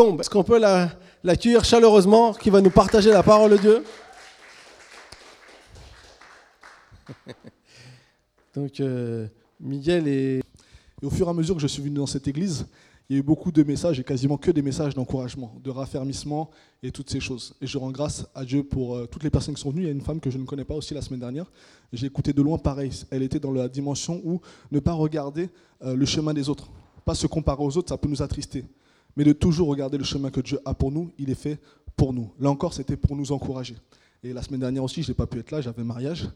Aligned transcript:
Est-ce 0.00 0.30
qu'on 0.30 0.42
peut 0.44 0.58
la- 0.58 0.90
l'accueillir 1.22 1.62
chaleureusement, 1.64 2.32
qui 2.32 2.48
va 2.50 2.60
nous 2.62 2.70
partager 2.70 3.10
la 3.10 3.22
parole 3.22 3.50
de 3.52 3.56
Dieu 3.58 3.84
Donc, 8.54 8.80
euh, 8.80 9.26
Miguel 9.60 10.08
est... 10.08 10.40
Et 11.02 11.06
au 11.06 11.10
fur 11.10 11.26
et 11.26 11.30
à 11.30 11.32
mesure 11.32 11.54
que 11.54 11.60
je 11.62 11.66
suis 11.66 11.82
venu 11.82 11.94
dans 11.94 12.06
cette 12.06 12.28
église, 12.28 12.66
il 13.08 13.14
y 13.14 13.16
a 13.16 13.20
eu 13.20 13.22
beaucoup 13.22 13.50
de 13.52 13.62
messages 13.62 13.98
et 13.98 14.04
quasiment 14.04 14.36
que 14.36 14.50
des 14.50 14.62
messages 14.62 14.94
d'encouragement, 14.94 15.54
de 15.62 15.70
raffermissement 15.70 16.50
et 16.82 16.90
toutes 16.92 17.10
ces 17.10 17.20
choses. 17.20 17.54
Et 17.60 17.66
je 17.66 17.76
rends 17.78 17.90
grâce 17.90 18.26
à 18.34 18.44
Dieu 18.44 18.62
pour 18.62 18.96
euh, 18.96 19.06
toutes 19.06 19.24
les 19.24 19.30
personnes 19.30 19.54
qui 19.54 19.60
sont 19.60 19.70
venues. 19.70 19.82
Il 19.82 19.86
y 19.86 19.88
a 19.88 19.92
une 19.92 20.00
femme 20.02 20.20
que 20.20 20.30
je 20.30 20.38
ne 20.38 20.44
connais 20.44 20.64
pas 20.64 20.74
aussi 20.74 20.94
la 20.94 21.02
semaine 21.02 21.20
dernière. 21.20 21.50
J'ai 21.92 22.06
écouté 22.06 22.32
de 22.32 22.40
loin 22.42 22.56
pareil. 22.58 22.90
Elle 23.10 23.22
était 23.22 23.40
dans 23.40 23.52
la 23.52 23.68
dimension 23.68 24.20
où 24.24 24.40
ne 24.70 24.78
pas 24.80 24.92
regarder 24.92 25.50
euh, 25.82 25.94
le 25.94 26.06
chemin 26.06 26.32
des 26.34 26.48
autres, 26.48 26.70
pas 27.04 27.14
se 27.14 27.26
comparer 27.26 27.62
aux 27.62 27.76
autres, 27.76 27.88
ça 27.90 27.98
peut 27.98 28.08
nous 28.08 28.22
attrister. 28.22 28.64
Mais 29.20 29.24
de 29.24 29.34
toujours 29.34 29.68
regarder 29.68 29.98
le 29.98 30.04
chemin 30.04 30.30
que 30.30 30.40
Dieu 30.40 30.58
a 30.64 30.72
pour 30.72 30.90
nous, 30.90 31.12
il 31.18 31.28
est 31.28 31.34
fait 31.34 31.60
pour 31.94 32.14
nous. 32.14 32.32
Là 32.40 32.48
encore, 32.48 32.72
c'était 32.72 32.96
pour 32.96 33.14
nous 33.14 33.32
encourager. 33.32 33.76
Et 34.24 34.32
la 34.32 34.40
semaine 34.40 34.60
dernière 34.60 34.82
aussi, 34.82 35.02
je 35.02 35.10
n'ai 35.10 35.14
pas 35.14 35.26
pu 35.26 35.38
être 35.38 35.50
là, 35.50 35.60
j'avais 35.60 35.84
mariage. 35.84 36.26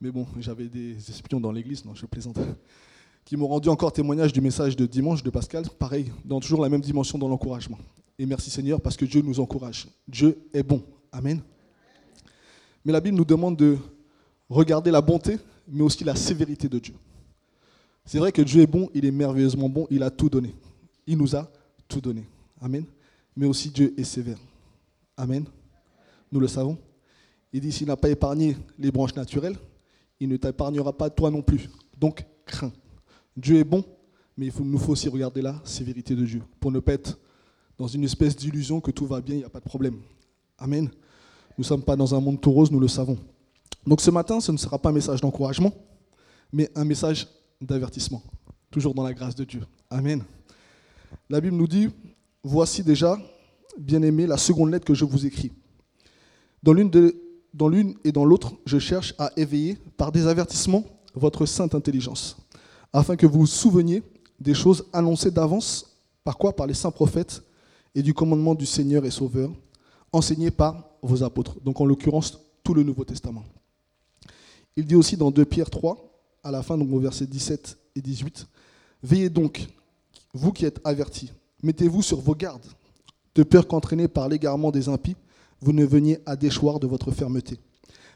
Mais 0.00 0.12
bon, 0.12 0.24
j'avais 0.38 0.68
des 0.68 0.94
espions 1.10 1.40
dans 1.40 1.50
l'église, 1.50 1.84
non, 1.84 1.96
je 1.96 2.06
plaisante 2.06 2.38
qui 3.24 3.36
m'ont 3.36 3.48
rendu 3.48 3.68
encore 3.68 3.92
témoignage 3.92 4.32
du 4.32 4.40
message 4.40 4.76
de 4.76 4.86
dimanche 4.86 5.24
de 5.24 5.30
Pascal, 5.30 5.64
pareil, 5.80 6.12
dans 6.24 6.38
toujours 6.38 6.62
la 6.62 6.68
même 6.68 6.80
dimension 6.80 7.18
dans 7.18 7.26
l'encouragement. 7.26 7.80
Et 8.20 8.24
merci 8.24 8.50
Seigneur 8.50 8.80
parce 8.80 8.96
que 8.96 9.04
Dieu 9.04 9.20
nous 9.20 9.40
encourage. 9.40 9.88
Dieu 10.06 10.38
est 10.54 10.62
bon. 10.62 10.84
Amen. 11.10 11.40
Mais 12.84 12.92
la 12.92 13.00
Bible 13.00 13.16
nous 13.16 13.24
demande 13.24 13.56
de 13.56 13.78
regarder 14.48 14.92
la 14.92 15.00
bonté, 15.00 15.38
mais 15.66 15.82
aussi 15.82 16.04
la 16.04 16.14
sévérité 16.14 16.68
de 16.68 16.78
Dieu. 16.78 16.94
C'est 18.04 18.18
vrai 18.18 18.30
que 18.30 18.42
Dieu 18.42 18.62
est 18.62 18.68
bon, 18.68 18.88
il 18.94 19.04
est 19.06 19.10
merveilleusement 19.10 19.68
bon, 19.68 19.88
il 19.90 20.04
a 20.04 20.10
tout 20.10 20.28
donné. 20.28 20.54
Il 21.04 21.18
nous 21.18 21.34
a 21.34 21.50
tout 21.88 22.00
donné. 22.00 22.24
Amen. 22.60 22.84
Mais 23.36 23.46
aussi 23.46 23.70
Dieu 23.70 23.94
est 23.98 24.04
sévère. 24.04 24.38
Amen. 25.16 25.44
Nous 26.30 26.40
le 26.40 26.48
savons. 26.48 26.78
Il 27.52 27.60
dit 27.60 27.72
s'il 27.72 27.86
n'a 27.86 27.96
pas 27.96 28.10
épargné 28.10 28.56
les 28.78 28.90
branches 28.90 29.14
naturelles, 29.14 29.56
il 30.20 30.28
ne 30.28 30.36
t'épargnera 30.36 30.92
pas 30.92 31.08
toi 31.10 31.30
non 31.30 31.42
plus. 31.42 31.68
Donc 31.98 32.24
crains. 32.44 32.72
Dieu 33.36 33.58
est 33.58 33.64
bon, 33.64 33.84
mais 34.36 34.46
il 34.46 34.64
nous 34.64 34.78
faut 34.78 34.92
aussi 34.92 35.08
regarder 35.08 35.42
la 35.42 35.60
sévérité 35.64 36.14
de 36.14 36.24
Dieu 36.24 36.42
pour 36.60 36.70
ne 36.70 36.80
pas 36.80 36.92
être 36.92 37.18
dans 37.78 37.86
une 37.86 38.04
espèce 38.04 38.36
d'illusion 38.36 38.80
que 38.80 38.90
tout 38.90 39.06
va 39.06 39.20
bien, 39.20 39.36
il 39.36 39.38
n'y 39.38 39.44
a 39.44 39.48
pas 39.48 39.60
de 39.60 39.64
problème. 39.64 40.00
Amen. 40.58 40.84
Nous 40.84 41.62
ne 41.62 41.64
sommes 41.64 41.82
pas 41.82 41.96
dans 41.96 42.14
un 42.14 42.20
monde 42.20 42.40
tout 42.40 42.50
rose, 42.50 42.70
nous 42.70 42.80
le 42.80 42.88
savons. 42.88 43.18
Donc 43.86 44.00
ce 44.00 44.10
matin, 44.10 44.40
ce 44.40 44.52
ne 44.52 44.56
sera 44.56 44.78
pas 44.78 44.90
un 44.90 44.92
message 44.92 45.20
d'encouragement, 45.20 45.72
mais 46.52 46.70
un 46.74 46.84
message 46.84 47.28
d'avertissement, 47.60 48.22
toujours 48.70 48.94
dans 48.94 49.04
la 49.04 49.14
grâce 49.14 49.34
de 49.34 49.44
Dieu. 49.44 49.62
Amen. 49.90 50.22
La 51.30 51.40
Bible 51.40 51.56
nous 51.56 51.68
dit, 51.68 51.88
voici 52.42 52.82
déjà, 52.82 53.18
bien-aimés, 53.78 54.26
la 54.26 54.36
seconde 54.36 54.70
lettre 54.70 54.84
que 54.84 54.94
je 54.94 55.04
vous 55.04 55.26
écris. 55.26 55.52
Dans 56.62 56.72
l'une 56.72 57.94
et 58.04 58.12
dans 58.12 58.24
l'autre, 58.24 58.52
je 58.66 58.78
cherche 58.78 59.14
à 59.18 59.30
éveiller 59.36 59.78
par 59.96 60.12
des 60.12 60.26
avertissements 60.26 60.84
votre 61.14 61.46
sainte 61.46 61.74
intelligence 61.74 62.36
afin 62.92 63.16
que 63.16 63.26
vous 63.26 63.40
vous 63.40 63.46
souveniez 63.46 64.02
des 64.40 64.54
choses 64.54 64.86
annoncées 64.92 65.30
d'avance, 65.30 65.96
par 66.24 66.38
quoi? 66.38 66.54
Par 66.54 66.66
les 66.66 66.74
saints 66.74 66.90
prophètes 66.90 67.42
et 67.94 68.02
du 68.02 68.14
commandement 68.14 68.54
du 68.54 68.66
Seigneur 68.66 69.04
et 69.04 69.10
Sauveur, 69.10 69.50
enseigné 70.12 70.50
par 70.50 70.88
vos 71.02 71.22
apôtres. 71.22 71.60
Donc 71.60 71.80
en 71.80 71.84
l'occurrence, 71.84 72.38
tout 72.62 72.74
le 72.74 72.82
Nouveau 72.82 73.04
Testament. 73.04 73.44
Il 74.76 74.86
dit 74.86 74.94
aussi 74.94 75.16
dans 75.16 75.30
2 75.30 75.44
Pierre 75.44 75.70
3, 75.70 75.96
à 76.44 76.50
la 76.50 76.62
fin, 76.62 76.78
donc 76.78 76.92
au 76.92 77.00
verset 77.00 77.26
17 77.26 77.78
et 77.96 78.00
18, 78.00 78.46
Veillez 79.02 79.28
donc, 79.28 79.66
vous 80.38 80.52
qui 80.52 80.64
êtes 80.64 80.80
avertis, 80.84 81.32
mettez-vous 81.62 82.02
sur 82.02 82.20
vos 82.20 82.34
gardes, 82.34 82.66
de 83.34 83.42
peur 83.42 83.66
qu'entraînés 83.66 84.08
par 84.08 84.28
l'égarement 84.28 84.70
des 84.70 84.88
impies, 84.88 85.16
vous 85.60 85.72
ne 85.72 85.84
veniez 85.84 86.18
à 86.24 86.36
déchoir 86.36 86.78
de 86.78 86.86
votre 86.86 87.10
fermeté. 87.10 87.58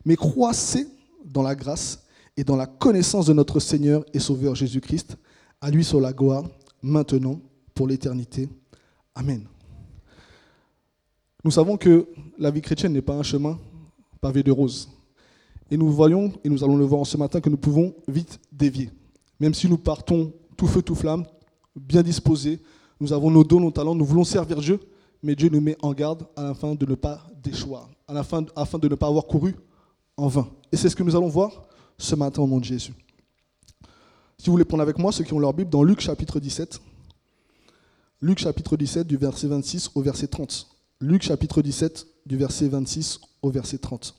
Mais 0.04 0.16
croissez 0.16 0.86
dans 1.24 1.42
la 1.42 1.54
grâce 1.54 2.04
et 2.36 2.44
dans 2.44 2.56
la 2.56 2.66
connaissance 2.66 3.26
de 3.26 3.32
notre 3.32 3.60
Seigneur 3.60 4.04
et 4.14 4.18
Sauveur 4.18 4.54
Jésus-Christ. 4.54 5.16
À 5.60 5.70
lui 5.70 5.84
soit 5.84 6.00
la 6.00 6.12
gloire, 6.12 6.44
maintenant, 6.82 7.40
pour 7.74 7.86
l'éternité. 7.86 8.48
Amen. 9.14 9.46
Nous 11.44 11.50
savons 11.50 11.76
que 11.76 12.08
la 12.38 12.50
vie 12.50 12.62
chrétienne 12.62 12.92
n'est 12.92 13.02
pas 13.02 13.14
un 13.14 13.22
chemin 13.22 13.58
pavé 14.20 14.42
de 14.42 14.52
roses. 14.52 14.88
Et 15.70 15.76
nous 15.76 15.90
voyons, 15.90 16.32
et 16.44 16.48
nous 16.48 16.62
allons 16.62 16.76
le 16.76 16.84
voir 16.84 17.06
ce 17.06 17.16
matin, 17.16 17.40
que 17.40 17.50
nous 17.50 17.56
pouvons 17.56 17.94
vite 18.06 18.38
dévier. 18.52 18.90
Même 19.40 19.54
si 19.54 19.68
nous 19.68 19.78
partons 19.78 20.32
tout 20.56 20.66
feu, 20.66 20.82
tout 20.82 20.94
flamme, 20.94 21.24
bien 21.76 22.02
disposés, 22.02 22.60
nous 23.00 23.12
avons 23.12 23.30
nos 23.30 23.44
dons, 23.44 23.60
nos 23.60 23.70
talents, 23.70 23.94
nous 23.94 24.04
voulons 24.04 24.24
servir 24.24 24.60
Dieu, 24.60 24.80
mais 25.22 25.34
Dieu 25.34 25.48
nous 25.48 25.60
met 25.60 25.76
en 25.82 25.92
garde 25.92 26.26
afin 26.36 26.74
de 26.74 26.86
ne 26.86 26.94
pas 26.94 27.26
déchoir, 27.42 27.88
afin 28.08 28.78
de 28.78 28.88
ne 28.88 28.94
pas 28.94 29.06
avoir 29.06 29.26
couru 29.26 29.54
en 30.16 30.28
vain. 30.28 30.48
Et 30.70 30.76
c'est 30.76 30.88
ce 30.88 30.96
que 30.96 31.02
nous 31.02 31.16
allons 31.16 31.28
voir 31.28 31.64
ce 31.98 32.14
matin 32.14 32.42
au 32.42 32.46
nom 32.46 32.58
de 32.58 32.64
Jésus. 32.64 32.92
Si 34.38 34.46
vous 34.46 34.52
voulez 34.52 34.64
prendre 34.64 34.82
avec 34.82 34.98
moi 34.98 35.12
ceux 35.12 35.24
qui 35.24 35.32
ont 35.34 35.38
leur 35.38 35.54
Bible 35.54 35.70
dans 35.70 35.84
Luc 35.84 36.00
chapitre 36.00 36.40
17. 36.40 36.80
Luc 38.20 38.38
chapitre 38.38 38.76
17 38.76 39.06
du 39.06 39.16
verset 39.16 39.48
26 39.48 39.90
au 39.94 40.02
verset 40.02 40.28
30. 40.28 40.68
Luc 41.00 41.22
chapitre 41.22 41.62
17 41.62 42.06
du 42.26 42.36
verset 42.36 42.68
26 42.68 43.20
au 43.42 43.50
verset 43.50 43.78
30. 43.78 44.14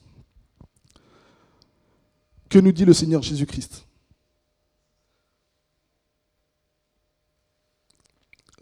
Que 2.49 2.59
nous 2.59 2.71
dit 2.71 2.85
le 2.85 2.93
Seigneur 2.93 3.21
Jésus-Christ? 3.21 3.85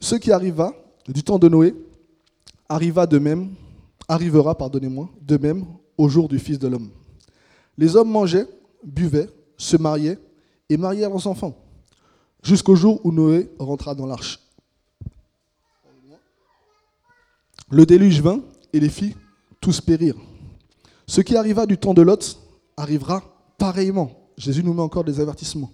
Ce 0.01 0.15
qui 0.15 0.31
arriva 0.31 0.73
du 1.07 1.23
temps 1.23 1.37
de 1.37 1.47
Noé 1.47 1.75
arriva 2.67 3.05
de 3.05 3.19
même, 3.19 3.53
arrivera, 4.07 4.57
pardonnez-moi, 4.57 5.09
de 5.21 5.37
même 5.37 5.65
au 5.95 6.09
jour 6.09 6.27
du 6.27 6.39
Fils 6.39 6.57
de 6.57 6.67
l'homme. 6.67 6.89
Les 7.77 7.95
hommes 7.95 8.09
mangeaient, 8.09 8.47
buvaient, 8.83 9.29
se 9.57 9.77
mariaient 9.77 10.17
et 10.69 10.75
mariaient 10.75 11.07
leurs 11.07 11.27
enfants, 11.27 11.55
jusqu'au 12.41 12.75
jour 12.75 12.99
où 13.03 13.11
Noé 13.11 13.51
rentra 13.59 13.93
dans 13.93 14.07
l'arche. 14.07 14.39
Le 17.69 17.85
déluge 17.85 18.21
vint 18.21 18.41
et 18.73 18.79
les 18.79 18.89
fit 18.89 19.15
tous 19.61 19.79
périr. 19.81 20.15
Ce 21.05 21.21
qui 21.21 21.37
arriva 21.37 21.67
du 21.67 21.77
temps 21.77 21.93
de 21.93 22.01
Lot 22.01 22.39
arrivera 22.75 23.23
pareillement. 23.57 24.11
Jésus 24.35 24.63
nous 24.63 24.73
met 24.73 24.81
encore 24.81 25.03
des 25.03 25.19
avertissements. 25.19 25.71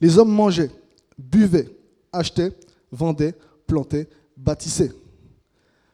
Les 0.00 0.18
hommes 0.18 0.32
mangeaient, 0.32 0.70
buvaient, 1.16 1.70
achetaient, 2.12 2.52
vendaient, 2.92 3.34
plantaient, 3.66 4.08
bâtissaient. 4.36 4.92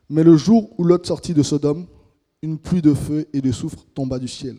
Mais 0.09 0.23
le 0.23 0.37
jour 0.37 0.71
où 0.79 0.85
Lot 0.85 1.07
sortit 1.07 1.35
de 1.35 1.43
Sodome, 1.43 1.87
une 2.43 2.59
pluie 2.59 2.83
de 2.83 2.93
feu 2.93 3.27
et 3.33 3.41
de 3.41 3.53
soufre 3.53 3.87
tomba 3.95 4.19
du 4.19 4.29
ciel. 4.29 4.57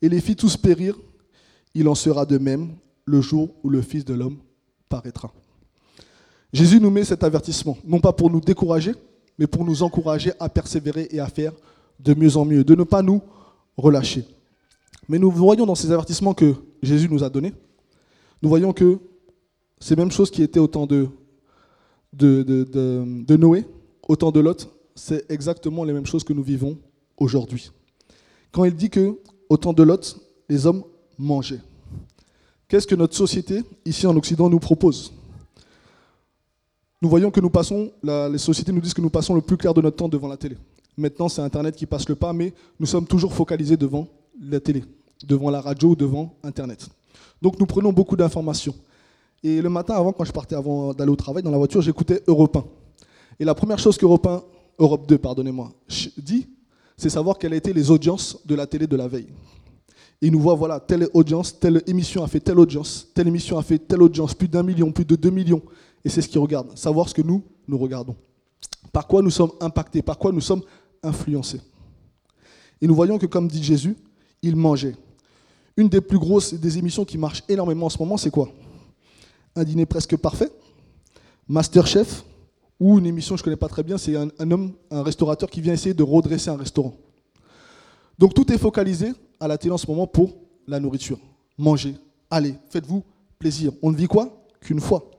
Et 0.00 0.08
les 0.08 0.20
fit 0.20 0.36
tous 0.36 0.56
périr. 0.56 0.98
Il 1.74 1.88
en 1.88 1.94
sera 1.94 2.24
de 2.24 2.38
même 2.38 2.76
le 3.04 3.20
jour 3.20 3.54
où 3.62 3.68
le 3.68 3.82
Fils 3.82 4.04
de 4.04 4.14
l'homme 4.14 4.38
paraîtra. 4.88 5.32
Jésus 6.52 6.80
nous 6.80 6.90
met 6.90 7.04
cet 7.04 7.24
avertissement, 7.24 7.76
non 7.84 8.00
pas 8.00 8.12
pour 8.12 8.30
nous 8.30 8.40
décourager, 8.40 8.94
mais 9.38 9.46
pour 9.46 9.64
nous 9.64 9.82
encourager 9.82 10.32
à 10.40 10.48
persévérer 10.48 11.08
et 11.10 11.20
à 11.20 11.26
faire 11.26 11.52
de 12.00 12.14
mieux 12.14 12.36
en 12.36 12.44
mieux, 12.44 12.64
de 12.64 12.74
ne 12.74 12.84
pas 12.84 13.02
nous 13.02 13.20
relâcher. 13.76 14.24
Mais 15.08 15.18
nous 15.18 15.30
voyons 15.30 15.66
dans 15.66 15.74
ces 15.74 15.90
avertissements 15.90 16.34
que 16.34 16.54
Jésus 16.82 17.08
nous 17.10 17.22
a 17.22 17.28
donnés, 17.28 17.52
nous 18.42 18.48
voyons 18.48 18.72
que 18.72 18.98
ces 19.78 19.96
mêmes 19.96 20.10
choses 20.10 20.30
qui 20.30 20.42
étaient 20.42 20.58
au 20.58 20.66
temps 20.66 20.86
de, 20.86 21.08
de, 22.12 23.36
Noé, 23.36 23.64
au 24.08 24.16
temps 24.16 24.30
de 24.30 24.40
Lot, 24.40 24.68
c'est 24.94 25.30
exactement 25.30 25.84
les 25.84 25.92
mêmes 25.92 26.06
choses 26.06 26.24
que 26.24 26.32
nous 26.32 26.42
vivons 26.42 26.78
aujourd'hui. 27.16 27.70
Quand 28.52 28.64
il 28.64 28.74
dit 28.74 28.90
que 28.90 29.18
au 29.48 29.56
temps 29.56 29.72
de 29.72 29.82
Lot, 29.82 30.18
les 30.48 30.66
hommes 30.66 30.82
mangeaient. 31.18 31.60
Qu'est-ce 32.68 32.86
que 32.86 32.94
notre 32.94 33.14
société, 33.14 33.62
ici 33.84 34.06
en 34.06 34.16
Occident, 34.16 34.48
nous 34.48 34.58
propose? 34.58 35.12
Nous 37.02 37.08
voyons 37.08 37.30
que 37.30 37.40
nous 37.40 37.50
passons, 37.50 37.92
les 38.02 38.38
sociétés 38.38 38.72
nous 38.72 38.80
disent 38.80 38.94
que 38.94 39.00
nous 39.00 39.10
passons 39.10 39.34
le 39.34 39.40
plus 39.40 39.56
clair 39.56 39.74
de 39.74 39.82
notre 39.82 39.96
temps 39.96 40.08
devant 40.08 40.28
la 40.28 40.36
télé. 40.36 40.56
Maintenant, 40.96 41.28
c'est 41.28 41.42
Internet 41.42 41.76
qui 41.76 41.84
passe 41.86 42.08
le 42.08 42.14
pas, 42.14 42.32
mais 42.32 42.54
nous 42.80 42.86
sommes 42.86 43.06
toujours 43.06 43.34
focalisés 43.34 43.76
devant 43.76 44.08
la 44.40 44.60
télé, 44.60 44.82
devant 45.24 45.50
la 45.50 45.60
radio, 45.60 45.94
devant 45.94 46.34
Internet. 46.42 46.88
Donc 47.42 47.60
nous 47.60 47.66
prenons 47.66 47.92
beaucoup 47.92 48.16
d'informations. 48.16 48.74
Et 49.42 49.60
le 49.60 49.68
matin, 49.68 49.94
avant, 49.94 50.12
quand 50.12 50.24
je 50.24 50.32
partais 50.32 50.54
avant 50.54 50.92
d'aller 50.94 51.10
au 51.10 51.16
travail, 51.16 51.42
dans 51.42 51.50
la 51.50 51.58
voiture, 51.58 51.80
j'écoutais 51.80 52.22
Europe 52.26 52.56
1. 52.56 52.64
Et 53.40 53.44
la 53.44 53.54
première 53.54 53.78
chose 53.78 53.96
qu'Europe 53.96 54.26
1, 54.26 54.42
Europe 54.78 55.06
2, 55.06 55.18
pardonnez-moi, 55.18 55.72
dit, 56.16 56.48
c'est 56.96 57.10
savoir 57.10 57.38
quelles 57.38 57.54
étaient 57.54 57.72
les 57.72 57.90
audiences 57.90 58.38
de 58.46 58.54
la 58.54 58.66
télé 58.66 58.86
de 58.86 58.96
la 58.96 59.08
veille. 59.08 59.28
Et 60.22 60.26
ils 60.26 60.32
nous 60.32 60.40
voient, 60.40 60.54
voilà, 60.54 60.80
telle 60.80 61.08
audience, 61.12 61.58
telle 61.58 61.82
émission 61.86 62.24
a 62.24 62.26
fait 62.26 62.40
telle 62.40 62.58
audience, 62.58 63.08
telle 63.14 63.28
émission 63.28 63.58
a 63.58 63.62
fait 63.62 63.78
telle 63.78 64.02
audience, 64.02 64.34
plus 64.34 64.48
d'un 64.48 64.62
million, 64.62 64.90
plus 64.90 65.04
de 65.04 65.14
deux 65.14 65.30
millions. 65.30 65.62
Et 66.04 66.08
c'est 66.08 66.22
ce 66.22 66.28
qu'ils 66.28 66.40
regardent, 66.40 66.76
savoir 66.76 67.08
ce 67.08 67.14
que 67.14 67.22
nous, 67.22 67.42
nous 67.68 67.76
regardons. 67.76 68.16
Par 68.92 69.06
quoi 69.06 69.20
nous 69.20 69.30
sommes 69.30 69.52
impactés, 69.60 70.00
par 70.00 70.18
quoi 70.18 70.32
nous 70.32 70.40
sommes 70.40 70.62
influencés. 71.02 71.60
Et 72.80 72.86
nous 72.86 72.94
voyons 72.94 73.18
que, 73.18 73.26
comme 73.26 73.48
dit 73.48 73.62
Jésus, 73.62 73.96
il 74.40 74.56
mangeait. 74.56 74.96
Une 75.76 75.88
des 75.88 76.00
plus 76.00 76.18
grosses 76.18 76.54
des 76.54 76.78
émissions 76.78 77.04
qui 77.04 77.18
marche 77.18 77.42
énormément 77.48 77.86
en 77.86 77.90
ce 77.90 77.98
moment, 77.98 78.16
c'est 78.16 78.30
quoi? 78.30 78.48
Un 79.56 79.64
dîner 79.64 79.86
presque 79.86 80.16
parfait 80.16 80.52
Masterchef 81.48 82.24
Ou 82.78 82.98
une 82.98 83.06
émission 83.06 83.36
je 83.36 83.40
ne 83.40 83.44
connais 83.44 83.56
pas 83.56 83.68
très 83.68 83.82
bien, 83.82 83.96
c'est 83.96 84.14
un, 84.14 84.28
homme, 84.50 84.74
un 84.90 85.02
restaurateur 85.02 85.48
qui 85.48 85.62
vient 85.62 85.72
essayer 85.72 85.94
de 85.94 86.02
redresser 86.02 86.50
un 86.50 86.56
restaurant. 86.56 86.94
Donc 88.18 88.34
tout 88.34 88.52
est 88.52 88.58
focalisé 88.58 89.12
à 89.40 89.48
la 89.48 89.56
télé 89.56 89.72
en 89.72 89.78
ce 89.78 89.86
moment 89.86 90.06
pour 90.06 90.36
la 90.66 90.78
nourriture. 90.78 91.18
Manger, 91.56 91.96
allez, 92.30 92.54
faites-vous 92.68 93.02
plaisir. 93.38 93.72
On 93.82 93.90
ne 93.90 93.96
vit 93.96 94.06
quoi 94.06 94.46
Qu'une 94.60 94.80
fois. 94.80 95.10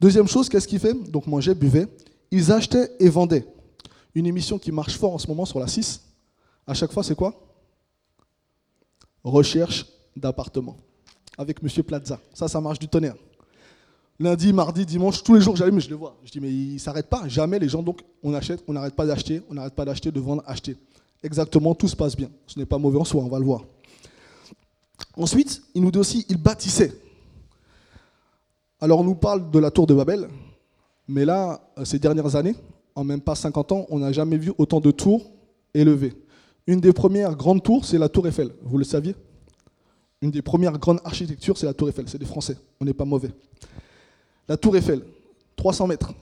Deuxième 0.00 0.28
chose, 0.28 0.48
qu'est-ce 0.48 0.68
qu'il 0.68 0.78
fait? 0.78 0.94
Donc 1.10 1.26
manger, 1.26 1.54
buvait. 1.54 1.86
Ils 2.30 2.52
achetaient 2.52 2.90
et 3.00 3.08
vendaient. 3.08 3.46
Une 4.14 4.26
émission 4.26 4.58
qui 4.58 4.70
marche 4.70 4.96
fort 4.96 5.14
en 5.14 5.18
ce 5.18 5.26
moment 5.26 5.44
sur 5.44 5.58
la 5.58 5.66
6. 5.66 6.02
À 6.66 6.74
chaque 6.74 6.92
fois, 6.92 7.02
c'est 7.02 7.14
quoi? 7.14 7.34
Recherche 9.24 9.86
d'appartement. 10.16 10.76
Avec 11.38 11.62
Monsieur 11.62 11.82
Plaza. 11.82 12.20
Ça, 12.34 12.46
ça 12.46 12.60
marche 12.60 12.78
du 12.78 12.88
tonnerre. 12.88 13.16
Lundi, 14.22 14.52
mardi, 14.52 14.86
dimanche, 14.86 15.24
tous 15.24 15.34
les 15.34 15.40
jours, 15.40 15.56
j'allume, 15.56 15.80
je 15.80 15.90
le 15.90 15.96
vois. 15.96 16.16
Je 16.24 16.30
dis, 16.30 16.38
mais 16.38 16.48
il 16.48 16.74
ne 16.74 16.78
s'arrête 16.78 17.08
pas. 17.08 17.26
Jamais 17.26 17.58
les 17.58 17.68
gens, 17.68 17.82
donc, 17.82 18.02
on 18.22 18.32
achète, 18.34 18.62
on 18.68 18.72
n'arrête 18.72 18.94
pas 18.94 19.04
d'acheter, 19.04 19.42
on 19.50 19.54
n'arrête 19.54 19.74
pas 19.74 19.84
d'acheter, 19.84 20.12
de 20.12 20.20
vendre, 20.20 20.44
acheter. 20.46 20.76
Exactement, 21.24 21.74
tout 21.74 21.88
se 21.88 21.96
passe 21.96 22.14
bien. 22.14 22.30
Ce 22.46 22.56
n'est 22.56 22.64
pas 22.64 22.78
mauvais 22.78 23.00
en 23.00 23.04
soi, 23.04 23.20
on 23.24 23.28
va 23.28 23.40
le 23.40 23.44
voir. 23.44 23.64
Ensuite, 25.16 25.60
il 25.74 25.82
nous 25.82 25.90
dit 25.90 25.98
aussi, 25.98 26.24
il 26.28 26.36
bâtissait. 26.36 26.92
Alors, 28.80 29.00
on 29.00 29.04
nous 29.04 29.16
parle 29.16 29.50
de 29.50 29.58
la 29.58 29.72
tour 29.72 29.88
de 29.88 29.94
Babel, 29.94 30.28
mais 31.08 31.24
là, 31.24 31.60
euh, 31.76 31.84
ces 31.84 31.98
dernières 31.98 32.36
années, 32.36 32.54
en 32.94 33.02
même 33.02 33.20
pas 33.20 33.34
50 33.34 33.72
ans, 33.72 33.86
on 33.90 33.98
n'a 33.98 34.12
jamais 34.12 34.36
vu 34.36 34.52
autant 34.56 34.78
de 34.78 34.92
tours 34.92 35.32
élevées. 35.74 36.14
Une 36.68 36.80
des 36.80 36.92
premières 36.92 37.34
grandes 37.34 37.64
tours, 37.64 37.84
c'est 37.84 37.98
la 37.98 38.08
tour 38.08 38.28
Eiffel. 38.28 38.52
Vous 38.62 38.78
le 38.78 38.84
saviez? 38.84 39.16
Une 40.20 40.30
des 40.30 40.42
premières 40.42 40.78
grandes 40.78 41.00
architectures, 41.02 41.58
c'est 41.58 41.66
la 41.66 41.74
tour 41.74 41.88
Eiffel. 41.88 42.04
C'est 42.08 42.18
des 42.18 42.24
Français. 42.24 42.56
On 42.80 42.84
n'est 42.84 42.94
pas 42.94 43.04
mauvais. 43.04 43.32
La 44.48 44.56
tour 44.56 44.76
Eiffel, 44.76 45.02
300 45.56 45.86
mètres. 45.86 46.12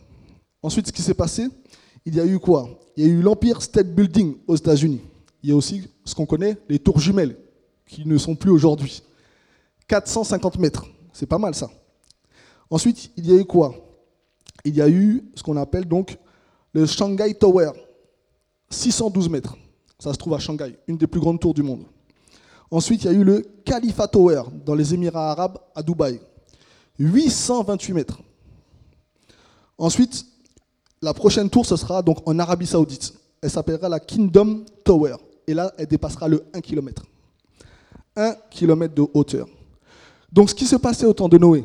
Ensuite, 0.63 0.87
ce 0.89 0.93
qui 0.93 1.03
s'est 1.03 1.15
passé, 1.15 1.49
il 2.05 2.15
y 2.15 2.21
a 2.21 2.27
eu 2.27 2.39
quoi? 2.39 2.69
Il 2.97 3.07
y 3.07 3.09
a 3.09 3.11
eu 3.11 3.23
l'Empire 3.23 3.63
State 3.63 3.95
Building 3.95 4.37
aux 4.47 4.57
États-Unis. 4.57 5.01
Il 5.43 5.51
y 5.51 5.53
a 5.53 5.57
aussi 5.57 5.89
ce 6.05 6.15
qu'on 6.15 6.27
connaît, 6.27 6.57
les 6.69 6.79
tours 6.79 7.01
jumelles, 7.01 7.37
qui 7.87 8.07
ne 8.07 8.19
sont 8.19 8.35
plus 8.35 8.51
aujourd'hui. 8.51 9.03
450 9.89 10.59
mètres. 10.59 10.87
C'est 11.13 11.27
pas 11.27 11.39
mal 11.39 11.55
ça. 11.55 11.71
Ensuite, 12.69 13.11
il 13.17 13.27
y 13.27 13.33
a 13.33 13.41
eu 13.41 13.45
quoi? 13.45 13.75
Il 14.65 14.77
y 14.77 14.83
a 14.83 14.89
eu 14.89 15.25
ce 15.35 15.43
qu'on 15.43 15.57
appelle 15.57 15.87
donc 15.87 16.19
le 16.73 16.87
Shanghai 16.87 17.35
Tower, 17.35 17.71
612 18.69 19.29
mètres. 19.29 19.57
Ça 19.99 20.13
se 20.13 20.19
trouve 20.19 20.35
à 20.35 20.39
Shanghai, 20.39 20.79
une 20.87 20.97
des 20.97 21.07
plus 21.07 21.21
grandes 21.21 21.41
tours 21.41 21.55
du 21.55 21.63
monde. 21.63 21.85
Ensuite, 22.71 23.03
il 23.03 23.07
y 23.07 23.09
a 23.09 23.13
eu 23.13 23.25
le 23.25 23.45
Khalifa 23.65 24.07
Tower 24.07 24.43
dans 24.65 24.75
les 24.75 24.95
Émirats 24.95 25.33
arabes 25.33 25.59
à 25.75 25.83
Dubaï, 25.83 26.21
828 27.01 27.93
mètres. 27.95 28.21
Ensuite, 29.79 30.27
la 31.01 31.15
prochaine 31.15 31.49
tour, 31.49 31.65
ce 31.65 31.75
sera 31.77 32.03
donc 32.03 32.19
en 32.29 32.39
Arabie 32.39 32.67
Saoudite. 32.67 33.15
Elle 33.41 33.51
s'appellera 33.51 33.89
la 33.89 33.99
Kingdom 33.99 34.65
Tower. 34.85 35.17
Et 35.47 35.55
là, 35.55 35.73
elle 35.79 35.87
dépassera 35.87 36.29
le 36.29 36.45
1 36.53 36.61
km. 36.61 37.03
1 38.15 38.35
km 38.51 38.95
de 38.95 39.07
hauteur. 39.15 39.49
Donc, 40.31 40.51
ce 40.51 40.55
qui 40.55 40.67
se 40.67 40.77
passait 40.77 41.07
au 41.07 41.15
temps 41.15 41.29
de 41.29 41.39
Noé, 41.39 41.65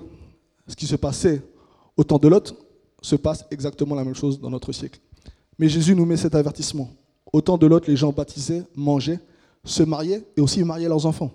ce 0.68 0.76
qui 0.76 0.88
se 0.88 0.96
passait 0.96 1.42
au 1.98 2.04
temps 2.04 2.18
de 2.18 2.30
Lot, 2.30 2.56
se 3.02 3.18
passe 3.18 3.46
exactement 3.52 3.94
la 3.94 4.04
même 4.04 4.16
chose 4.16 4.40
dans 4.40 4.50
notre 4.50 4.72
siècle. 4.72 5.00
Mais 5.60 5.68
Jésus 5.68 5.96
nous 5.96 6.06
met 6.06 6.18
cet 6.18 6.34
avertissement. 6.34 6.90
Au 7.32 7.42
temps 7.42 7.58
de 7.58 7.68
Lot, 7.68 7.86
les 7.88 7.96
gens 7.98 8.12
baptisaient, 8.12 8.64
mangeaient, 8.74 9.20
se 9.66 9.84
mariaient 9.84 10.24
et 10.38 10.42
aussi 10.42 10.64
mariaient 10.64 10.88
leurs 10.88 11.06
enfants. 11.06 11.32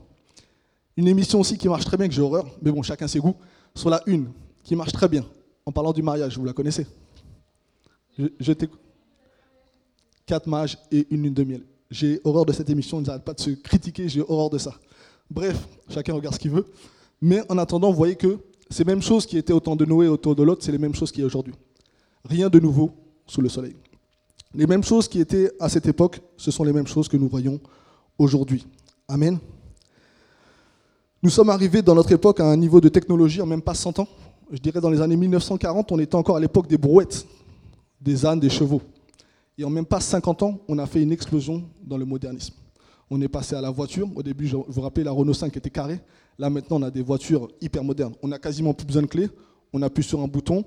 Une 0.97 1.07
émission 1.07 1.41
aussi 1.41 1.59
qui 1.59 1.69
marche 1.69 1.85
très 1.85 1.97
bien, 1.97 2.09
que 2.09 2.15
j'ai 2.15 2.23
horreur, 2.23 2.47
mais 2.63 2.71
bon, 2.73 2.83
chacun 2.83 3.07
ses 3.07 3.21
goûts, 3.21 3.37
sur 3.75 3.91
la 3.91 4.03
une, 4.07 4.31
qui 4.65 4.77
marche 4.77 4.93
très 4.93 5.09
bien, 5.09 5.25
en 5.67 5.73
parlant 5.73 5.93
du 5.93 6.03
mariage, 6.03 6.39
vous 6.39 6.45
la 6.45 6.53
connaissez 6.53 6.87
Je. 8.19 8.53
Quatre 10.27 10.47
mages 10.47 10.79
et 10.93 11.07
une 11.11 11.25
lune 11.25 11.35
de 11.35 11.43
miel. 11.43 11.63
J'ai 11.91 12.21
horreur 12.23 12.47
de 12.47 12.53
cette 12.53 12.71
émission, 12.71 13.01
ils 13.01 13.07
n'arrêtent 13.07 13.25
pas 13.25 13.35
de 13.35 13.41
se 13.41 13.51
critiquer, 13.51 14.09
j'ai 14.09 14.21
horreur 14.21 14.49
de 14.49 14.59
ça. 14.59 14.75
Bref, 15.29 15.57
chacun 15.89 16.15
regarde 16.15 16.35
ce 16.35 16.41
qu'il 16.41 16.53
veut. 16.53 16.67
Mais 17.21 17.43
en 17.49 17.59
attendant, 17.59 17.91
vous 17.91 17.97
voyez 17.97 18.15
que 18.15 18.39
ces 18.71 18.85
mêmes 18.85 19.03
choses 19.03 19.27
qui 19.27 19.37
étaient 19.37 19.53
au 19.53 19.61
temps 19.61 19.75
de 19.75 19.85
Noé 19.85 20.07
et 20.07 20.09
au 20.09 20.17
temps 20.17 20.35
de 20.35 20.43
l'autre, 20.43 20.65
c'est 20.65 20.73
les 20.73 20.79
mêmes 20.79 20.95
choses 20.95 21.11
qu'il 21.11 21.21
y 21.21 21.25
a 21.25 21.27
aujourd'hui. 21.27 21.55
Rien 22.25 22.49
de 22.49 22.61
nouveau 22.61 22.93
sous 23.27 23.41
le 23.41 23.49
soleil. 23.49 23.75
Les 24.55 24.67
mêmes 24.67 24.85
choses 24.85 25.09
qui 25.09 25.21
étaient 25.21 25.51
à 25.59 25.69
cette 25.69 25.87
époque, 25.87 26.21
ce 26.37 26.51
sont 26.51 26.65
les 26.65 26.73
mêmes 26.73 26.87
choses 26.87 27.09
que 27.09 27.17
nous 27.17 27.29
voyons 27.29 27.61
aujourd'hui. 28.19 28.67
Amen. 29.09 29.39
Nous 31.23 31.29
sommes 31.29 31.51
arrivés 31.51 31.83
dans 31.83 31.95
notre 31.95 32.13
époque 32.13 32.41
à 32.41 32.47
un 32.47 32.57
niveau 32.57 32.81
de 32.81 32.89
technologie 32.89 33.43
en 33.43 33.47
même 33.47 33.61
pas 33.61 33.75
100 33.75 33.99
ans. 33.99 34.09
Je 34.51 34.57
dirais 34.57 34.81
dans 34.81 34.89
les 34.89 35.03
années 35.03 35.19
1940, 35.19 35.93
on 35.93 35.99
était 35.99 36.15
encore 36.15 36.39
à 36.39 36.41
l'époque 36.41 36.67
des 36.67 36.79
brouettes, 36.79 37.27
des 38.01 38.25
ânes, 38.25 38.41
des 38.41 38.49
chevaux. 38.49 38.81
Et 39.59 39.65
en 39.65 39.69
même 39.69 39.85
pas 39.85 40.01
50 40.01 40.43
ans, 40.43 40.59
on 40.67 40.79
a 40.79 40.87
fait 40.87 41.03
une 41.03 41.13
explosion 41.13 41.63
dans 41.85 41.99
le 41.99 42.07
modernisme. 42.07 42.55
On 43.11 43.21
est 43.21 43.29
passé 43.29 43.55
à 43.55 43.61
la 43.61 43.69
voiture. 43.69 44.09
Au 44.17 44.23
début, 44.23 44.47
je 44.47 44.57
vous 44.57 44.81
rappelez, 44.81 45.05
la 45.05 45.11
Renault 45.11 45.35
5 45.35 45.55
était 45.59 45.69
carrée. 45.69 46.01
Là, 46.39 46.49
maintenant, 46.49 46.79
on 46.79 46.83
a 46.85 46.91
des 46.91 47.03
voitures 47.03 47.49
hyper 47.61 47.85
modernes. 47.85 48.15
On 48.23 48.29
n'a 48.29 48.39
quasiment 48.39 48.73
plus 48.73 48.87
besoin 48.87 49.03
de 49.03 49.07
clés. 49.07 49.29
On 49.75 49.83
appuie 49.83 50.03
sur 50.03 50.21
un 50.21 50.27
bouton. 50.27 50.65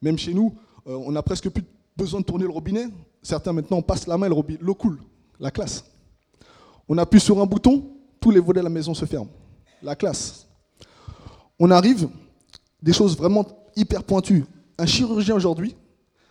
Même 0.00 0.18
chez 0.18 0.32
nous, 0.32 0.54
euh, 0.86 0.96
on 1.04 1.10
n'a 1.10 1.22
presque 1.24 1.50
plus 1.50 1.64
besoin 1.96 2.20
de 2.20 2.24
tourner 2.24 2.44
le 2.44 2.50
robinet. 2.50 2.86
Certains, 3.22 3.52
maintenant, 3.52 3.82
passent 3.82 4.06
la 4.06 4.16
main, 4.16 4.28
l'eau 4.28 4.74
coule. 4.74 5.00
La 5.40 5.50
classe. 5.50 5.84
On 6.88 6.96
appuie 6.96 7.18
sur 7.18 7.40
un 7.42 7.46
bouton, 7.46 7.82
tous 8.20 8.30
les 8.30 8.38
volets 8.38 8.60
de 8.60 8.64
la 8.64 8.70
maison 8.70 8.94
se 8.94 9.04
ferment. 9.04 9.30
La 9.82 9.96
classe. 9.96 10.46
On 11.58 11.70
arrive, 11.70 12.08
des 12.82 12.92
choses 12.92 13.16
vraiment 13.16 13.46
hyper 13.76 14.04
pointues. 14.04 14.44
Un 14.78 14.86
chirurgien 14.86 15.34
aujourd'hui, 15.34 15.74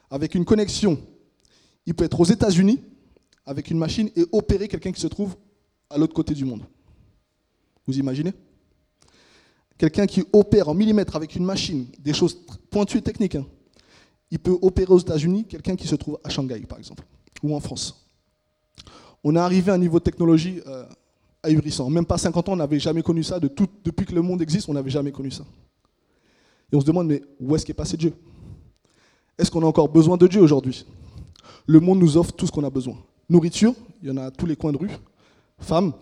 avec 0.10 0.36
une 0.36 0.46
connexion, 0.46 1.00
il 1.86 1.94
peut 1.94 2.04
être 2.04 2.20
aux 2.20 2.26
États-Unis 2.26 2.82
avec 3.46 3.70
une 3.72 3.78
machine 3.78 4.10
et 4.16 4.26
opérer 4.32 4.68
quelqu'un 4.68 4.92
qui 4.92 5.02
se 5.02 5.08
trouve 5.08 5.36
à 5.90 5.98
l'autre 5.98 6.14
côté 6.14 6.34
du 6.34 6.46
monde. 6.46 6.64
Vous 7.88 7.98
imaginez? 7.98 8.34
Quelqu'un 9.78 10.06
qui 10.06 10.24
opère 10.34 10.70
en 10.70 10.74
millimètres 10.74 11.16
avec 11.16 11.36
une 11.36 11.46
machine, 11.46 11.88
des 12.00 12.14
choses 12.14 12.38
pointues 12.70 12.98
et 12.98 13.02
techniques. 13.02 13.36
hein. 13.36 13.46
Il 14.30 14.38
peut 14.38 14.58
opérer 14.62 14.94
aux 14.94 15.00
États-Unis 15.00 15.46
quelqu'un 15.46 15.76
qui 15.76 15.88
se 15.88 15.96
trouve 15.96 16.20
à 16.24 16.30
Shanghai, 16.30 16.60
par 16.68 16.78
exemple, 16.78 17.04
ou 17.42 17.56
en 17.56 17.60
France. 17.60 18.06
On 19.24 19.36
est 19.36 19.40
arrivé 19.40 19.72
à 19.72 19.76
un 19.76 19.80
niveau 19.80 19.98
de 20.00 20.04
technologie 20.04 20.62
euh, 20.68 20.86
ahurissant. 21.44 21.90
Même 21.90 22.06
pas 22.06 22.18
50 22.18 22.50
ans, 22.50 22.54
on 22.54 22.58
n'avait 22.58 22.80
jamais 22.80 23.02
connu 23.02 23.24
ça. 23.24 23.40
De 23.40 23.48
tout- 23.48 23.68
depuis 23.84 24.06
que 24.06 24.14
le 24.14 24.22
monde 24.22 24.42
existe, 24.42 24.68
on 24.70 24.74
n'avait 24.74 24.90
jamais 24.90 25.12
connu 25.12 25.32
ça. 25.32 25.46
Et 26.72 26.76
on 26.76 26.82
se 26.82 26.86
demande, 26.86 27.08
mais 27.08 27.22
où 27.40 27.56
est-ce 27.56 27.66
qu'est 27.66 27.74
passé 27.74 27.98
Dieu? 27.98 28.14
Est-ce 29.38 29.50
qu'on 29.50 29.64
a 29.64 29.66
encore 29.66 29.90
besoin 29.90 30.18
de 30.18 30.28
Dieu 30.28 30.42
aujourd'hui? 30.42 30.86
Le 31.66 31.80
monde 31.80 32.00
nous 32.00 32.18
offre 32.18 32.34
tout 32.34 32.46
ce 32.46 32.52
qu'on 32.52 32.64
a 32.64 32.70
besoin. 32.70 32.98
Nourriture, 33.30 33.74
il 34.02 34.10
y 34.10 34.12
en 34.12 34.18
a 34.18 34.26
à 34.26 34.32
tous 34.32 34.46
les 34.46 34.56
coins 34.56 34.72
de 34.72 34.78
rue. 34.78 34.90
Femmes, 35.60 35.94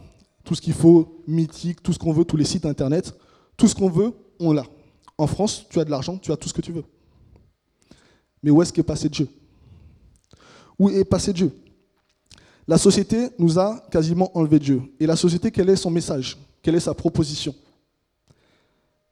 tout 0.44 0.56
ce 0.56 0.62
qu'il 0.62 0.74
faut, 0.74 1.22
mythique, 1.28 1.84
tout 1.84 1.94
ce 1.94 2.00
qu'on 2.00 2.14
veut, 2.14 2.26
tous 2.26 2.38
les 2.38 2.46
sites 2.46 2.66
internet, 2.66 3.14
tout 3.56 3.68
ce 3.68 3.76
qu'on 3.76 3.90
veut, 3.90 4.14
on 4.40 4.54
l'a. 4.54 4.66
En 5.18 5.28
France, 5.28 5.66
tu 5.70 5.80
as 5.80 5.86
de 5.86 5.90
l'argent, 5.92 6.18
tu 6.18 6.32
as 6.32 6.38
tout 6.38 6.48
ce 6.48 6.54
que 6.54 6.62
tu 6.62 6.72
veux. 6.72 6.84
Mais 8.44 8.52
où 8.52 8.62
est-ce 8.62 8.72
qu'est 8.72 8.84
passé 8.84 9.10
Dieu? 9.10 9.28
Où 10.80 10.90
est 10.90 11.04
passé 11.04 11.34
Dieu? 11.34 11.52
La 12.68 12.78
société 12.78 13.30
nous 13.40 13.58
a 13.58 13.80
quasiment 13.90 14.36
enlevé 14.38 14.60
Dieu. 14.60 14.82
Et 15.00 15.06
la 15.06 15.16
société, 15.16 15.52
quel 15.52 15.70
est 15.70 15.78
son 15.78 15.90
message? 15.90 16.38
Quelle 16.62 16.76
est 16.76 16.82
sa 16.82 16.94
proposition? 16.94 17.56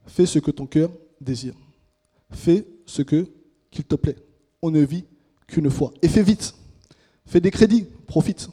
Fais 0.07 0.25
ce 0.25 0.39
que 0.39 0.51
ton 0.51 0.65
cœur 0.65 0.89
désire. 1.21 1.55
Fais 2.31 2.67
ce 2.85 3.01
que 3.01 3.27
qu'il 3.71 3.85
te 3.85 3.95
plaît. 3.95 4.17
On 4.61 4.71
ne 4.71 4.81
vit 4.81 5.05
qu'une 5.47 5.69
fois. 5.69 5.93
Et 6.01 6.09
fais 6.09 6.23
vite. 6.23 6.53
Fais 7.25 7.39
des 7.39 7.51
crédits, 7.51 7.85
profite. 8.07 8.49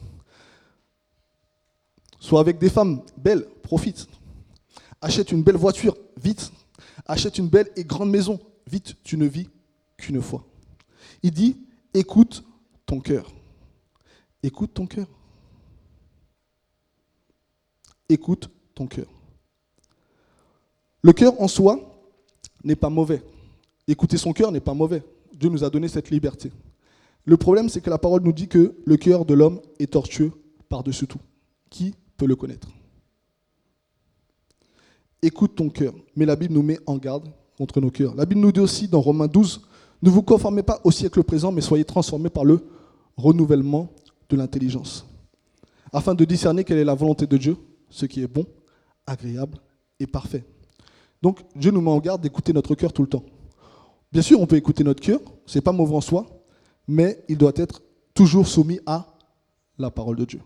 Sois 2.20 2.40
avec 2.40 2.58
des 2.58 2.70
femmes 2.70 3.02
belles, 3.16 3.46
profite. 3.62 4.06
Achète 5.00 5.32
une 5.32 5.42
belle 5.42 5.56
voiture, 5.56 5.96
vite. 6.16 6.52
Achète 7.06 7.38
une 7.38 7.48
belle 7.48 7.70
et 7.76 7.84
grande 7.84 8.10
maison, 8.10 8.38
vite. 8.70 8.94
Tu 9.02 9.16
ne 9.16 9.26
vis 9.26 9.48
qu'une 9.96 10.22
fois. 10.22 10.44
Il 11.24 11.32
dit, 11.32 11.56
écoute 11.92 12.44
ton 12.86 13.00
cœur. 13.00 13.32
Écoute 14.42 14.74
ton 14.74 14.86
cœur. 14.86 15.06
Écoute 18.08 18.50
ton 18.74 18.86
cœur. 18.86 19.06
Le 21.02 21.12
cœur 21.12 21.40
en 21.40 21.48
soi 21.48 21.80
n'est 22.64 22.76
pas 22.76 22.90
mauvais. 22.90 23.22
Écouter 23.86 24.16
son 24.16 24.32
cœur 24.32 24.52
n'est 24.52 24.60
pas 24.60 24.74
mauvais. 24.74 25.02
Dieu 25.32 25.48
nous 25.48 25.64
a 25.64 25.70
donné 25.70 25.88
cette 25.88 26.10
liberté. 26.10 26.52
Le 27.24 27.36
problème, 27.36 27.68
c'est 27.68 27.80
que 27.80 27.90
la 27.90 27.98
parole 27.98 28.22
nous 28.22 28.32
dit 28.32 28.48
que 28.48 28.74
le 28.84 28.96
cœur 28.96 29.24
de 29.24 29.34
l'homme 29.34 29.60
est 29.78 29.92
tortueux 29.92 30.32
par-dessus 30.68 31.06
tout. 31.06 31.20
Qui 31.70 31.94
peut 32.16 32.26
le 32.26 32.36
connaître? 32.36 32.68
Écoute 35.22 35.54
ton 35.54 35.68
cœur. 35.68 35.94
Mais 36.16 36.26
la 36.26 36.36
Bible 36.36 36.54
nous 36.54 36.62
met 36.62 36.78
en 36.86 36.96
garde 36.96 37.28
contre 37.56 37.80
nos 37.80 37.90
cœurs. 37.90 38.14
La 38.16 38.26
Bible 38.26 38.40
nous 38.40 38.52
dit 38.52 38.60
aussi 38.60 38.88
dans 38.88 39.00
Romains 39.00 39.28
12, 39.28 39.62
ne 40.02 40.10
vous 40.10 40.22
conformez 40.22 40.64
pas 40.64 40.80
au 40.82 40.90
siècle 40.90 41.22
présent, 41.22 41.52
mais 41.52 41.60
soyez 41.60 41.84
transformés 41.84 42.30
par 42.30 42.44
le 42.44 42.64
renouvellement 43.16 43.92
l'intelligence, 44.36 45.06
afin 45.92 46.14
de 46.14 46.24
discerner 46.24 46.64
quelle 46.64 46.78
est 46.78 46.84
la 46.84 46.94
volonté 46.94 47.26
de 47.26 47.36
Dieu, 47.36 47.56
ce 47.90 48.06
qui 48.06 48.22
est 48.22 48.26
bon, 48.26 48.46
agréable 49.06 49.58
et 49.98 50.06
parfait. 50.06 50.44
Donc 51.20 51.40
Dieu 51.54 51.70
nous 51.70 51.80
met 51.80 51.90
en 51.90 51.98
garde 51.98 52.22
d'écouter 52.22 52.52
notre 52.52 52.74
cœur 52.74 52.92
tout 52.92 53.02
le 53.02 53.08
temps. 53.08 53.24
Bien 54.10 54.22
sûr, 54.22 54.40
on 54.40 54.46
peut 54.46 54.56
écouter 54.56 54.84
notre 54.84 55.00
cœur, 55.00 55.20
c'est 55.46 55.60
pas 55.60 55.72
mauvais 55.72 55.94
en 55.94 56.00
soi, 56.00 56.26
mais 56.86 57.24
il 57.28 57.38
doit 57.38 57.52
être 57.56 57.82
toujours 58.14 58.46
soumis 58.46 58.80
à 58.86 59.06
la 59.78 59.90
parole 59.90 60.16
de 60.16 60.24
Dieu. 60.24 60.40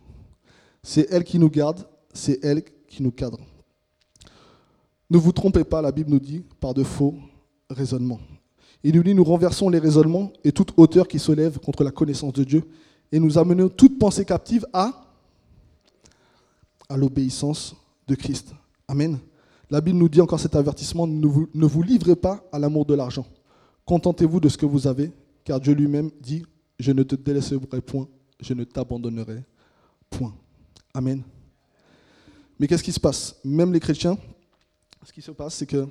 C'est 0.83 1.09
elle 1.11 1.25
qui 1.25 1.39
nous 1.39 1.51
garde, 1.51 1.87
c'est 2.13 2.45
elle 2.45 2.63
qui 2.89 3.03
nous 3.03 3.11
cadre. 3.11 3.39
Ne 5.11 5.19
vous 5.19 5.33
trompez 5.33 5.65
pas, 5.65 5.83
la 5.83 5.93
Bible 5.93 6.11
nous 6.11 6.21
dit, 6.21 6.45
par 6.61 6.75
de 6.75 6.83
faux 6.83 7.15
raisonnements. 7.71 8.21
Il 8.83 8.95
nous 8.95 9.03
dit, 9.03 9.15
nous 9.15 9.25
renversons 9.25 9.69
les 9.69 9.79
raisonnements 9.79 10.33
et 10.45 10.53
toute 10.53 10.73
hauteur 10.77 11.09
qui 11.09 11.19
se 11.19 11.33
lève 11.33 11.59
contre 11.59 11.83
la 11.83 11.91
connaissance 11.91 12.33
de 12.35 12.45
Dieu, 12.45 12.63
et 13.13 13.19
nous 13.19 13.39
amenons 13.39 13.69
toute 13.69 13.99
pensée 13.99 14.25
captive 14.25 14.67
à, 14.73 15.05
à 16.89 16.97
l'obéissance 16.97 17.75
de 18.07 18.15
Christ. 18.15 18.53
Amen. 18.89 19.19
La 19.71 19.81
Bible 19.81 19.99
nous 19.99 20.09
dit 20.09 20.21
encore 20.21 20.39
cet 20.39 20.55
avertissement, 20.55 21.07
ne 21.07 21.27
vous, 21.27 21.49
ne 21.53 21.67
vous 21.67 21.83
livrez 21.83 22.17
pas 22.17 22.45
à 22.53 22.59
l'amour 22.59 22.87
de 22.87 22.95
l'argent. 22.95 23.27
Contentez-vous 23.85 24.41
de 24.41 24.49
ce 24.49 24.57
que 24.57 24.67
vous 24.67 24.87
avez, 24.87 25.13
car 25.45 25.61
Dieu 25.61 25.75
lui-même 25.75 26.11
dit, 26.21 26.45
je 26.79 26.93
ne 26.93 27.03
te 27.03 27.15
délaisserai 27.17 27.81
point, 27.81 28.07
je 28.41 28.55
ne 28.55 28.65
t'abandonnerai 28.65 29.43
point. 30.11 30.35
Amen. 30.95 31.23
Mais 32.59 32.67
qu'est-ce 32.67 32.83
qui 32.83 32.93
se 32.93 33.01
passe? 33.01 33.37
Même 33.45 33.73
les 33.73 33.81
chrétiens, 33.81 34.17
ce 35.05 35.13
qui 35.13 35.23
se 35.23 35.31
passe, 35.31 35.55
c'est 35.55 35.67
que 35.67 35.87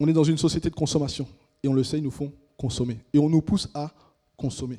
on 0.00 0.06
est 0.06 0.12
dans 0.12 0.24
une 0.24 0.38
société 0.38 0.70
de 0.70 0.74
consommation. 0.74 1.26
Et 1.62 1.68
on 1.68 1.72
le 1.72 1.82
sait, 1.82 1.98
ils 1.98 2.04
nous 2.04 2.10
font 2.10 2.32
consommer. 2.56 3.00
Et 3.12 3.18
on 3.18 3.28
nous 3.28 3.42
pousse 3.42 3.68
à 3.74 3.92
consommer. 4.36 4.78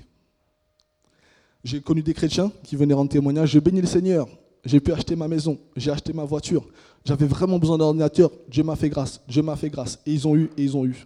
J'ai 1.64 1.82
connu 1.82 2.02
des 2.02 2.14
chrétiens 2.14 2.52
qui 2.64 2.76
venaient 2.76 2.94
rendre 2.94 3.12
témoignage, 3.12 3.52
je 3.52 3.60
bénis 3.60 3.82
le 3.82 3.88
Seigneur, 3.88 4.28
j'ai 4.64 4.80
pu 4.80 4.94
acheter 4.94 5.16
ma 5.16 5.28
maison, 5.28 5.58
j'ai 5.76 5.92
acheté 5.92 6.14
ma 6.14 6.24
voiture, 6.24 6.68
j'avais 7.04 7.26
vraiment 7.26 7.60
besoin 7.60 7.78
d'un 7.78 7.86
ordinateur, 7.86 8.32
Dieu 8.48 8.64
m'a 8.64 8.76
fait 8.76 8.90
grâce, 8.90 9.22
Dieu 9.28 9.42
m'a 9.42 9.56
fait 9.56 9.70
grâce. 9.70 10.00
Et 10.06 10.14
ils 10.14 10.28
ont 10.28 10.36
eu, 10.36 10.50
et 10.58 10.64
ils 10.64 10.78
ont 10.78 10.86
eu. 10.86 11.06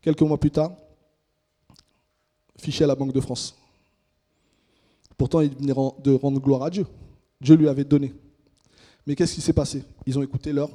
Quelques 0.00 0.22
mois 0.22 0.38
plus 0.38 0.50
tard, 0.50 0.72
fiché 2.58 2.84
à 2.84 2.86
la 2.86 2.94
Banque 2.94 3.12
de 3.12 3.20
France. 3.20 3.56
Pourtant, 5.16 5.40
il 5.40 5.54
venait 5.54 5.74
de 6.02 6.12
rendre 6.14 6.40
gloire 6.40 6.62
à 6.62 6.70
Dieu. 6.70 6.86
Dieu 7.40 7.54
lui 7.54 7.68
avait 7.68 7.84
donné. 7.84 8.12
Mais 9.06 9.14
qu'est-ce 9.14 9.34
qui 9.34 9.40
s'est 9.40 9.52
passé? 9.52 9.84
Ils 10.06 10.18
ont 10.18 10.22
écouté 10.22 10.52
leur, 10.52 10.70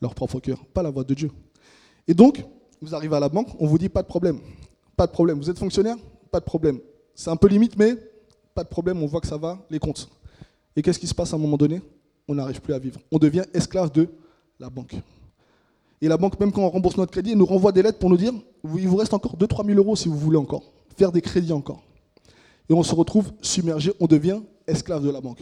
leur 0.00 0.14
propre 0.14 0.40
cœur, 0.40 0.64
pas 0.66 0.82
la 0.82 0.90
voix 0.90 1.04
de 1.04 1.14
Dieu. 1.14 1.30
Et 2.06 2.14
donc, 2.14 2.44
vous 2.80 2.94
arrivez 2.94 3.16
à 3.16 3.20
la 3.20 3.28
banque, 3.28 3.48
on 3.58 3.66
vous 3.66 3.78
dit 3.78 3.88
pas 3.88 4.02
de 4.02 4.08
problème. 4.08 4.40
Pas 4.96 5.06
de 5.06 5.12
problème. 5.12 5.38
Vous 5.38 5.48
êtes 5.48 5.58
fonctionnaire? 5.58 5.96
Pas 6.30 6.40
de 6.40 6.44
problème. 6.44 6.80
C'est 7.14 7.30
un 7.30 7.36
peu 7.36 7.48
limite, 7.48 7.76
mais 7.78 7.96
pas 8.54 8.64
de 8.64 8.68
problème, 8.68 9.02
on 9.02 9.06
voit 9.06 9.20
que 9.20 9.26
ça 9.26 9.36
va, 9.36 9.58
les 9.70 9.78
comptes. 9.78 10.08
Et 10.76 10.82
qu'est-ce 10.82 10.98
qui 10.98 11.06
se 11.06 11.14
passe 11.14 11.32
à 11.32 11.36
un 11.36 11.38
moment 11.38 11.56
donné? 11.56 11.80
On 12.28 12.34
n'arrive 12.34 12.60
plus 12.60 12.74
à 12.74 12.78
vivre. 12.78 13.00
On 13.10 13.18
devient 13.18 13.44
esclave 13.52 13.92
de 13.92 14.08
la 14.58 14.70
banque. 14.70 14.94
Et 16.00 16.08
la 16.08 16.16
banque, 16.16 16.38
même 16.40 16.50
quand 16.50 16.62
on 16.62 16.70
rembourse 16.70 16.96
notre 16.96 17.12
crédit, 17.12 17.36
nous 17.36 17.46
renvoie 17.46 17.72
des 17.72 17.82
lettres 17.82 17.98
pour 17.98 18.10
nous 18.10 18.16
dire 18.16 18.32
il 18.64 18.88
vous 18.88 18.96
reste 18.96 19.14
encore 19.14 19.36
2-3 19.36 19.66
000 19.66 19.78
euros 19.78 19.96
si 19.96 20.08
vous 20.08 20.18
voulez 20.18 20.36
encore. 20.36 20.64
Faire 20.96 21.12
des 21.12 21.20
crédits 21.20 21.52
encore. 21.52 21.82
Et 22.68 22.74
on 22.74 22.82
se 22.82 22.94
retrouve 22.94 23.32
submergé, 23.40 23.92
on 24.00 24.06
devient 24.06 24.40
esclave 24.66 25.04
de 25.04 25.10
la 25.10 25.20
banque. 25.20 25.40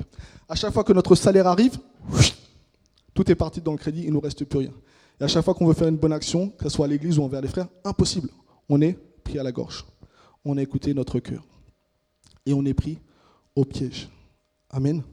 À 0.49 0.55
chaque 0.55 0.73
fois 0.73 0.85
que 0.85 0.93
notre 0.93 1.15
salaire 1.15 1.47
arrive, 1.47 1.79
tout 3.15 3.31
est 3.31 3.35
parti 3.35 3.61
dans 3.61 3.73
le 3.73 3.79
crédit, 3.79 4.03
il 4.03 4.09
ne 4.09 4.15
nous 4.15 4.21
reste 4.21 4.45
plus 4.45 4.59
rien. 4.59 4.73
Et 5.21 5.25
à 5.25 5.29
chaque 5.29 5.45
fois 5.45 5.55
qu'on 5.55 5.67
veut 5.67 5.75
faire 5.75 5.89
une 5.89 5.97
bonne 5.97 6.13
action, 6.13 6.49
que 6.49 6.65
ce 6.65 6.71
soit 6.71 6.87
à 6.87 6.89
l'église 6.89 7.19
ou 7.19 7.23
envers 7.23 7.41
les 7.41 7.49
frères, 7.49 7.69
impossible. 7.85 8.31
On 8.69 8.81
est 8.81 8.97
pris 9.23 9.39
à 9.39 9.43
la 9.43 9.53
gorge. 9.53 9.85
On 10.45 10.57
a 10.57 10.63
écouté 10.63 10.95
notre 10.95 11.21
cœur. 11.21 11.43
Et 12.51 12.53
on 12.53 12.65
est 12.65 12.75
pris 12.75 12.99
au 13.55 13.65
piège. 13.65 14.09
Amen. 14.71 15.05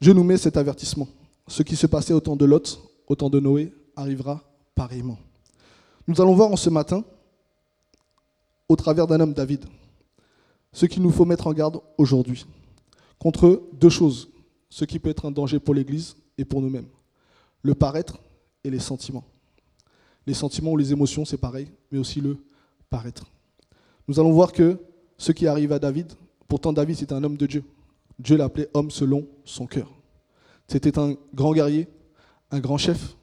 Je 0.00 0.10
nous 0.10 0.24
mets 0.24 0.36
cet 0.36 0.56
avertissement. 0.56 1.06
Ce 1.46 1.62
qui 1.62 1.76
se 1.76 1.86
passait 1.86 2.12
au 2.12 2.18
temps 2.18 2.34
de 2.34 2.44
Lot, 2.44 2.82
au 3.06 3.14
temps 3.14 3.30
de 3.30 3.38
Noé, 3.38 3.72
arrivera 3.94 4.42
pareillement. 4.74 5.16
Nous 6.08 6.20
allons 6.20 6.34
voir 6.34 6.50
en 6.50 6.56
ce 6.56 6.70
matin, 6.70 7.04
au 8.68 8.74
travers 8.74 9.06
d'un 9.06 9.20
homme 9.20 9.32
David, 9.32 9.64
ce 10.72 10.86
qu'il 10.86 11.04
nous 11.04 11.12
faut 11.12 11.24
mettre 11.24 11.46
en 11.46 11.52
garde 11.52 11.80
aujourd'hui 11.98 12.46
contre 13.20 13.62
deux 13.74 13.88
choses, 13.88 14.28
ce 14.70 14.84
qui 14.84 14.98
peut 14.98 15.10
être 15.10 15.26
un 15.26 15.30
danger 15.30 15.60
pour 15.60 15.72
l'Église 15.72 16.16
et 16.36 16.44
pour 16.44 16.60
nous-mêmes. 16.60 16.88
Le 17.62 17.76
paraître 17.76 18.18
et 18.64 18.70
les 18.70 18.80
sentiments. 18.80 19.24
Les 20.26 20.34
sentiments 20.34 20.72
ou 20.72 20.76
les 20.76 20.90
émotions, 20.90 21.24
c'est 21.24 21.36
pareil, 21.36 21.70
mais 21.92 21.98
aussi 22.00 22.20
le 22.20 22.38
paraître. 22.90 23.30
Nous 24.08 24.18
allons 24.18 24.32
voir 24.32 24.52
que 24.52 24.80
ce 25.16 25.30
qui 25.30 25.46
arrive 25.46 25.70
à 25.70 25.78
David, 25.78 26.12
pourtant 26.54 26.72
David 26.72 26.94
c'est 26.94 27.10
un 27.10 27.24
homme 27.24 27.36
de 27.36 27.46
Dieu. 27.46 27.64
Dieu 28.20 28.36
l'appelait 28.36 28.68
homme 28.74 28.88
selon 28.88 29.26
son 29.44 29.66
cœur. 29.66 29.92
C'était 30.68 31.00
un 31.00 31.16
grand 31.34 31.52
guerrier, 31.52 31.88
un 32.52 32.60
grand 32.60 32.78
chef. 32.78 33.16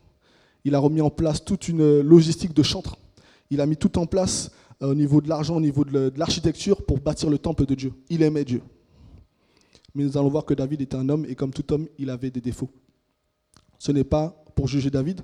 Il 0.65 0.75
a 0.75 0.79
remis 0.79 0.99
en 0.99 1.09
place 1.09 1.41
toute 1.41 1.69
une 1.69 2.01
logistique 2.01 2.53
de 2.53 2.61
chantre. 2.61 2.97
Il 3.49 3.61
a 3.61 3.65
mis 3.65 3.77
tout 3.77 3.97
en 3.97 4.05
place 4.05 4.51
euh, 4.81 4.91
au 4.91 4.95
niveau 4.95 5.21
de 5.21 5.29
l'argent, 5.29 5.55
au 5.55 5.61
niveau 5.61 5.85
de 5.85 6.11
l'architecture 6.17 6.85
pour 6.85 6.99
bâtir 6.99 7.29
le 7.29 7.37
temple 7.37 7.65
de 7.65 7.73
Dieu. 7.73 7.93
Il 8.09 8.21
aimait 8.21 8.43
Dieu. 8.43 8.61
Mais 9.95 10.03
nous 10.03 10.17
allons 10.17 10.27
voir 10.27 10.43
que 10.43 10.53
David 10.53 10.81
était 10.81 10.97
un 10.97 11.07
homme 11.07 11.25
et 11.25 11.35
comme 11.35 11.53
tout 11.53 11.71
homme, 11.71 11.87
il 11.97 12.09
avait 12.09 12.31
des 12.31 12.41
défauts. 12.41 12.69
Ce 13.79 13.93
n'est 13.93 14.03
pas 14.03 14.43
pour 14.55 14.67
juger 14.67 14.89
David, 14.89 15.21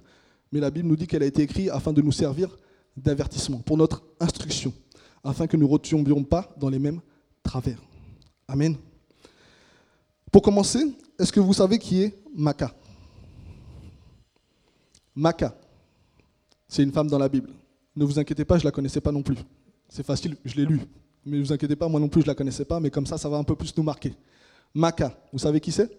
mais 0.53 0.61
la 0.61 0.71
Bible 0.71 0.87
nous 0.87 0.95
dit 0.95 1.07
qu'elle 1.07 1.23
a 1.23 1.27
été 1.27 1.41
écrite 1.41 1.71
afin 1.71 1.91
de 1.91 2.01
nous 2.01 2.13
servir 2.13 2.57
d'avertissement, 2.95 3.57
pour 3.57 3.75
notre 3.75 4.01
instruction, 4.21 4.71
afin 5.25 5.45
que 5.45 5.57
nous 5.57 5.67
ne 5.67 5.71
retombions 5.73 6.23
pas 6.23 6.55
dans 6.57 6.69
les 6.69 6.79
mêmes 6.79 7.01
travers. 7.43 7.81
Amen. 8.47 8.77
Pour 10.31 10.41
commencer, 10.41 10.79
est-ce 11.19 11.31
que 11.31 11.39
vous 11.39 11.53
savez 11.53 11.77
qui 11.77 12.03
est 12.03 12.17
Maca 12.33 12.73
Maca, 15.15 15.55
c'est 16.67 16.83
une 16.83 16.91
femme 16.91 17.07
dans 17.07 17.17
la 17.17 17.27
Bible. 17.27 17.49
Ne 17.95 18.05
vous 18.05 18.19
inquiétez 18.19 18.45
pas, 18.45 18.57
je 18.57 18.63
ne 18.63 18.67
la 18.67 18.71
connaissais 18.71 19.01
pas 19.01 19.11
non 19.11 19.23
plus. 19.23 19.37
C'est 19.89 20.05
facile, 20.05 20.37
je 20.45 20.55
l'ai 20.55 20.65
lu. 20.65 20.79
Mais 21.25 21.37
ne 21.37 21.43
vous 21.43 21.51
inquiétez 21.51 21.75
pas, 21.75 21.87
moi 21.87 21.99
non 21.99 22.07
plus, 22.07 22.21
je 22.21 22.27
ne 22.27 22.31
la 22.31 22.35
connaissais 22.35 22.65
pas, 22.65 22.79
mais 22.79 22.91
comme 22.91 23.07
ça, 23.07 23.17
ça 23.17 23.27
va 23.27 23.37
un 23.37 23.43
peu 23.43 23.55
plus 23.55 23.75
nous 23.75 23.83
marquer. 23.83 24.13
Maca, 24.73 25.17
vous 25.33 25.39
savez 25.39 25.59
qui 25.59 25.71
c'est? 25.71 25.89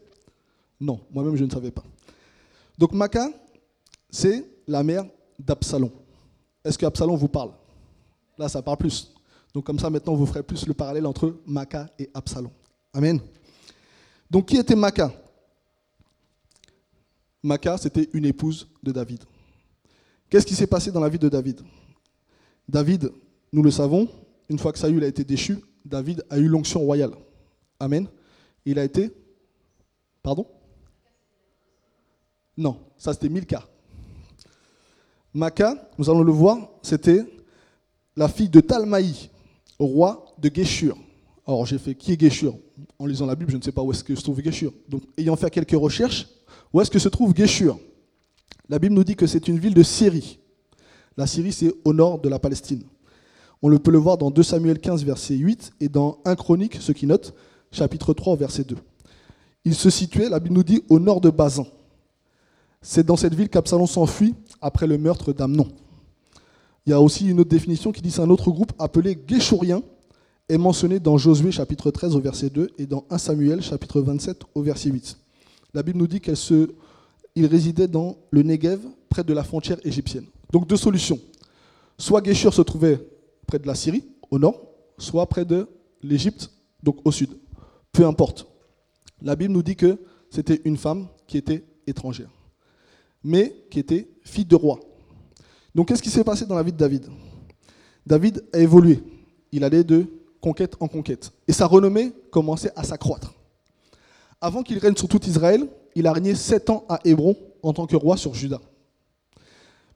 Non, 0.81 1.01
moi-même, 1.11 1.35
je 1.35 1.45
ne 1.45 1.51
savais 1.51 1.73
pas. 1.73 1.83
Donc 2.79 2.93
Maca, 2.93 3.29
c'est 4.09 4.49
la 4.69 4.83
mère 4.85 5.05
d'Absalom. 5.39 5.91
Est-ce 6.65 6.79
qu'Absalom 6.79 7.17
vous 7.17 7.29
parle? 7.29 7.51
Là, 8.39 8.49
ça 8.49 8.63
parle 8.63 8.77
plus. 8.77 9.13
Donc 9.55 9.65
comme 9.65 9.79
ça, 9.79 9.91
maintenant, 9.91 10.15
vous 10.15 10.27
ferez 10.27 10.43
plus 10.43 10.67
le 10.67 10.75
parallèle 10.75 11.07
entre 11.07 11.37
Maca 11.47 11.89
et 11.99 12.11
Absalom. 12.15 12.51
Amen. 12.93 13.21
Donc 14.31 14.47
qui 14.47 14.57
était 14.57 14.77
Maca 14.77 15.13
Maca, 17.43 17.79
c'était 17.79 18.09
une 18.13 18.25
épouse 18.25 18.69
de 18.83 18.93
David. 18.93 19.25
Qu'est-ce 20.29 20.47
qui 20.47 20.55
s'est 20.55 20.67
passé 20.67 20.91
dans 20.91 21.01
la 21.01 21.09
vie 21.09 21.19
de 21.19 21.29
David? 21.29 21.63
David, 22.69 23.11
nous 23.53 23.63
le 23.63 23.71
savons, 23.71 24.09
une 24.49 24.59
fois 24.59 24.73
que 24.73 24.79
Saül 24.79 25.03
a 25.03 25.07
été 25.07 25.25
déchu, 25.25 25.59
David 25.85 26.25
a 26.29 26.39
eu 26.39 26.49
l'onction 26.49 26.81
royale. 26.81 27.13
Amen. 27.81 28.07
Il 28.67 28.79
a 28.79 28.85
été 28.85 29.13
Pardon? 30.29 30.47
Non, 32.57 32.81
ça 32.99 33.15
c'était 33.15 33.31
Milka. 33.31 33.67
Maca, 35.33 35.89
nous 35.97 36.11
allons 36.11 36.23
le 36.23 36.33
voir, 36.33 36.59
c'était 36.83 37.25
la 38.15 38.29
fille 38.29 38.51
de 38.51 38.61
Talmaï, 38.61 39.31
roi 39.79 40.35
de 40.39 40.51
Geshur. 40.53 40.97
Alors 41.47 41.67
j'ai 41.67 41.79
fait 41.79 41.95
qui 41.95 42.13
est 42.13 42.21
Geshur? 42.21 42.57
En 42.99 43.07
lisant 43.07 43.27
la 43.27 43.35
Bible, 43.35 43.51
je 43.51 43.57
ne 43.57 43.63
sais 43.63 43.73
pas 43.73 43.83
où 43.83 43.91
est-ce 43.93 44.05
que 44.05 44.15
se 44.15 44.23
trouve 44.23 44.43
Geshur. 44.43 44.73
Donc 44.89 45.03
ayant 45.17 45.37
fait 45.37 45.51
quelques 45.51 45.71
recherches, 45.73 46.29
où 46.73 46.81
est-ce 46.81 46.91
que 46.91 46.99
se 46.99 47.09
trouve 47.09 47.35
Geshur? 47.35 47.79
La 48.69 48.79
Bible 48.79 48.95
nous 48.95 49.05
dit 49.05 49.17
que 49.17 49.27
c'est 49.27 49.49
une 49.49 49.59
ville 49.59 49.75
de 49.75 49.83
Syrie. 49.83 50.39
La 51.17 51.27
Syrie, 51.27 51.53
c'est 51.53 51.73
au 51.85 51.93
nord 51.93 52.21
de 52.21 52.29
la 52.29 52.39
Palestine. 52.39 52.83
On 53.63 53.69
le 53.69 53.79
peut 53.79 53.91
le 53.91 53.99
voir 53.99 54.19
dans 54.19 54.31
2 54.31 54.43
Samuel 54.43 54.79
15, 54.79 55.05
verset 55.05 55.35
8, 55.35 55.73
et 55.81 55.89
dans 55.89 56.19
1 56.25 56.37
Chronique, 56.37 56.77
ceux 56.81 56.93
qui 56.93 57.07
notent, 57.07 57.35
chapitre 57.73 58.15
3, 58.15 58.37
verset 58.37 58.65
2. 58.65 58.77
Il 59.65 59.75
se 59.75 59.91
situait, 59.91 60.29
la 60.29 60.39
Bible 60.39 60.55
nous 60.55 60.63
dit, 60.63 60.83
au 60.89 61.01
nord 61.01 61.21
de 61.21 61.31
Bazan. 61.31 61.67
C'est 62.81 63.05
dans 63.05 63.17
cette 63.17 63.35
ville 63.35 63.49
qu'Absalom 63.49 63.87
s'enfuit 63.87 64.35
après 64.61 64.87
le 64.87 64.97
meurtre 64.99 65.33
d'Amnon. 65.33 65.67
Il 66.89 66.93
y 66.93 66.95
a 66.95 67.01
aussi 67.03 67.29
une 67.29 67.39
autre 67.39 67.51
définition 67.51 67.93
qui 67.93 68.01
dit 68.01 68.11
c'est 68.11 68.23
un 68.23 68.31
autre 68.31 68.51
groupe 68.51 68.73
appelé 68.79 69.19
Géchourien, 69.27 69.83
est 70.49 70.57
mentionné 70.57 70.99
dans 70.99 71.19
Josué 71.19 71.53
chapitre 71.53 71.91
13 71.91 72.17
au 72.17 72.21
verset 72.21 72.49
2 72.49 72.71
et 72.79 72.87
dans 72.87 73.05
1 73.11 73.19
Samuel 73.19 73.61
chapitre 73.61 74.01
27 74.01 74.41
au 74.55 74.63
verset 74.63 74.89
8. 74.89 75.19
La 75.75 75.83
Bible 75.83 75.99
nous 75.99 76.07
dit 76.07 76.19
qu'il 76.19 76.35
se, 76.35 76.71
résidait 77.37 77.89
dans 77.89 78.17
le 78.31 78.43
Negev, 78.43 78.81
près 79.11 79.23
de 79.23 79.35
la 79.35 79.45
frontière 79.45 79.77
égyptienne. 79.85 80.25
Donc 80.51 80.67
deux 80.67 80.79
solutions. 80.79 81.21
Soit 81.99 82.25
Géchur 82.25 82.55
se 82.55 82.63
trouvait 82.63 82.99
près 83.47 83.59
de 83.59 83.67
la 83.67 83.75
Syrie, 83.75 84.05
au 84.31 84.39
nord, 84.39 84.59
soit 84.97 85.27
près 85.27 85.45
de 85.45 85.69
l'Égypte, 86.03 86.51
donc 86.83 87.01
au 87.05 87.13
sud. 87.13 87.37
Peu 87.93 88.07
importe. 88.07 88.47
La 89.21 89.37
Bible 89.37 89.53
nous 89.53 89.63
dit 89.63 89.77
que 89.77 89.99
c'était 90.31 90.63
une 90.65 90.79
femme 90.79 91.07
qui 91.27 91.37
était 91.37 91.67
étrangère, 91.87 92.31
mais 93.23 93.55
qui 93.71 93.79
était 93.79 94.09
fille 94.23 94.47
de 94.47 94.57
roi. 94.57 94.81
Donc 95.75 95.89
qu'est-ce 95.89 96.03
qui 96.03 96.11
s'est 96.11 96.25
passé 96.25 96.47
dans 96.47 96.55
la 96.55 96.63
vie 96.63 96.73
de 96.73 96.77
David? 96.77 97.07
David 98.07 98.45
a 98.53 98.59
évolué. 98.59 99.03
Il 99.53 99.65
allait 99.65 99.85
de 99.85 100.07
conquête 100.41 100.77
en 100.81 100.89
conquête. 100.89 101.31
Et 101.47 101.53
sa 101.53 101.67
renommée 101.67 102.13
commençait 102.31 102.73
à 102.77 102.85
s'accroître. 102.85 103.35
Avant 104.41 104.63
qu'il 104.63 104.79
règne 104.79 104.97
sur 104.97 105.09
tout 105.09 105.25
Israël, 105.27 105.69
il 105.95 106.07
a 106.07 106.13
régné 106.13 106.35
sept 106.35 106.71
ans 106.71 106.85
à 106.89 107.01
Hébron 107.05 107.37
en 107.63 107.73
tant 107.73 107.87
que 107.87 107.97
roi 107.97 108.17
sur 108.17 108.35
Juda. 108.35 108.61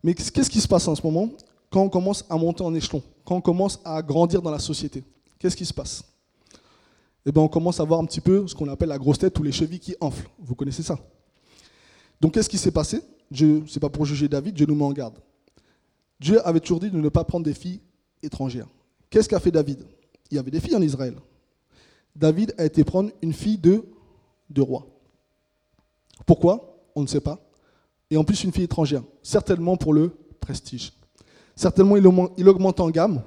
Mais 0.03 0.15
qu'est-ce 0.15 0.51
qui 0.51 0.61
se 0.61 0.69
passe 0.69 0.89
en 0.89 0.95
ce 0.95 1.03
moment? 1.03 1.31
Quand 1.71 1.83
on 1.83 1.89
commence 1.89 2.25
à 2.29 2.37
monter 2.37 2.63
en 2.63 2.75
échelon, 2.75 3.03
quand 3.25 3.37
on 3.37 3.41
commence 3.41 3.81
à 3.85 4.03
grandir 4.03 4.43
dans 4.43 4.51
la 4.51 4.59
société, 4.59 5.05
qu'est-ce 5.39 5.57
qui 5.57 5.65
se 5.65 5.73
passe? 5.73 6.05
Eh 7.25 7.31
bien, 7.31 7.43
on 7.43 7.49
commence 7.49 7.79
à 7.79 7.85
voir 7.85 8.01
un 8.01 8.05
petit 8.05 8.21
peu 8.21 8.47
ce 8.49 8.55
qu'on 8.55 8.69
appelle 8.69 8.89
la 8.89 8.99
grosse 8.99 9.19
tête 9.19 9.39
ou 9.39 9.45
les 9.45 9.53
chevilles 9.53 9.79
qui 9.79 9.95
enflent. 10.01 10.29
Vous 10.41 10.57
connaissez 10.57 10.83
ça 10.83 10.99
Donc, 12.21 12.35
qu'est-ce 12.35 12.49
qui 12.49 12.59
s'est 12.59 12.73
passé? 12.73 13.01
Ce 13.33 13.45
n'est 13.45 13.81
pas 13.81 13.89
pour 13.89 14.05
juger 14.05 14.29
David, 14.29 14.55
Dieu 14.57 14.67
nous 14.67 14.75
met 14.75 14.85
en 14.85 14.93
garde. 14.93 15.15
Dieu 16.23 16.47
avait 16.47 16.61
toujours 16.61 16.79
dit 16.79 16.89
de 16.89 16.97
ne 16.97 17.09
pas 17.09 17.25
prendre 17.25 17.45
des 17.45 17.53
filles 17.53 17.81
étrangères. 18.23 18.69
Qu'est-ce 19.11 19.29
qu'a 19.29 19.41
fait 19.41 19.51
David? 19.51 19.85
Il 20.31 20.37
y 20.37 20.39
avait 20.39 20.53
des 20.53 20.61
filles 20.61 20.77
en 20.77 20.81
Israël. 20.81 21.17
David 22.15 22.55
a 22.59 22.65
été 22.65 22.85
prendre 22.85 23.11
une 23.23 23.33
fille 23.33 23.59
de, 23.59 23.85
de 24.49 24.63
roi. 24.63 24.87
Pourquoi? 26.25 26.79
On 26.95 27.03
ne 27.03 27.09
sait 27.09 27.21
pas. 27.21 27.41
Et 28.09 28.17
en 28.17 28.23
plus, 28.23 28.45
une 28.45 28.53
fille 28.53 28.65
étrangère. 28.65 29.03
Certainement 29.23 29.77
pour 29.77 29.93
le 29.93 30.13
prestige. 30.39 30.93
Certainement, 31.57 31.97
il 31.97 32.49
augmente 32.49 32.79
en 32.79 32.91
gamme. 32.91 33.23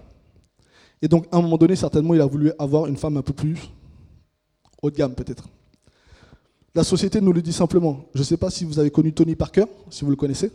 Et 1.02 1.10
donc, 1.10 1.28
à 1.32 1.38
un 1.38 1.42
moment 1.42 1.58
donné, 1.58 1.76
certainement, 1.76 2.14
il 2.14 2.22
a 2.22 2.26
voulu 2.26 2.54
avoir 2.58 2.86
une 2.88 2.96
femme 2.96 3.18
un 3.18 3.22
peu 3.22 3.34
plus 3.34 3.58
haut 4.82 4.90
de 4.90 4.96
gamme, 4.96 5.16
peut-être. 5.16 5.50
La 6.74 6.86
société 6.86 7.20
nous 7.20 7.34
le 7.34 7.42
dit 7.42 7.54
simplement. 7.54 8.06
Je 8.14 8.20
ne 8.20 8.24
sais 8.24 8.38
pas 8.38 8.50
si 8.50 8.64
vous 8.64 8.80
avez 8.80 8.90
connu 8.90 9.12
Tony 9.14 9.36
Parker, 9.36 9.66
si 9.90 10.06
vous 10.06 10.12
le 10.12 10.16
connaissez. 10.16 10.52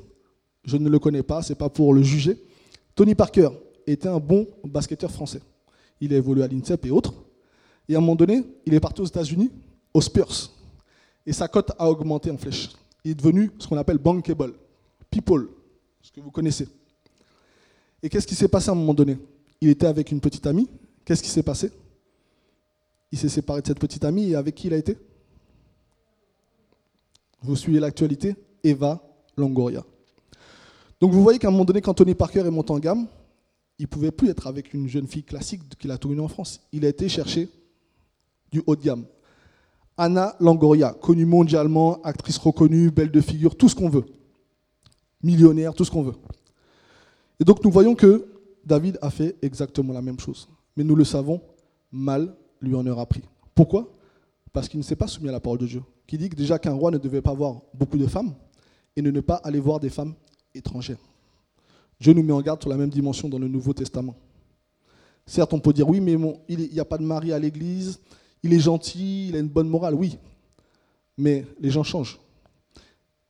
Je 0.64 0.76
ne 0.76 0.88
le 0.88 0.98
connais 0.98 1.22
pas, 1.22 1.42
ce 1.42 1.52
n'est 1.52 1.58
pas 1.58 1.68
pour 1.68 1.94
le 1.94 2.02
juger. 2.02 2.38
Tony 2.94 3.14
Parker 3.14 3.50
était 3.86 4.08
un 4.08 4.18
bon 4.18 4.46
basketteur 4.64 5.10
français. 5.10 5.40
Il 6.00 6.12
a 6.12 6.16
évolué 6.16 6.42
à 6.42 6.48
l'INSEP 6.48 6.86
et 6.86 6.90
autres. 6.90 7.14
Et 7.88 7.94
à 7.94 7.98
un 7.98 8.00
moment 8.00 8.16
donné, 8.16 8.44
il 8.66 8.74
est 8.74 8.80
parti 8.80 9.00
aux 9.00 9.06
États-Unis, 9.06 9.50
aux 9.92 10.00
Spurs. 10.00 10.50
Et 11.26 11.32
sa 11.32 11.48
cote 11.48 11.72
a 11.78 11.88
augmenté 11.88 12.30
en 12.30 12.36
flèche. 12.36 12.70
Il 13.04 13.12
est 13.12 13.14
devenu 13.14 13.50
ce 13.58 13.66
qu'on 13.66 13.76
appelle 13.76 13.98
bankable, 13.98 14.54
people, 15.10 15.48
ce 16.02 16.12
que 16.12 16.20
vous 16.20 16.30
connaissez. 16.30 16.68
Et 18.02 18.08
qu'est-ce 18.08 18.26
qui 18.26 18.34
s'est 18.34 18.48
passé 18.48 18.68
à 18.68 18.72
un 18.72 18.76
moment 18.76 18.94
donné? 18.94 19.18
Il 19.60 19.68
était 19.68 19.86
avec 19.86 20.10
une 20.12 20.20
petite 20.20 20.46
amie. 20.46 20.68
Qu'est-ce 21.04 21.22
qui 21.22 21.28
s'est 21.28 21.42
passé? 21.42 21.70
Il 23.12 23.18
s'est 23.18 23.28
séparé 23.28 23.60
de 23.60 23.66
cette 23.66 23.80
petite 23.80 24.04
amie 24.04 24.30
et 24.30 24.36
avec 24.36 24.54
qui 24.54 24.68
il 24.68 24.74
a 24.74 24.76
été? 24.76 24.96
Vous 27.42 27.56
suivez 27.56 27.80
l'actualité 27.80 28.36
Eva 28.62 29.02
Longoria. 29.36 29.84
Donc 31.00 31.12
vous 31.12 31.22
voyez 31.22 31.38
qu'à 31.38 31.48
un 31.48 31.50
moment 31.50 31.64
donné, 31.64 31.80
quand 31.80 31.94
Tony 31.94 32.14
Parker 32.14 32.40
est 32.40 32.50
monté 32.50 32.72
en 32.72 32.78
gamme, 32.78 33.06
il 33.78 33.84
ne 33.84 33.86
pouvait 33.86 34.10
plus 34.10 34.28
être 34.28 34.46
avec 34.46 34.74
une 34.74 34.86
jeune 34.86 35.06
fille 35.06 35.24
classique 35.24 35.62
qu'il 35.78 35.90
a 35.90 35.96
tournée 35.96 36.20
en 36.20 36.28
France. 36.28 36.60
Il 36.72 36.84
a 36.84 36.88
été 36.88 37.08
chercher 37.08 37.48
du 38.52 38.62
haut 38.66 38.76
de 38.76 38.82
gamme. 38.82 39.04
Anna 39.96 40.36
Longoria, 40.40 40.94
connue 41.00 41.24
mondialement, 41.24 42.02
actrice 42.02 42.36
reconnue, 42.36 42.90
belle 42.90 43.10
de 43.10 43.20
figure, 43.20 43.56
tout 43.56 43.68
ce 43.68 43.74
qu'on 43.74 43.88
veut. 43.88 44.04
Millionnaire, 45.22 45.74
tout 45.74 45.84
ce 45.84 45.90
qu'on 45.90 46.02
veut. 46.02 46.14
Et 47.38 47.44
donc 47.44 47.64
nous 47.64 47.70
voyons 47.70 47.94
que 47.94 48.26
David 48.64 48.98
a 49.00 49.10
fait 49.10 49.36
exactement 49.40 49.94
la 49.94 50.02
même 50.02 50.20
chose. 50.20 50.48
Mais 50.76 50.84
nous 50.84 50.94
le 50.94 51.04
savons, 51.04 51.40
mal 51.90 52.34
lui 52.60 52.74
en 52.74 52.86
aura 52.86 53.06
pris. 53.06 53.22
Pourquoi? 53.54 53.90
Parce 54.52 54.68
qu'il 54.68 54.78
ne 54.78 54.84
s'est 54.84 54.96
pas 54.96 55.06
soumis 55.06 55.30
à 55.30 55.32
la 55.32 55.40
parole 55.40 55.58
de 55.58 55.66
Dieu, 55.66 55.82
qui 56.06 56.18
dit 56.18 56.28
déjà 56.28 56.58
qu'un 56.58 56.72
roi 56.72 56.90
ne 56.90 56.98
devait 56.98 57.22
pas 57.22 57.30
avoir 57.30 57.62
beaucoup 57.72 57.96
de 57.96 58.06
femmes 58.06 58.34
et 58.96 59.02
ne 59.02 59.20
pas 59.20 59.36
aller 59.36 59.60
voir 59.60 59.80
des 59.80 59.88
femmes 59.88 60.14
étrangères. 60.54 60.98
Dieu 62.00 62.12
nous 62.12 62.22
met 62.22 62.32
en 62.32 62.40
garde 62.40 62.60
sur 62.60 62.70
la 62.70 62.76
même 62.76 62.90
dimension 62.90 63.28
dans 63.28 63.38
le 63.38 63.48
Nouveau 63.48 63.72
Testament. 63.72 64.16
Certes, 65.26 65.52
on 65.52 65.60
peut 65.60 65.72
dire 65.72 65.88
oui, 65.88 66.00
mais 66.00 66.16
il 66.48 66.70
n'y 66.72 66.80
a 66.80 66.84
pas 66.84 66.98
de 66.98 67.04
mari 67.04 67.32
à 67.32 67.38
l'église, 67.38 68.00
il 68.42 68.52
est 68.52 68.58
gentil, 68.58 69.28
il 69.28 69.36
a 69.36 69.38
une 69.38 69.48
bonne 69.48 69.68
morale, 69.68 69.94
oui. 69.94 70.18
Mais 71.18 71.44
les 71.60 71.70
gens 71.70 71.82
changent. 71.82 72.18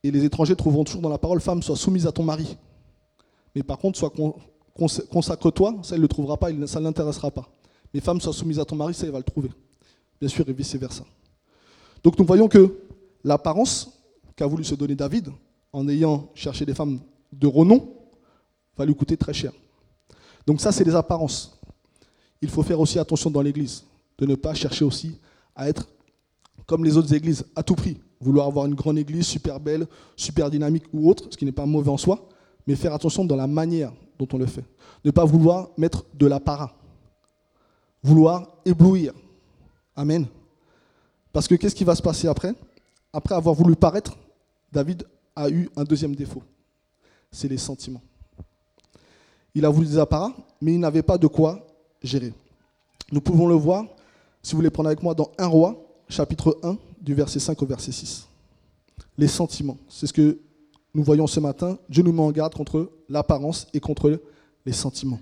Et 0.03 0.09
les 0.09 0.23
étrangers 0.23 0.55
trouveront 0.55 0.83
toujours 0.83 1.01
dans 1.01 1.09
la 1.09 1.17
parole 1.17 1.41
femme, 1.41 1.61
sois 1.61 1.75
soumise 1.75 2.07
à 2.07 2.11
ton 2.11 2.23
mari. 2.23 2.57
Mais 3.53 3.61
par 3.61 3.77
contre, 3.77 3.99
soit 3.99 4.13
consacre-toi, 5.09 5.79
ça 5.83 5.95
il 5.95 5.99
ne 5.99 6.03
le 6.03 6.07
trouvera 6.07 6.37
pas, 6.37 6.49
ça 6.65 6.79
ne 6.79 6.85
l'intéressera 6.85 7.29
pas. 7.29 7.47
Mais 7.93 7.99
femme, 7.99 8.21
sois 8.21 8.33
soumise 8.33 8.57
à 8.57 8.65
ton 8.65 8.77
mari, 8.77 8.93
ça 8.93 9.05
il 9.05 9.11
va 9.11 9.19
le 9.19 9.23
trouver. 9.23 9.49
Bien 10.19 10.29
sûr, 10.29 10.47
et 10.47 10.53
vice-versa. 10.53 11.03
Donc 12.03 12.17
nous 12.17 12.25
voyons 12.25 12.47
que 12.47 12.79
l'apparence 13.23 13.91
qu'a 14.35 14.47
voulu 14.47 14.63
se 14.63 14.73
donner 14.75 14.95
David, 14.95 15.29
en 15.73 15.87
ayant 15.87 16.29
cherché 16.33 16.65
des 16.65 16.73
femmes 16.73 16.99
de 17.41 17.47
renom, 17.47 17.93
va 18.77 18.85
lui 18.85 18.95
coûter 18.95 19.17
très 19.17 19.33
cher. 19.33 19.51
Donc 20.47 20.61
ça, 20.61 20.71
c'est 20.71 20.83
les 20.83 20.95
apparences. 20.95 21.59
Il 22.41 22.49
faut 22.49 22.63
faire 22.63 22.79
aussi 22.79 22.99
attention 22.99 23.29
dans 23.29 23.41
l'Église, 23.41 23.83
de 24.17 24.25
ne 24.25 24.35
pas 24.35 24.53
chercher 24.53 24.85
aussi 24.85 25.19
à 25.55 25.67
être 25.67 25.87
comme 26.65 26.85
les 26.85 26.95
autres 26.95 27.13
églises, 27.13 27.43
à 27.55 27.63
tout 27.63 27.75
prix. 27.75 27.97
Vouloir 28.21 28.47
avoir 28.47 28.65
une 28.65 28.75
grande 28.75 28.97
église 28.97 29.25
super 29.25 29.59
belle, 29.59 29.87
super 30.15 30.49
dynamique 30.49 30.85
ou 30.93 31.09
autre, 31.09 31.27
ce 31.29 31.35
qui 31.35 31.43
n'est 31.43 31.51
pas 31.51 31.65
mauvais 31.65 31.89
en 31.89 31.97
soi, 31.97 32.29
mais 32.65 32.75
faire 32.75 32.93
attention 32.93 33.25
dans 33.25 33.35
la 33.35 33.47
manière 33.47 33.91
dont 34.17 34.27
on 34.31 34.37
le 34.37 34.45
fait. 34.45 34.63
Ne 35.03 35.11
pas 35.11 35.25
vouloir 35.25 35.69
mettre 35.77 36.05
de 36.13 36.27
l'apparat. 36.27 36.73
Vouloir 38.03 38.47
éblouir. 38.63 39.13
Amen. 39.95 40.27
Parce 41.33 41.47
que 41.47 41.55
qu'est-ce 41.55 41.75
qui 41.75 41.83
va 41.83 41.95
se 41.95 42.01
passer 42.01 42.27
après? 42.27 42.53
Après 43.11 43.35
avoir 43.35 43.55
voulu 43.55 43.75
paraître, 43.75 44.15
David 44.71 45.03
a 45.35 45.49
eu 45.49 45.69
un 45.75 45.83
deuxième 45.83 46.15
défaut. 46.15 46.43
C'est 47.31 47.47
les 47.47 47.57
sentiments. 47.57 48.01
Il 49.53 49.65
a 49.65 49.69
voulu 49.69 49.87
des 49.87 49.97
apparats, 49.97 50.33
mais 50.61 50.73
il 50.73 50.79
n'avait 50.79 51.01
pas 51.01 51.17
de 51.17 51.27
quoi 51.27 51.65
gérer. 52.01 52.33
Nous 53.11 53.21
pouvons 53.21 53.47
le 53.47 53.55
voir, 53.55 53.85
si 54.41 54.51
vous 54.51 54.57
voulez 54.57 54.69
prendre 54.69 54.87
avec 54.87 55.01
moi, 55.01 55.13
dans 55.13 55.31
1 55.37 55.47
roi, 55.47 55.75
chapitre 56.07 56.57
1, 56.63 56.77
du 57.01 57.13
verset 57.13 57.39
5 57.39 57.61
au 57.61 57.65
verset 57.65 57.91
6. 57.91 58.27
Les 59.17 59.27
sentiments, 59.27 59.77
c'est 59.89 60.07
ce 60.07 60.13
que 60.13 60.39
nous 60.93 61.03
voyons 61.03 61.27
ce 61.27 61.39
matin, 61.39 61.77
Dieu 61.89 62.03
nous 62.03 62.11
met 62.11 62.21
en 62.21 62.31
garde 62.31 62.53
contre 62.53 62.91
l'apparence 63.07 63.67
et 63.73 63.79
contre 63.79 64.21
les 64.65 64.73
sentiments. 64.73 65.19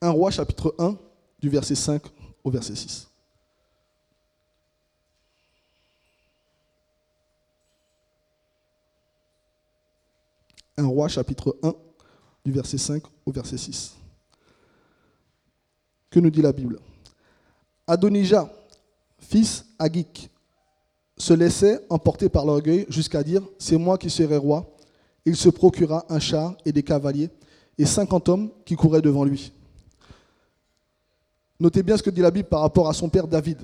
1 0.00 0.10
roi 0.10 0.30
chapitre 0.30 0.74
1 0.78 0.96
du 1.40 1.48
verset 1.48 1.74
5 1.74 2.02
au 2.42 2.50
verset 2.50 2.74
6. 2.74 3.08
Un 10.76 10.86
roi 10.86 11.08
chapitre 11.08 11.56
1 11.62 11.74
du 12.44 12.52
verset 12.52 12.78
5 12.78 13.02
au 13.24 13.30
verset 13.30 13.56
6. 13.56 13.94
Que 16.10 16.20
nous 16.20 16.30
dit 16.30 16.42
la 16.42 16.52
Bible? 16.52 16.80
Adonijah, 17.86 18.50
fils 19.18 19.64
Agik, 19.78 20.30
se 21.16 21.32
laissait 21.32 21.80
emporter 21.88 22.28
par 22.28 22.44
l'orgueil 22.44 22.86
jusqu'à 22.88 23.22
dire 23.22 23.42
C'est 23.58 23.76
moi 23.76 23.98
qui 23.98 24.10
serai 24.10 24.36
roi. 24.36 24.66
Il 25.24 25.36
se 25.36 25.48
procura 25.48 26.04
un 26.08 26.18
char 26.18 26.56
et 26.64 26.72
des 26.72 26.82
cavaliers 26.82 27.30
et 27.78 27.86
cinquante 27.86 28.28
hommes 28.28 28.50
qui 28.64 28.74
couraient 28.74 29.00
devant 29.00 29.24
lui. 29.24 29.52
Notez 31.60 31.82
bien 31.82 31.96
ce 31.96 32.02
que 32.02 32.10
dit 32.10 32.20
la 32.20 32.30
Bible 32.30 32.48
par 32.48 32.60
rapport 32.60 32.88
à 32.88 32.92
son 32.92 33.08
père 33.08 33.28
David. 33.28 33.58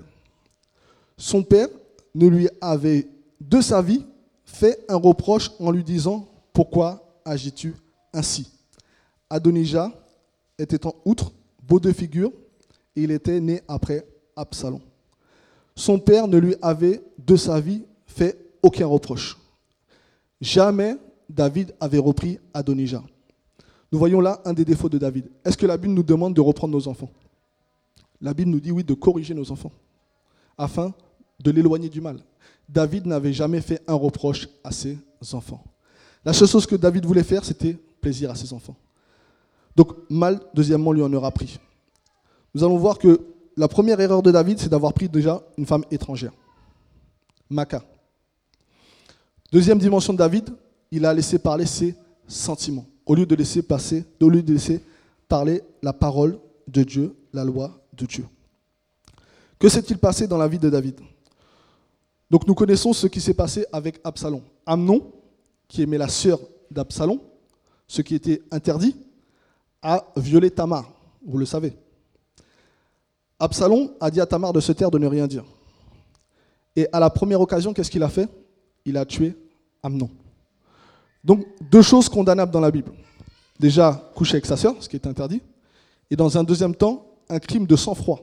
Son 1.19 1.43
père 1.43 1.69
ne 2.15 2.27
lui 2.29 2.49
avait, 2.61 3.09
de 3.41 3.61
sa 3.61 3.83
vie, 3.83 4.05
fait 4.45 4.85
un 4.89 4.97
reproche 4.97 5.51
en 5.59 5.71
lui 5.71 5.85
disant 5.85 6.27
Pourquoi 6.61 7.03
agis-tu 7.25 7.75
ainsi? 8.13 8.53
Adonijah 9.31 9.91
était 10.59 10.87
en 10.87 10.95
outre, 11.07 11.33
beau 11.63 11.81
de 11.81 11.91
figure, 11.91 12.31
et 12.95 13.05
il 13.05 13.11
était 13.13 13.41
né 13.41 13.63
après 13.67 14.07
Absalom. 14.37 14.83
Son 15.75 15.99
père 15.99 16.29
ne 16.29 16.37
lui 16.37 16.55
avait, 16.61 17.03
de 17.17 17.35
sa 17.35 17.59
vie, 17.61 17.83
fait 18.05 18.37
aucun 18.63 18.87
reproche. 18.87 19.39
Jamais 20.43 20.99
David 21.31 21.75
avait 21.81 21.97
repris 21.97 22.39
Adonijah. 22.53 23.05
Nous 23.91 23.99
voyons 23.99 24.21
là 24.21 24.43
un 24.45 24.53
des 24.53 24.67
défauts 24.67 24.91
de 24.91 24.99
David. 24.99 25.31
Est-ce 25.43 25.57
que 25.57 25.65
la 25.65 25.79
Bible 25.79 25.95
nous 25.95 26.03
demande 26.03 26.35
de 26.35 26.43
reprendre 26.43 26.75
nos 26.75 26.89
enfants? 26.89 27.11
La 28.21 28.35
Bible 28.35 28.51
nous 28.51 28.61
dit 28.61 28.71
oui, 28.71 28.85
de 28.85 28.93
corriger 28.93 29.33
nos 29.33 29.51
enfants, 29.51 29.73
afin 30.59 30.93
de 31.43 31.51
l'éloigner 31.53 31.89
du 31.89 32.03
mal. 32.03 32.19
David 32.69 33.07
n'avait 33.07 33.33
jamais 33.33 33.63
fait 33.63 33.83
un 33.87 33.95
reproche 33.95 34.47
à 34.63 34.73
ses 34.73 34.99
enfants. 35.33 35.65
La 36.25 36.33
seule 36.33 36.49
chose 36.49 36.67
que 36.67 36.77
David 36.77 37.07
voulait 37.07 37.23
faire, 37.23 37.45
c'était 37.45 37.77
plaisir 38.01 38.31
à 38.31 38.35
ses 38.35 38.53
enfants. 38.53 38.77
Donc 39.77 39.93
mal, 40.11 40.41
deuxièmement, 40.55 40.93
lui 40.93 41.03
en 41.03 41.13
aura 41.13 41.31
pris. 41.31 41.59
Nous 42.55 42.65
allons 42.65 42.77
voir 42.77 42.99
que 42.99 43.21
la 43.57 43.69
première 43.69 44.01
erreur 44.01 44.23
de 44.23 44.31
David, 44.31 44.59
c'est 44.59 44.69
d'avoir 44.69 44.93
pris 44.93 45.09
déjà 45.09 45.43
une 45.57 45.67
femme 45.67 45.85
étrangère. 45.91 46.33
Maca. 47.49 47.83
Deuxième 49.53 49.79
dimension 49.79 50.13
de 50.13 50.19
David, 50.19 50.51
il 50.91 51.05
a 51.05 51.15
laissé 51.15 51.39
parler 51.39 51.67
ses 51.67 51.95
sentiments, 52.27 52.87
au 53.07 53.15
lieu 53.15 53.27
de 53.27 53.35
laisser 53.35 53.63
passer, 53.63 54.05
laisser 54.21 54.83
parler 55.29 55.63
la 55.83 55.93
parole 55.93 56.39
de 56.69 56.83
Dieu, 56.83 57.17
la 57.33 57.45
loi 57.45 57.81
de 57.93 58.07
Dieu. 58.07 58.25
Que 59.59 59.69
s'est-il 59.69 59.99
passé 59.99 60.27
dans 60.27 60.39
la 60.39 60.49
vie 60.49 60.59
de 60.59 60.71
David? 60.71 61.01
Donc 62.31 62.47
nous 62.47 62.55
connaissons 62.55 62.93
ce 62.93 63.09
qui 63.09 63.21
s'est 63.21 63.35
passé 63.35 63.67
avec 63.73 64.01
Absalom. 64.05 64.43
Amnon, 64.65 65.13
qui 65.71 65.83
aimait 65.83 65.99
la 65.99 66.09
sœur 66.09 66.41
d'Absalom, 66.71 67.21
ce 67.87 68.03
qui 68.03 68.17
était 68.17 68.43
interdit, 68.51 68.97
a 69.81 70.05
violé 70.17 70.51
Tamar, 70.51 70.93
vous 71.25 71.39
le 71.39 71.47
savez. 71.47 71.73
Absalom 73.39 73.93
a 74.01 74.11
dit 74.11 74.21
à 74.21 74.27
Tamar 74.27 74.53
de 74.53 74.61
se 74.61 74.73
taire, 74.73 74.91
de 74.91 74.99
ne 74.99 75.07
rien 75.07 75.29
dire. 75.29 75.45
Et 76.75 76.89
à 76.93 76.99
la 76.99 77.09
première 77.09 77.41
occasion, 77.41 77.73
qu'est-ce 77.73 77.91
qu'il 77.91 78.03
a 78.03 78.09
fait? 78.09 78.29
Il 78.85 78.97
a 78.97 79.05
tué 79.07 79.37
Amnon. 79.83 80.11
Donc, 81.23 81.47
deux 81.71 81.83
choses 81.83 82.09
condamnables 82.09 82.53
dans 82.53 82.61
la 82.61 82.71
Bible. 82.71 82.93
Déjà, 83.59 84.11
coucher 84.15 84.35
avec 84.35 84.47
sa 84.47 84.57
sœur, 84.57 84.75
ce 84.81 84.89
qui 84.89 84.97
est 84.97 85.07
interdit. 85.07 85.41
Et 86.11 86.17
dans 86.17 86.37
un 86.37 86.43
deuxième 86.43 86.75
temps, 86.75 87.07
un 87.29 87.39
crime 87.39 87.67
de 87.67 87.77
sang-froid. 87.77 88.21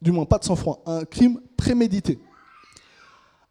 Du 0.00 0.12
moins, 0.12 0.26
pas 0.26 0.38
de 0.38 0.44
sang-froid, 0.44 0.80
un 0.86 1.04
crime 1.04 1.40
prémédité. 1.56 2.20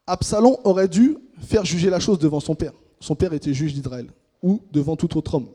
Absalom 0.07 0.55
aurait 0.63 0.87
dû 0.87 1.17
faire 1.39 1.65
juger 1.65 1.89
la 1.89 1.99
chose 1.99 2.19
devant 2.19 2.39
son 2.39 2.55
père. 2.55 2.73
Son 3.03 3.15
père 3.15 3.33
était 3.33 3.53
juge 3.53 3.73
d'Israël, 3.73 4.07
ou 4.41 4.61
devant 4.71 4.95
tout 4.95 5.17
autre 5.17 5.33
homme. 5.33 5.49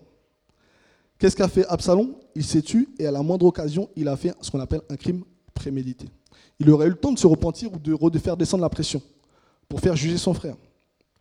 Qu'est-ce 1.19 1.35
qu'a 1.35 1.49
fait 1.49 1.65
Absalom? 1.65 2.15
Il 2.35 2.45
s'est 2.45 2.61
tué 2.61 2.87
et 2.99 3.07
à 3.07 3.11
la 3.11 3.23
moindre 3.23 3.47
occasion, 3.47 3.89
il 3.97 4.07
a 4.07 4.19
fait 4.19 4.35
ce 4.43 4.51
qu'on 4.51 4.61
appelle 4.61 4.83
un 4.91 4.97
crime 4.97 5.25
prémédité. 5.55 6.11
Il 6.59 6.71
aurait 6.71 6.89
eu 6.89 6.91
le 6.91 6.97
temps 6.97 7.11
de 7.11 7.19
se 7.19 7.27
repentir 7.27 7.71
ou 7.73 8.11
de 8.11 8.19
faire 8.19 8.37
descendre 8.37 8.61
la 8.61 8.69
pression 8.69 9.01
pour 9.67 9.81
faire 9.81 9.97
juger 9.97 10.19
son 10.19 10.35
frère, 10.35 10.57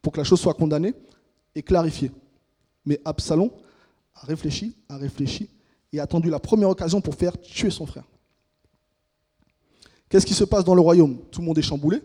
pour 0.02 0.12
que 0.12 0.18
la 0.18 0.26
chose 0.26 0.42
soit 0.42 0.54
condamnée 0.54 0.94
et 1.56 1.64
clarifiée. 1.64 2.12
Mais 2.84 3.00
Absalom 3.06 3.50
a 4.14 4.26
réfléchi, 4.26 4.76
a 4.90 4.98
réfléchi 4.98 5.50
et 5.94 6.02
a 6.02 6.04
attendu 6.04 6.30
la 6.30 6.40
première 6.40 6.70
occasion 6.70 7.00
pour 7.00 7.16
faire 7.16 7.40
tuer 7.40 7.70
son 7.70 7.86
frère. 7.86 8.04
Qu'est-ce 10.10 10.26
qui 10.26 10.34
se 10.34 10.44
passe 10.44 10.66
dans 10.66 10.76
le 10.76 10.82
royaume? 10.82 11.20
Tout 11.32 11.40
le 11.40 11.48
monde 11.48 11.58
est 11.58 11.62
chamboulé. 11.62 12.02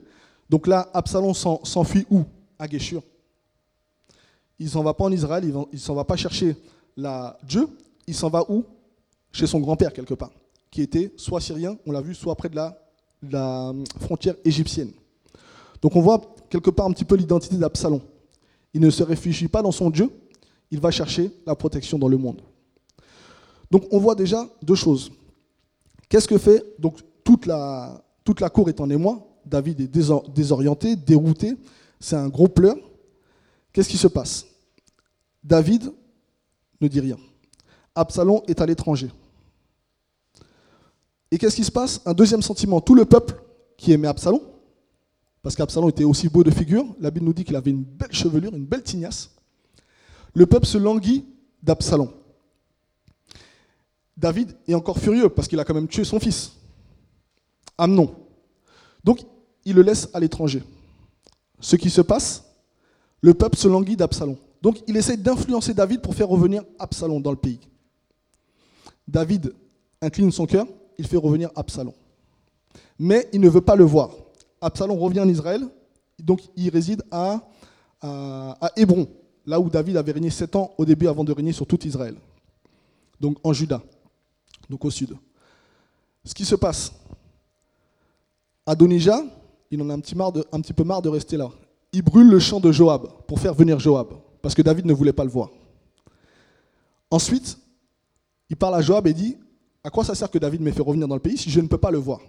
Donc 0.49 0.69
là, 0.69 0.89
Absalom 0.95 1.35
s'enfuit 1.35 2.07
où? 2.09 2.23
À 2.57 2.69
Guéchur. 2.69 3.03
Il 4.63 4.71
s'en 4.71 4.85
va 4.85 4.95
pas 4.95 5.03
en 5.03 5.11
Israël, 5.11 5.43
il 5.45 5.53
ne 5.73 5.79
s'en 5.79 5.95
va 5.95 6.05
pas 6.05 6.15
chercher 6.15 6.55
la 6.97 7.37
Dieu, 7.43 7.69
il 8.07 8.15
s'en 8.15 8.29
va 8.29 8.45
où? 8.49 8.65
Chez 9.33 9.49
son 9.49 9.59
grand-père, 9.59 9.93
quelque 9.93 10.15
part, 10.15 10.31
qui 10.71 10.83
était 10.83 11.13
soit 11.17 11.41
syrien, 11.41 11.77
on 11.85 11.91
l'a 11.91 12.01
vu, 12.01 12.15
soit 12.15 12.37
près 12.37 12.49
de 12.49 12.55
la, 12.55 12.79
la 13.29 13.73
frontière 13.99 14.37
égyptienne. 14.45 14.93
Donc 15.81 15.97
on 15.97 16.01
voit 16.01 16.21
quelque 16.49 16.71
part 16.71 16.87
un 16.87 16.93
petit 16.93 17.05
peu 17.05 17.17
l'identité 17.17 17.57
d'Absalom. 17.57 18.01
Il 18.73 18.81
ne 18.81 18.91
se 18.91 19.03
réfugie 19.03 19.49
pas 19.49 19.63
dans 19.63 19.73
son 19.73 19.91
Dieu, 19.91 20.09
il 20.71 20.79
va 20.79 20.93
chercher 20.93 21.33
la 21.45 21.57
protection 21.57 21.99
dans 21.99 22.09
le 22.09 22.17
monde. 22.17 22.41
Donc 23.69 23.87
on 23.91 23.99
voit 23.99 24.15
déjà 24.15 24.49
deux 24.63 24.77
choses. 24.77 25.11
Qu'est-ce 26.09 26.29
que 26.29 26.39
fait 26.39 26.65
donc 26.79 27.01
toute 27.25 27.47
la, 27.47 28.01
toute 28.23 28.41
la 28.41 28.49
cour 28.49 28.69
est 28.69 28.81
en 28.81 28.89
émoi, 28.91 29.27
David 29.45 29.81
est 29.81 29.89
désorienté, 30.33 30.95
dérouté, 30.95 31.57
c'est 31.99 32.17
un 32.17 32.29
gros 32.29 32.49
pleur. 32.49 32.77
Qu'est-ce 33.73 33.89
qui 33.89 33.97
se 33.97 34.09
passe? 34.09 34.47
David 35.43 35.93
ne 36.81 36.89
dit 36.89 37.01
rien. 37.01 37.17
Absalom 37.95 38.43
est 38.47 38.61
à 38.61 38.67
l'étranger. 38.67 39.11
Et 41.31 41.39
qu'est-ce 41.39 41.57
qui 41.57 41.65
se 41.65 41.71
passe? 41.71 42.01
Un 42.05 42.15
deuxième 42.15 42.43
sentiment. 42.43 42.81
Tout 42.81 42.95
le 42.95 43.05
peuple 43.05 43.35
qui 43.77 43.93
aimait 43.93 44.09
Absalom, 44.09 44.41
parce 45.43 45.57
qu'Absalom 45.57 45.89
était 45.89 46.05
aussi 46.05 46.29
beau 46.29 46.45
de 46.45 46.51
figure, 46.51 46.87
la 47.01 47.11
Bible 47.11 47.27
nous 47.27 47.33
dit 47.33 47.45
qu'il 47.45 47.57
avait 47.57 47.71
une 47.71 47.83
belle 47.83 48.13
chevelure, 48.13 48.55
une 48.55 48.67
belle 48.67 48.83
tignasse. 48.83 49.31
Le 50.35 50.47
peuple 50.47 50.67
se 50.67 50.79
languit 50.79 51.25
d'Absalom. 51.63 52.11
David 54.17 54.57
est 54.69 54.75
encore 54.75 54.99
furieux 54.99 55.29
parce 55.29 55.49
qu'il 55.49 55.59
a 55.59 55.65
quand 55.65 55.75
même 55.75 55.89
tué 55.89 56.05
son 56.05 56.21
fils, 56.21 56.53
Amnon. 57.77 58.15
Donc, 59.03 59.21
il 59.65 59.75
le 59.75 59.83
laisse 59.83 60.09
à 60.13 60.21
l'étranger. 60.21 60.63
Ce 61.61 61.77
qui 61.77 61.91
se 61.91 62.01
passe, 62.01 62.45
le 63.21 63.35
peuple 63.35 63.57
se 63.57 63.69
languit 63.69 63.97
d'Absalom. 63.97 64.37
Donc 64.63 64.79
il 64.87 64.97
essaie 64.97 65.17
d'influencer 65.17 65.75
David 65.75 66.01
pour 66.01 66.15
faire 66.15 66.29
revenir 66.29 66.63
Absalom 66.79 67.21
dans 67.21 67.33
le 67.33 67.37
pays. 67.37 67.59
David 69.09 69.53
incline 70.01 70.31
son 70.31 70.47
cœur, 70.47 70.67
il 70.97 71.07
fait 71.07 71.17
revenir 71.17 71.51
Absalom. 71.57 71.93
Mais 72.99 73.29
il 73.33 73.41
ne 73.41 73.49
veut 73.49 73.61
pas 73.61 73.75
le 73.75 73.85
voir. 73.85 74.11
Absalom 74.61 74.97
revient 74.99 75.21
en 75.21 75.29
Israël, 75.29 75.67
donc 76.19 76.41
il 76.57 76.71
réside 76.71 77.03
à, 77.11 77.41
à, 78.01 78.71
Hébron, 78.77 79.09
là 79.45 79.59
où 79.59 79.69
David 79.69 79.97
avait 79.97 80.13
régné 80.13 80.31
sept 80.31 80.55
ans 80.55 80.73
au 80.79 80.85
début 80.85 81.09
avant 81.09 81.25
de 81.25 81.33
régner 81.33 81.53
sur 81.53 81.67
tout 81.67 81.85
Israël. 81.85 82.15
Donc 83.21 83.39
en 83.43 83.53
Juda, 83.53 83.83
donc 84.71 84.85
au 84.85 84.91
sud. 84.91 85.17
Ce 86.25 86.35
qui 86.35 86.45
se 86.45 86.55
passe, 86.55 86.93
Adonijah, 88.65 89.25
il 89.73 89.83
en 89.83 89.91
a 89.91 89.95
un 89.95 90.01
petit 90.01 90.73
peu 90.73 90.85
marre 90.85 91.03
de 91.03 91.09
rester 91.09 91.37
là. 91.37 91.51
Il 91.93 92.03
brûle 92.03 92.29
le 92.29 92.39
champ 92.39 92.61
de 92.61 92.71
Joab 92.71 93.09
pour 93.27 93.41
faire 93.41 93.55
venir 93.55 93.81
Joab 93.81 94.15
parce 94.43 94.55
que 94.55 94.63
David 94.63 94.85
ne 94.85 94.93
voulait 94.93 95.13
pas 95.13 95.25
le 95.25 95.31
voir. 95.31 95.51
Ensuite, 97.11 97.57
il 98.51 98.57
parle 98.57 98.75
à 98.75 98.83
Joab 98.83 99.07
et 99.07 99.15
dit 99.15 99.39
À 99.85 99.91
quoi 99.91 100.05
ça 100.05 100.15
sert 100.15 100.31
que 100.31 100.39
David 100.39 100.61
me 100.61 100.73
fait 100.73 100.83
revenir 100.83 101.07
dans 101.09 101.15
le 101.15 101.21
pays 101.21 101.39
si 101.39 101.51
je 101.51 101.61
ne 101.61 101.69
peux 101.69 101.79
pas 101.79 101.91
le 101.91 101.99
voir? 101.99 102.21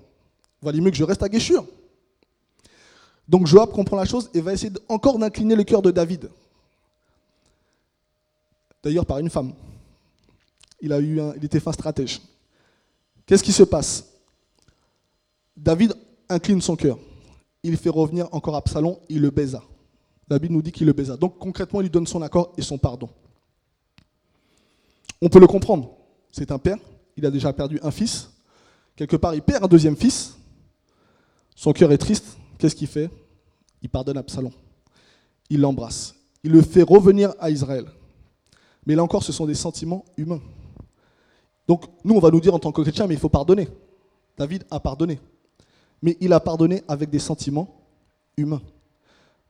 Valait 0.62 0.80
mieux 0.80 0.92
que 0.92 0.98
je 0.98 1.04
reste 1.04 1.24
à 1.24 1.30
Guéchur. 1.30 1.66
Donc 3.28 3.48
Joab 3.48 3.72
comprend 3.72 3.98
la 3.98 4.06
chose 4.06 4.30
et 4.34 4.42
va 4.42 4.54
essayer 4.54 4.72
encore 4.88 5.18
d'incliner 5.18 5.56
le 5.56 5.64
cœur 5.64 5.82
de 5.82 5.92
David. 5.92 6.30
D'ailleurs, 8.84 9.06
par 9.06 9.18
une 9.18 9.30
femme. 9.30 9.54
Il, 10.82 10.92
a 10.92 11.00
eu 11.00 11.20
il 11.38 11.46
était 11.46 11.62
fin 11.62 11.72
stratège. 11.72 12.22
Qu'est-ce 13.26 13.44
qui 13.44 13.54
se 13.54 13.64
passe? 13.64 14.06
David 15.56 15.94
incline 16.28 16.62
son 16.62 16.76
cœur. 16.76 17.00
Il 17.64 17.78
fait 17.78 17.90
revenir 17.90 18.28
encore 18.34 18.58
Absalom, 18.58 18.98
il 19.08 19.22
le 19.22 19.30
baisa. 19.30 19.64
La 20.30 20.40
Bible 20.40 20.54
nous 20.54 20.62
dit 20.62 20.72
qu'il 20.72 20.88
le 20.88 20.94
baisa. 20.94 21.18
Donc 21.18 21.38
concrètement, 21.38 21.82
il 21.82 21.84
lui 21.84 21.90
donne 21.90 22.08
son 22.08 22.22
accord 22.22 22.54
et 22.58 22.62
son 22.62 22.78
pardon. 22.78 23.10
On 25.22 25.30
peut 25.30 25.40
le 25.40 25.48
comprendre. 25.48 25.92
C'est 26.32 26.52
un 26.52 26.58
père, 26.58 26.78
il 27.16 27.26
a 27.26 27.32
déjà 27.32 27.54
perdu 27.54 27.80
un 27.84 27.92
fils. 27.92 28.30
Quelque 28.96 29.16
part, 29.16 29.36
il 29.36 29.42
perd 29.42 29.64
un 29.64 29.68
deuxième 29.68 29.96
fils. 29.96 30.38
Son 31.56 31.74
cœur 31.74 31.92
est 31.92 31.98
triste. 31.98 32.38
Qu'est-ce 32.58 32.76
qu'il 32.76 32.88
fait? 32.88 33.10
Il 33.82 33.90
pardonne 33.90 34.18
Absalom. 34.18 34.52
Il 35.50 35.62
l'embrasse. 35.62 36.16
Il 36.44 36.52
le 36.52 36.62
fait 36.62 36.84
revenir 36.84 37.34
à 37.40 37.50
Israël. 37.50 37.86
Mais 38.86 38.96
là 38.96 39.04
encore, 39.04 39.24
ce 39.24 39.32
sont 39.32 39.46
des 39.46 39.56
sentiments 39.56 40.04
humains. 40.18 40.42
Donc 41.68 41.86
nous, 42.04 42.16
on 42.16 42.20
va 42.20 42.32
nous 42.32 42.42
dire 42.42 42.54
en 42.54 42.60
tant 42.60 42.72
que 42.72 42.82
chrétiens, 42.82 43.08
mais 43.08 43.14
il 43.14 43.20
faut 43.20 43.30
pardonner. 43.30 43.68
David 44.38 44.66
a 44.72 44.80
pardonné. 44.80 45.20
Mais 46.02 46.18
il 46.20 46.34
a 46.34 46.40
pardonné 46.40 46.84
avec 46.88 47.10
des 47.10 47.20
sentiments 47.20 47.80
humains 48.36 48.62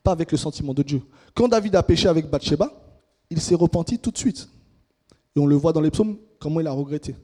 pas 0.04 0.12
avec 0.12 0.32
le 0.32 0.38
sentiment 0.38 0.74
de 0.74 0.84
Dieu. 0.84 1.02
Quand 1.34 1.48
David 1.48 1.76
a 1.76 1.84
péché 1.84 2.08
avec 2.08 2.30
Bathsheba, 2.30 2.72
il 3.30 3.42
s'est 3.42 3.56
repenti 3.56 3.98
tout 3.98 4.12
de 4.12 4.18
suite. 4.18 4.50
Et 5.36 5.40
on 5.40 5.46
le 5.46 5.56
voit 5.56 5.74
dans 5.74 5.82
les 5.82 5.90
psaumes, 5.90 6.18
comment 6.40 6.60
il 6.60 6.68
a 6.68 6.72
regretté. 6.72 7.16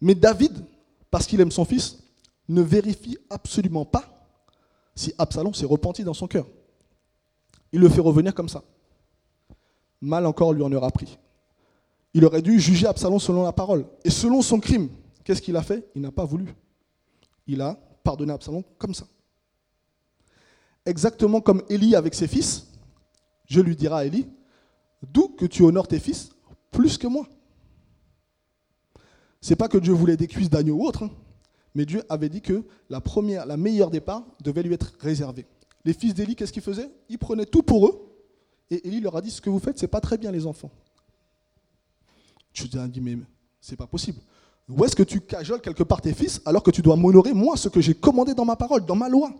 Mais 0.00 0.14
David, 0.14 0.52
parce 1.10 1.26
qu'il 1.26 1.40
aime 1.40 1.52
son 1.52 1.64
fils, 1.64 2.02
ne 2.48 2.60
vérifie 2.60 3.16
absolument 3.30 3.84
pas 3.84 4.04
si 4.94 5.14
Absalom 5.18 5.54
s'est 5.54 5.66
repenti 5.66 6.04
dans 6.04 6.14
son 6.14 6.26
cœur. 6.26 6.46
Il 7.72 7.80
le 7.80 7.88
fait 7.88 8.00
revenir 8.00 8.34
comme 8.34 8.48
ça. 8.48 8.62
Mal 10.00 10.26
encore 10.26 10.52
lui 10.52 10.62
en 10.62 10.72
aura 10.72 10.90
pris. 10.90 11.18
Il 12.12 12.24
aurait 12.24 12.42
dû 12.42 12.60
juger 12.60 12.86
Absalom 12.86 13.18
selon 13.18 13.44
la 13.44 13.52
parole. 13.52 13.86
Et 14.04 14.10
selon 14.10 14.42
son 14.42 14.58
crime, 14.60 14.88
qu'est-ce 15.24 15.42
qu'il 15.42 15.56
a 15.56 15.62
fait? 15.62 15.88
Il 15.94 16.02
n'a 16.02 16.10
pas 16.10 16.24
voulu. 16.24 16.54
Il 17.46 17.60
a 17.60 17.78
pardonné 18.02 18.32
Absalom 18.32 18.62
comme 18.78 18.94
ça 18.94 19.06
exactement 20.86 21.40
comme 21.40 21.62
Élie 21.68 21.94
avec 21.94 22.14
ses 22.14 22.28
fils, 22.28 22.68
je 23.46 23.60
lui 23.60 23.76
dirai 23.76 23.94
à 23.94 24.04
Élie, 24.04 24.26
d'où 25.12 25.28
que 25.28 25.46
tu 25.46 25.62
honores 25.62 25.88
tes 25.88 25.98
fils 25.98 26.30
plus 26.70 26.98
que 26.98 27.06
moi. 27.06 27.28
C'est 29.40 29.56
pas 29.56 29.68
que 29.68 29.78
Dieu 29.78 29.92
voulait 29.92 30.16
des 30.16 30.26
cuisses 30.26 30.50
d'agneau 30.50 30.76
ou 30.76 30.86
autre, 30.86 31.04
hein, 31.04 31.10
mais 31.74 31.84
Dieu 31.84 32.02
avait 32.08 32.28
dit 32.28 32.40
que 32.40 32.64
la 32.88 33.00
première, 33.00 33.46
la 33.46 33.56
meilleure 33.56 33.90
des 33.90 34.00
parts 34.00 34.24
devait 34.42 34.62
lui 34.62 34.74
être 34.74 34.94
réservée. 34.98 35.46
Les 35.84 35.92
fils 35.92 36.14
d'Élie, 36.14 36.34
qu'est-ce 36.34 36.52
qu'ils 36.52 36.62
faisaient? 36.62 36.90
Ils 37.08 37.18
prenaient 37.18 37.46
tout 37.46 37.62
pour 37.62 37.86
eux, 37.86 38.06
et 38.70 38.88
Élie 38.88 39.00
leur 39.00 39.16
a 39.16 39.20
dit 39.20 39.30
ce 39.30 39.40
que 39.40 39.50
vous 39.50 39.60
faites, 39.60 39.78
c'est 39.78 39.86
pas 39.86 40.00
très 40.00 40.18
bien 40.18 40.32
les 40.32 40.46
enfants. 40.46 40.70
Tu 42.52 42.68
te 42.68 42.86
dis 42.86 43.00
mais 43.00 43.18
c'est 43.60 43.76
pas 43.76 43.86
possible. 43.86 44.18
Où 44.68 44.84
est-ce 44.84 44.96
que 44.96 45.02
tu 45.02 45.20
cajoles 45.20 45.60
quelque 45.60 45.82
part 45.82 46.00
tes 46.00 46.14
fils 46.14 46.40
alors 46.44 46.62
que 46.62 46.70
tu 46.70 46.82
dois 46.82 46.96
m'honorer 46.96 47.34
moi 47.34 47.56
ce 47.56 47.68
que 47.68 47.80
j'ai 47.80 47.94
commandé 47.94 48.34
dans 48.34 48.44
ma 48.44 48.56
parole, 48.56 48.84
dans 48.84 48.96
ma 48.96 49.08
loi? 49.08 49.32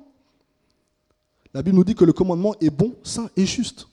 La 1.57 1.62
Bible 1.62 1.77
nous 1.77 1.85
dit 1.85 1.95
que 1.95 2.05
le 2.05 2.12
commandement 2.12 2.55
est 2.61 2.69
bon, 2.69 2.95
saint 3.03 3.31
et 3.35 3.47
juste. 3.47 3.88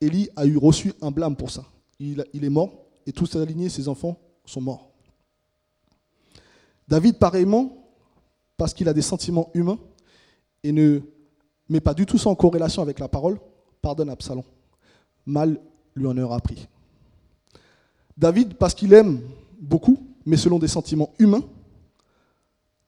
Élie 0.00 0.28
a 0.34 0.46
eu 0.46 0.56
reçu 0.56 0.92
un 1.00 1.12
blâme 1.12 1.36
pour 1.36 1.48
ça. 1.48 1.64
Il, 2.00 2.18
est 2.18 2.48
mort 2.48 2.72
et 3.06 3.12
tous 3.12 3.26
ses 3.26 3.40
alignés, 3.40 3.68
ses 3.68 3.86
enfants, 3.86 4.18
sont 4.44 4.60
morts. 4.60 4.90
David, 6.88 7.18
pareillement, 7.20 7.70
parce 8.56 8.74
qu'il 8.74 8.88
a 8.88 8.92
des 8.92 9.00
sentiments 9.00 9.48
humains 9.54 9.78
et 10.64 10.72
ne 10.72 10.98
met 11.68 11.78
pas 11.78 11.94
du 11.94 12.04
tout 12.04 12.18
ça 12.18 12.28
en 12.28 12.34
corrélation 12.34 12.82
avec 12.82 12.98
la 12.98 13.06
parole, 13.06 13.38
pardonne 13.80 14.10
Absalom. 14.10 14.42
Mal 15.26 15.60
lui 15.94 16.08
en 16.08 16.18
aura 16.18 16.40
pris. 16.40 16.66
David, 18.18 18.54
parce 18.54 18.74
qu'il 18.74 18.92
aime 18.92 19.20
beaucoup, 19.60 20.04
mais 20.26 20.36
selon 20.36 20.58
des 20.58 20.66
sentiments 20.66 21.12
humains, 21.20 21.44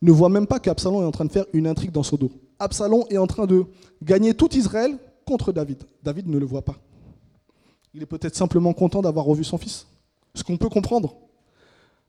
ne 0.02 0.10
voit 0.10 0.28
même 0.28 0.46
pas 0.46 0.58
qu'Absalom 0.58 1.02
est 1.02 1.06
en 1.06 1.12
train 1.12 1.24
de 1.24 1.32
faire 1.32 1.46
une 1.52 1.66
intrigue 1.66 1.92
dans 1.92 2.02
son 2.02 2.16
dos. 2.16 2.32
Absalom 2.58 3.04
est 3.08 3.18
en 3.18 3.26
train 3.26 3.46
de 3.46 3.64
gagner 4.02 4.34
tout 4.34 4.54
Israël 4.54 4.98
contre 5.24 5.52
David. 5.52 5.84
David 6.02 6.28
ne 6.28 6.38
le 6.38 6.44
voit 6.44 6.62
pas. 6.62 6.76
Il 7.94 8.02
est 8.02 8.06
peut-être 8.06 8.34
simplement 8.34 8.72
content 8.72 9.00
d'avoir 9.00 9.24
revu 9.24 9.44
son 9.44 9.58
fils. 9.58 9.86
Ce 10.34 10.42
qu'on 10.42 10.56
peut 10.56 10.68
comprendre. 10.68 11.14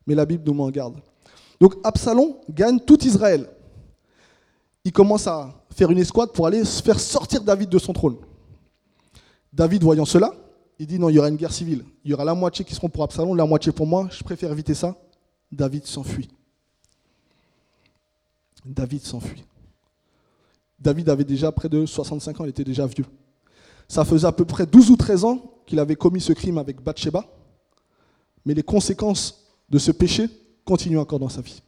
Mais 0.07 0.15
la 0.15 0.25
Bible 0.25 0.43
nous 0.45 0.53
met 0.53 0.63
en 0.63 0.71
garde. 0.71 0.95
Donc 1.59 1.75
Absalom 1.83 2.35
gagne 2.49 2.79
tout 2.79 3.01
Israël. 3.05 3.47
Il 4.83 4.91
commence 4.91 5.27
à 5.27 5.53
faire 5.69 5.91
une 5.91 5.99
escouade 5.99 6.31
pour 6.31 6.47
aller 6.47 6.65
faire 6.65 6.99
sortir 6.99 7.43
David 7.43 7.69
de 7.69 7.77
son 7.77 7.93
trône. 7.93 8.17
David, 9.51 9.83
voyant 9.83 10.05
cela, 10.05 10.33
il 10.79 10.87
dit 10.87 10.97
non, 10.97 11.09
il 11.09 11.15
y 11.15 11.19
aura 11.19 11.29
une 11.29 11.35
guerre 11.35 11.53
civile. 11.53 11.85
Il 12.03 12.11
y 12.11 12.13
aura 12.13 12.25
la 12.25 12.33
moitié 12.33 12.65
qui 12.65 12.73
seront 12.73 12.89
pour 12.89 13.03
Absalom, 13.03 13.35
la 13.35 13.45
moitié 13.45 13.71
pour 13.71 13.85
moi. 13.85 14.07
Je 14.11 14.23
préfère 14.23 14.51
éviter 14.51 14.73
ça. 14.73 14.95
David 15.51 15.85
s'enfuit. 15.85 16.29
David 18.65 19.01
s'enfuit. 19.03 19.43
David 20.79 21.09
avait 21.09 21.23
déjà 21.23 21.51
près 21.51 21.69
de 21.69 21.85
65 21.85 22.41
ans, 22.41 22.45
il 22.45 22.49
était 22.49 22.63
déjà 22.63 22.85
vieux. 22.85 23.05
Ça 23.87 24.05
faisait 24.05 24.27
à 24.27 24.31
peu 24.31 24.45
près 24.45 24.65
12 24.65 24.91
ou 24.91 24.97
13 24.97 25.23
ans 25.25 25.53
qu'il 25.65 25.79
avait 25.79 25.95
commis 25.95 26.21
ce 26.21 26.33
crime 26.33 26.57
avec 26.57 26.81
Bathsheba, 26.81 27.25
mais 28.45 28.53
les 28.53 28.63
conséquences 28.63 29.45
de 29.69 29.79
ce 29.79 29.91
péché 29.91 30.29
continuent 30.65 30.99
encore 30.99 31.19
dans 31.19 31.29
sa 31.29 31.41
vie. 31.41 31.61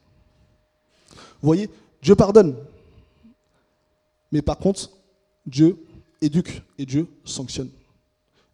Vous 1.40 1.46
voyez, 1.46 1.70
Dieu 2.02 2.14
pardonne, 2.14 2.56
mais 4.32 4.42
par 4.42 4.58
contre, 4.58 4.90
Dieu 5.46 5.78
éduque 6.20 6.62
et 6.78 6.86
Dieu 6.86 7.06
sanctionne. 7.24 7.70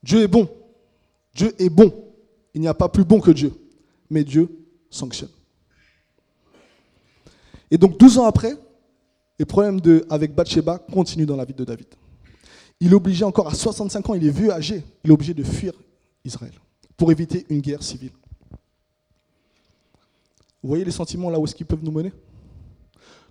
Dieu 0.03 0.23
est 0.23 0.29
bon. 0.29 0.49
Dieu 1.35 1.55
est 1.59 1.71
bon. 1.71 1.93
Il 2.55 2.61
n'y 2.61 2.69
a 2.69 2.75
pas 2.75 2.89
plus 2.89 3.05
bon 3.05 3.21
que 3.21 3.31
Dieu. 3.31 3.53
Mais 4.11 4.25
Dieu 4.25 4.49
sanctionne. 4.91 5.31
Et 7.73 7.79
donc 7.79 7.99
12 7.99 8.19
ans 8.19 8.27
après, 8.27 8.55
les 9.39 9.47
problèmes 9.47 9.81
avec 10.11 10.35
Bathsheba 10.35 10.79
continuent 10.79 11.25
dans 11.25 11.37
la 11.37 11.47
vie 11.47 11.55
de 11.55 11.65
David. 11.65 11.87
Il 12.79 12.93
est 12.93 12.95
obligé 12.95 13.25
encore 13.25 13.49
à 13.49 13.55
65 13.55 14.11
ans, 14.11 14.15
il 14.15 14.27
est 14.27 14.31
vieux, 14.31 14.53
âgé, 14.53 14.85
il 15.03 15.11
est 15.11 15.13
obligé 15.13 15.33
de 15.33 15.43
fuir 15.43 15.73
Israël 16.23 16.53
pour 16.99 17.11
éviter 17.11 17.47
une 17.49 17.61
guerre 17.61 17.83
civile. 17.83 18.13
Vous 20.63 20.69
voyez 20.69 20.85
les 20.85 20.91
sentiments 20.91 21.31
là 21.31 21.41
où 21.41 21.45
est-ce 21.45 21.55
qu'ils 21.55 21.65
peuvent 21.65 21.83
nous 21.83 21.91
mener? 21.91 22.13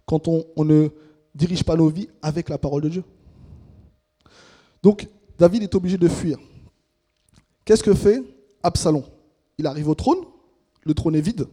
Quand 0.08 0.28
on 0.28 0.66
ne 0.66 0.90
dirige 1.36 1.64
pas 1.64 1.76
nos 1.76 1.90
vies 1.90 2.10
avec 2.24 2.50
la 2.50 2.58
parole 2.58 2.82
de 2.82 2.90
Dieu. 2.90 3.04
Donc 4.82 5.08
David 5.38 5.62
est 5.62 5.76
obligé 5.76 6.00
de 6.00 6.08
fuir. 6.08 6.40
Qu'est-ce 7.64 7.84
que 7.84 7.94
fait 7.94 8.24
Absalom? 8.64 9.04
Il 9.60 9.68
arrive 9.68 9.88
au 9.88 9.96
trône, 9.96 10.26
le 10.84 10.96
trône 10.96 11.16
est 11.16 11.22
vide. 11.22 11.46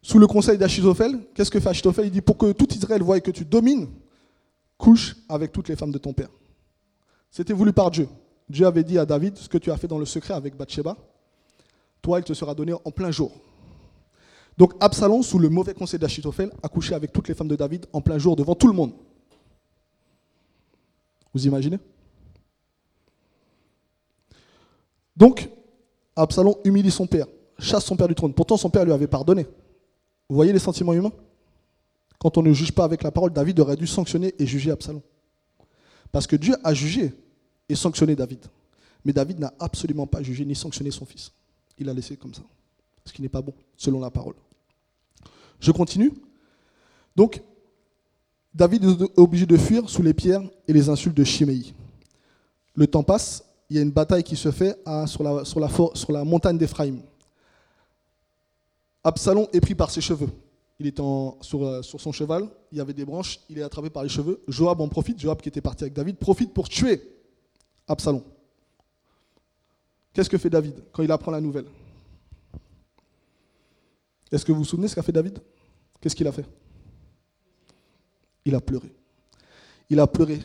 Sous 0.00 0.18
le 0.18 0.26
conseil 0.26 0.56
d'Achitophel, 0.58 1.18
qu'est-ce 1.34 1.50
que 1.50 1.60
fait 1.60 1.68
Achitophel? 1.68 2.06
Il 2.06 2.10
dit 2.10 2.20
pour 2.20 2.38
que 2.38 2.52
tout 2.52 2.72
Israël 2.72 3.02
voie 3.02 3.20
que 3.20 3.30
tu 3.30 3.44
domines, 3.44 3.88
couche 4.76 5.16
avec 5.28 5.52
toutes 5.52 5.68
les 5.68 5.76
femmes 5.76 5.92
de 5.92 5.98
ton 5.98 6.12
père. 6.12 6.30
C'était 7.30 7.52
voulu 7.52 7.72
par 7.72 7.90
Dieu. 7.90 8.08
Dieu 8.48 8.66
avait 8.66 8.84
dit 8.84 8.98
à 8.98 9.04
David 9.04 9.36
ce 9.36 9.48
que 9.48 9.58
tu 9.58 9.70
as 9.70 9.76
fait 9.76 9.88
dans 9.88 9.98
le 9.98 10.06
secret 10.06 10.34
avec 10.34 10.56
Bathsheba, 10.56 10.96
toi 12.00 12.18
il 12.18 12.24
te 12.24 12.32
sera 12.32 12.54
donné 12.54 12.72
en 12.72 12.90
plein 12.90 13.10
jour. 13.10 13.32
Donc 14.56 14.72
Absalom, 14.80 15.22
sous 15.22 15.38
le 15.38 15.48
mauvais 15.48 15.74
conseil 15.74 15.98
d'Achitophel, 15.98 16.50
a 16.62 16.68
couché 16.68 16.94
avec 16.94 17.12
toutes 17.12 17.28
les 17.28 17.34
femmes 17.34 17.48
de 17.48 17.56
David 17.56 17.86
en 17.92 18.00
plein 18.00 18.18
jour 18.18 18.36
devant 18.36 18.54
tout 18.54 18.68
le 18.68 18.72
monde. 18.72 18.92
Vous 21.34 21.46
imaginez? 21.46 21.78
Donc, 25.16 25.48
Absalom 26.14 26.54
humilie 26.64 26.92
son 26.92 27.06
père, 27.06 27.26
chasse 27.58 27.84
son 27.84 27.96
père 27.96 28.08
du 28.08 28.14
trône. 28.14 28.32
Pourtant, 28.32 28.56
son 28.56 28.70
père 28.70 28.84
lui 28.84 28.92
avait 28.92 29.08
pardonné. 29.08 29.46
Vous 30.28 30.36
voyez 30.36 30.52
les 30.52 30.58
sentiments 30.58 30.92
humains? 30.92 31.12
Quand 32.18 32.36
on 32.36 32.42
ne 32.42 32.52
juge 32.52 32.72
pas 32.72 32.84
avec 32.84 33.02
la 33.02 33.10
parole, 33.10 33.32
David 33.32 33.60
aurait 33.60 33.76
dû 33.76 33.86
sanctionner 33.86 34.34
et 34.38 34.46
juger 34.46 34.70
Absalom. 34.70 35.00
Parce 36.10 36.26
que 36.26 36.36
Dieu 36.36 36.54
a 36.64 36.74
jugé 36.74 37.14
et 37.68 37.74
sanctionné 37.74 38.16
David. 38.16 38.40
Mais 39.04 39.12
David 39.12 39.38
n'a 39.38 39.52
absolument 39.60 40.06
pas 40.06 40.22
jugé 40.22 40.44
ni 40.44 40.54
sanctionné 40.54 40.90
son 40.90 41.04
fils. 41.04 41.32
Il 41.78 41.86
l'a 41.86 41.94
laissé 41.94 42.16
comme 42.16 42.34
ça. 42.34 42.42
Ce 43.04 43.12
qui 43.12 43.22
n'est 43.22 43.28
pas 43.28 43.42
bon, 43.42 43.54
selon 43.76 44.00
la 44.00 44.10
parole. 44.10 44.34
Je 45.60 45.70
continue. 45.70 46.12
Donc, 47.14 47.42
David 48.54 48.84
est 48.84 49.18
obligé 49.18 49.46
de 49.46 49.56
fuir 49.56 49.88
sous 49.88 50.02
les 50.02 50.14
pierres 50.14 50.42
et 50.66 50.72
les 50.72 50.88
insultes 50.88 51.16
de 51.16 51.24
Chiméi. 51.24 51.74
Le 52.74 52.86
temps 52.86 53.02
passe 53.02 53.44
il 53.70 53.76
y 53.76 53.78
a 53.78 53.82
une 53.82 53.90
bataille 53.90 54.22
qui 54.22 54.36
se 54.36 54.50
fait 54.50 54.78
sur, 55.06 55.22
la, 55.22 55.44
sur, 55.44 55.60
la, 55.60 55.68
sur, 55.94 56.12
la, 56.12 56.24
montagne 56.24 56.56
d'Éphraïm. 56.56 57.02
Absalom 59.08 59.46
est 59.54 59.60
pris 59.60 59.74
par 59.74 59.90
ses 59.90 60.02
cheveux. 60.02 60.28
Il 60.78 60.86
est 60.86 60.96
sur, 61.40 61.64
euh, 61.64 61.82
sur, 61.82 61.98
son 62.00 62.12
cheval, 62.12 62.46
il 62.70 62.78
y 62.78 62.80
avait 62.80 62.92
des 62.92 63.06
branches, 63.06 63.40
il 63.48 63.58
est 63.58 63.62
attrapé 63.62 63.88
par 63.88 64.02
les 64.02 64.08
cheveux. 64.08 64.42
Joab 64.46 64.80
en 64.82 64.88
profite, 64.88 65.18
Joab 65.18 65.40
qui 65.40 65.48
était 65.48 65.62
parti 65.62 65.84
avec 65.84 65.94
David, 65.94 66.18
profite 66.18 66.52
pour 66.52 66.68
tuer 66.68 67.02
Absalom. 67.88 68.22
Qu'est-ce 70.12 70.28
que 70.28 70.36
fait 70.36 70.50
David 70.50 70.74
quand 70.92 71.02
il 71.02 71.10
apprend 71.10 71.32
la 71.32 71.40
nouvelle? 71.40 71.64
Est-ce 74.30 74.44
que 74.44 74.52
vous 74.52 74.58
vous 74.58 74.64
souvenez 74.64 74.88
ce 74.88 74.94
qu'a 74.94 75.02
fait 75.02 75.10
David? 75.10 75.38
Qu'est-ce 76.00 76.14
qu'il 76.14 76.26
a 76.28 76.32
fait? 76.32 76.44
Il 78.44 78.54
a 78.54 78.60
pleuré. 78.60 78.92
Il 79.88 79.98
a 80.00 80.06
pleuré 80.06 80.38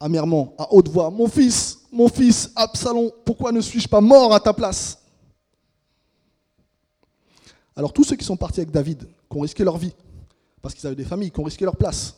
amèrement, 0.00 0.54
à 0.58 0.72
haute 0.72 0.88
voix, 0.88 1.10
Mon 1.10 1.28
fils, 1.28 1.80
mon 1.92 2.08
fils, 2.08 2.50
Absalom, 2.56 3.10
pourquoi 3.26 3.52
ne 3.52 3.60
suis-je 3.60 3.88
pas 3.88 4.00
mort 4.00 4.34
à 4.34 4.40
ta 4.40 4.54
place? 4.54 5.05
Alors 7.76 7.92
tous 7.92 8.04
ceux 8.04 8.16
qui 8.16 8.24
sont 8.24 8.36
partis 8.36 8.60
avec 8.60 8.70
David, 8.70 9.06
qui 9.30 9.36
ont 9.36 9.40
risqué 9.40 9.62
leur 9.62 9.76
vie, 9.76 9.92
parce 10.62 10.74
qu'ils 10.74 10.86
avaient 10.86 10.96
des 10.96 11.04
familles, 11.04 11.30
qui 11.30 11.40
ont 11.40 11.44
risqué 11.44 11.64
leur 11.64 11.76
place, 11.76 12.16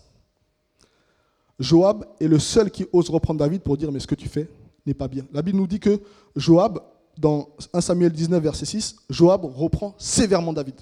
Joab 1.59 2.07
est 2.21 2.29
le 2.29 2.39
seul 2.39 2.71
qui 2.71 2.87
ose 2.93 3.11
reprendre 3.11 3.41
David 3.41 3.63
pour 3.63 3.77
dire, 3.77 3.91
mais 3.91 3.99
ce 3.99 4.07
que 4.07 4.15
tu 4.15 4.29
fais 4.29 4.49
n'est 4.87 4.95
pas 4.95 5.09
bien. 5.09 5.27
La 5.33 5.43
Bible 5.43 5.59
nous 5.59 5.67
dit 5.67 5.81
que 5.81 6.01
Joab, 6.37 6.81
dans 7.17 7.49
1 7.73 7.81
Samuel 7.81 8.13
19, 8.13 8.41
verset 8.41 8.65
6, 8.65 8.97
Joab 9.11 9.45
reprend 9.45 9.97
sévèrement 9.99 10.53
David. 10.53 10.77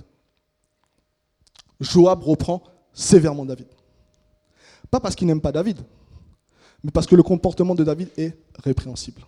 Joab 1.81 2.23
reprend 2.23 2.63
sévèrement 2.93 3.47
David. 3.47 3.69
Pas 4.91 5.01
parce 5.01 5.15
qu'il 5.15 5.27
n'aime 5.27 5.41
pas 5.41 5.53
David, 5.53 5.79
mais 6.85 6.91
parce 6.91 7.07
que 7.07 7.17
le 7.17 7.23
comportement 7.23 7.75
de 7.75 7.83
David 7.83 8.11
est 8.19 8.37
répréhensible. 8.63 9.23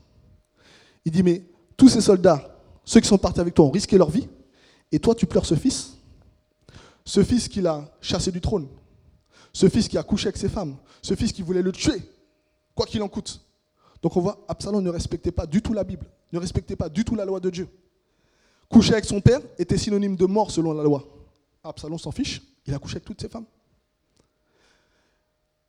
Il 1.06 1.12
dit, 1.12 1.22
mais 1.22 1.42
tous 1.78 1.88
ces 1.88 2.02
soldats, 2.02 2.54
ceux 2.84 3.00
qui 3.00 3.08
sont 3.08 3.18
partis 3.18 3.40
avec 3.40 3.54
toi, 3.54 3.64
ont 3.64 3.70
risqué 3.70 3.96
leur 3.96 4.11
vie, 4.11 4.28
et 4.92 4.98
toi 4.98 5.14
tu 5.14 5.27
pleures 5.27 5.46
ce 5.46 5.55
fils? 5.55 5.94
Ce 7.05 7.22
fils 7.22 7.48
qu'il 7.48 7.66
a 7.66 7.90
chassé 8.01 8.31
du 8.31 8.40
trône, 8.40 8.68
ce 9.53 9.68
fils 9.68 9.88
qui 9.88 9.96
a 9.96 10.03
couché 10.03 10.27
avec 10.27 10.37
ses 10.37 10.48
femmes, 10.48 10.77
ce 11.01 11.14
fils 11.14 11.33
qui 11.33 11.42
voulait 11.42 11.62
le 11.62 11.72
tuer, 11.72 12.03
quoi 12.74 12.85
qu'il 12.85 13.03
en 13.03 13.09
coûte. 13.09 13.40
Donc 14.03 14.16
on 14.16 14.20
voit, 14.20 14.44
Absalom 14.46 14.83
ne 14.83 14.90
respectait 14.90 15.33
pas 15.33 15.46
du 15.46 15.62
tout 15.62 15.72
la 15.72 15.85
Bible, 15.85 16.07
ne 16.33 16.38
respectait 16.38 16.77
pas 16.77 16.88
du 16.88 17.05
tout 17.05 17.14
la 17.14 17.24
loi 17.24 17.40
de 17.40 17.51
Dieu. 17.51 17.68
Coucher 18.68 18.92
avec 18.92 19.07
son 19.07 19.20
père 19.20 19.40
était 19.59 19.79
synonyme 19.79 20.16
de 20.16 20.27
mort 20.27 20.51
selon 20.51 20.74
la 20.74 20.83
loi. 20.83 21.03
Absalom 21.64 21.98
s'en 21.98 22.12
fiche, 22.12 22.42
il 22.66 22.74
a 22.74 22.79
couché 22.79 22.96
avec 22.96 23.05
toutes 23.05 23.20
ses 23.20 23.29
femmes. 23.29 23.46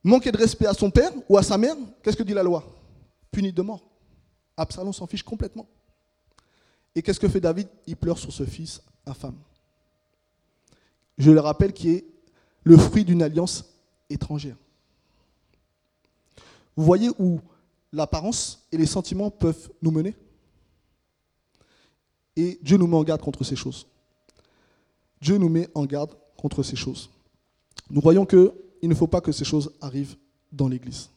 Manquer 0.03 0.32
de 0.32 0.38
respect 0.38 0.65
à 0.65 0.73
son 0.73 0.91
père 0.91 1.12
ou 1.27 1.38
à 1.38 1.43
sa 1.43 1.58
mère, 1.58 1.75
qu'est-ce 2.03 2.17
que 2.17 2.23
dit 2.23 2.34
la 2.34 2.43
loi? 2.43 2.63
Puni 3.32 3.53
de 3.53 3.62
mort. 3.62 3.82
Absalom 4.58 4.91
s'en 4.91 5.08
fiche 5.08 5.23
complètement. 5.23 5.67
Et 6.93 7.01
qu'est-ce 7.01 7.19
que 7.19 7.29
fait 7.29 7.39
David? 7.39 7.67
Il 7.88 7.95
pleure 7.95 8.17
sur 8.17 8.34
ce 8.34 8.45
fils 8.45 8.82
Je 11.17 11.31
le 11.31 11.39
rappelle, 11.39 11.73
qui 11.73 11.89
est 11.89 12.05
le 12.63 12.77
fruit 12.77 13.05
d'une 13.05 13.21
alliance 13.21 13.65
étrangère. 14.09 14.55
Vous 16.75 16.83
voyez 16.83 17.09
où 17.19 17.39
l'apparence 17.91 18.67
et 18.71 18.77
les 18.77 18.85
sentiments 18.85 19.29
peuvent 19.29 19.69
nous 19.81 19.91
mener? 19.91 20.15
Et 22.35 22.59
Dieu 22.62 22.77
nous 22.77 22.88
met 22.88 22.95
en 22.95 23.03
garde 23.03 23.21
contre 23.21 23.43
ces 23.43 23.55
choses. 23.55 23.85
Dieu 25.19 25.38
nous 25.38 25.49
met 25.49 25.67
en 25.75 25.85
garde 25.85 26.15
contre 26.38 26.63
ces 26.63 26.77
choses. 26.77 27.09
Nous 27.89 28.01
voyons 28.01 28.25
que 28.25 28.53
il 28.81 28.88
ne 28.88 28.95
faut 28.95 29.07
pas 29.07 29.19
que 29.19 29.33
ces 29.33 29.43
choses 29.43 29.73
arrivent 29.81 30.15
dans 30.51 30.69
l'Église. 30.69 31.09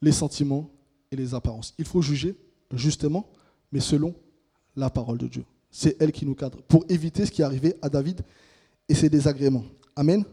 Les 0.00 0.12
sentiments 0.12 0.70
et 1.10 1.16
les 1.16 1.34
apparences. 1.34 1.74
Il 1.76 1.84
faut 1.84 2.02
juger 2.02 2.36
justement, 2.72 3.28
mais 3.72 3.80
selon 3.80 4.14
la 4.76 4.90
parole 4.90 5.18
de 5.18 5.26
Dieu. 5.26 5.44
C'est 5.70 5.96
elle 6.00 6.12
qui 6.12 6.26
nous 6.26 6.34
cadre 6.34 6.58
pour 6.62 6.84
éviter 6.88 7.26
ce 7.26 7.30
qui 7.30 7.42
est 7.42 7.44
arrivé 7.44 7.76
à 7.82 7.88
David 7.88 8.22
et 8.88 8.94
ses 8.94 9.08
désagréments. 9.08 9.64
Amen. 9.96 10.24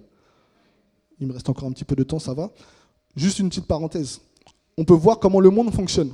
Il 1.20 1.28
me 1.28 1.34
reste 1.34 1.50
encore 1.50 1.68
un 1.68 1.72
petit 1.72 1.86
peu 1.86 1.96
de 1.96 2.04
temps, 2.04 2.20
ça 2.20 2.34
va. 2.34 2.52
Juste 3.16 3.40
une 3.40 3.50
petite 3.50 3.66
parenthèse. 3.66 4.22
On 4.78 4.86
peut 4.86 4.94
voir 4.94 5.20
comment 5.20 5.40
le 5.40 5.50
monde 5.50 5.74
fonctionne. 5.74 6.12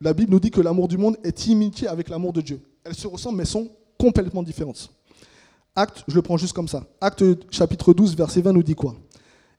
La 0.00 0.12
Bible 0.12 0.32
nous 0.32 0.40
dit 0.40 0.50
que 0.50 0.60
l'amour 0.60 0.88
du 0.88 0.98
monde 0.98 1.16
est 1.22 1.46
imité 1.46 1.86
avec 1.86 2.08
l'amour 2.08 2.32
de 2.32 2.40
Dieu. 2.40 2.60
Elles 2.84 2.94
se 2.94 3.06
ressemblent 3.06 3.38
mais 3.38 3.44
sont 3.44 3.70
complètement 3.98 4.42
différentes. 4.42 4.90
Acte, 5.76 6.04
je 6.06 6.14
le 6.14 6.22
prends 6.22 6.36
juste 6.36 6.52
comme 6.52 6.68
ça. 6.68 6.86
Acte 7.00 7.24
chapitre 7.50 7.92
12, 7.92 8.16
verset 8.16 8.40
20 8.40 8.52
nous 8.52 8.62
dit 8.62 8.74
quoi? 8.74 8.94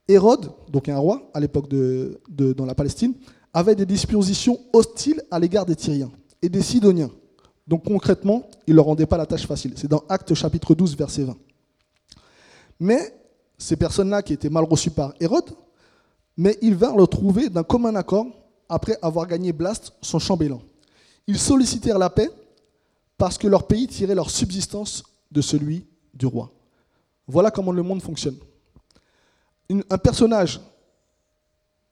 Hérode, 0.08 0.52
donc 0.70 0.88
un 0.88 0.98
roi 0.98 1.30
à 1.34 1.40
l'époque 1.40 1.68
de, 1.68 2.20
dans 2.30 2.66
la 2.66 2.76
Palestine, 2.76 3.14
avait 3.54 3.76
des 3.76 3.86
dispositions 3.86 4.60
hostiles 4.72 5.22
à 5.32 5.40
l'égard 5.40 5.66
des 5.66 5.76
Tyriens 5.76 6.12
et 6.42 6.50
des 6.50 6.62
Sidoniens. 6.62 7.12
Donc 7.68 7.84
concrètement, 7.86 8.48
il 8.68 8.72
ne 8.72 8.76
leur 8.78 8.86
rendait 8.86 9.06
pas 9.06 9.18
la 9.18 9.26
tâche 9.26 9.48
facile. 9.48 9.74
C'est 9.76 9.88
dans 9.88 10.04
Actes 10.10 10.34
chapitre 10.34 10.76
12, 10.76 10.96
verset 10.96 11.24
20. 11.24 11.38
Mais 12.80 13.14
ces 13.58 13.76
personnes-là 13.76 14.22
qui 14.22 14.34
étaient 14.34 14.50
mal 14.50 14.66
reçues 14.66 14.92
par 14.92 15.14
Hérode, 15.20 15.50
mais 16.38 16.58
ils 16.62 16.76
vinrent 16.76 16.98
le 16.98 17.08
trouver 17.08 17.50
d'un 17.50 17.64
commun 17.64 17.96
accord 17.96 18.28
après 18.68 18.98
avoir 19.02 19.26
gagné 19.28 19.54
Blast, 19.54 19.94
son 20.02 20.20
chambellan. 20.20 20.62
Ils 21.28 21.40
sollicitèrent 21.40 21.98
la 21.98 22.10
paix 22.10 22.30
parce 23.18 23.38
que 23.38 23.48
leur 23.48 23.66
pays 23.66 23.88
tirait 23.88 24.16
leur 24.16 24.30
subsistance 24.30 25.04
de 25.32 25.42
celui 25.42 25.86
du 26.14 26.26
roi. 26.26 26.52
Voilà 27.28 27.50
comment 27.50 27.72
le 27.72 27.82
monde 27.82 28.02
fonctionne 28.02 28.36
un 29.70 29.98
personnage 29.98 30.60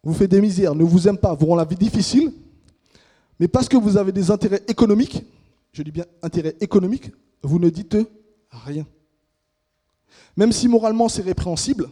vous 0.03 0.13
fait 0.13 0.27
des 0.27 0.41
misères, 0.41 0.75
ne 0.75 0.83
vous 0.83 1.07
aime 1.07 1.17
pas, 1.17 1.33
vous 1.33 1.45
rend 1.45 1.55
la 1.55 1.65
vie 1.65 1.77
difficile, 1.77 2.31
Mais 3.39 3.47
parce 3.47 3.67
que 3.67 3.77
vous 3.77 3.97
avez 3.97 4.12
des 4.12 4.29
intérêts 4.29 4.62
économiques, 4.67 5.23
je 5.73 5.83
dis 5.83 5.91
bien 5.91 6.05
intérêts 6.21 6.55
économiques, 6.62 7.12
vous 7.41 7.59
ne 7.59 7.69
dites 7.69 7.97
rien. 8.51 8.88
Même 10.38 10.51
si 10.51 10.67
moralement 10.67 11.09
c'est 11.09 11.21
répréhensible, 11.23 11.89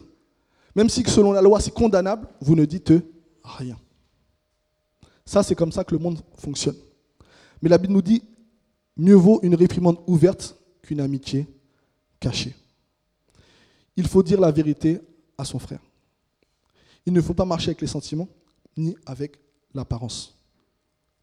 même 0.74 0.88
si 0.88 1.02
selon 1.04 1.32
la 1.32 1.42
loi 1.42 1.60
c'est 1.60 1.74
condamnable, 1.74 2.28
vous 2.40 2.54
ne 2.54 2.64
dites 2.64 2.92
rien. 3.42 3.78
Ça, 5.24 5.42
c'est 5.42 5.54
comme 5.54 5.72
ça 5.72 5.84
que 5.84 5.94
le 5.94 6.00
monde 6.00 6.20
fonctionne. 6.36 6.76
Mais 7.60 7.68
la 7.68 7.78
Bible 7.78 7.92
nous 7.92 8.02
dit, 8.02 8.22
mieux 8.96 9.14
vaut 9.14 9.40
une 9.42 9.54
réprimande 9.54 9.98
ouverte 10.06 10.56
qu'une 10.82 11.00
amitié 11.00 11.46
cachée. 12.18 12.54
Il 13.96 14.08
faut 14.08 14.22
dire 14.22 14.40
la 14.40 14.50
vérité 14.50 15.00
à 15.38 15.44
son 15.44 15.58
frère. 15.58 15.80
Il 17.06 17.12
ne 17.12 17.20
faut 17.20 17.34
pas 17.34 17.44
marcher 17.44 17.68
avec 17.68 17.80
les 17.80 17.86
sentiments 17.86 18.28
ni 18.76 18.96
avec 19.06 19.38
l'apparence. 19.74 20.34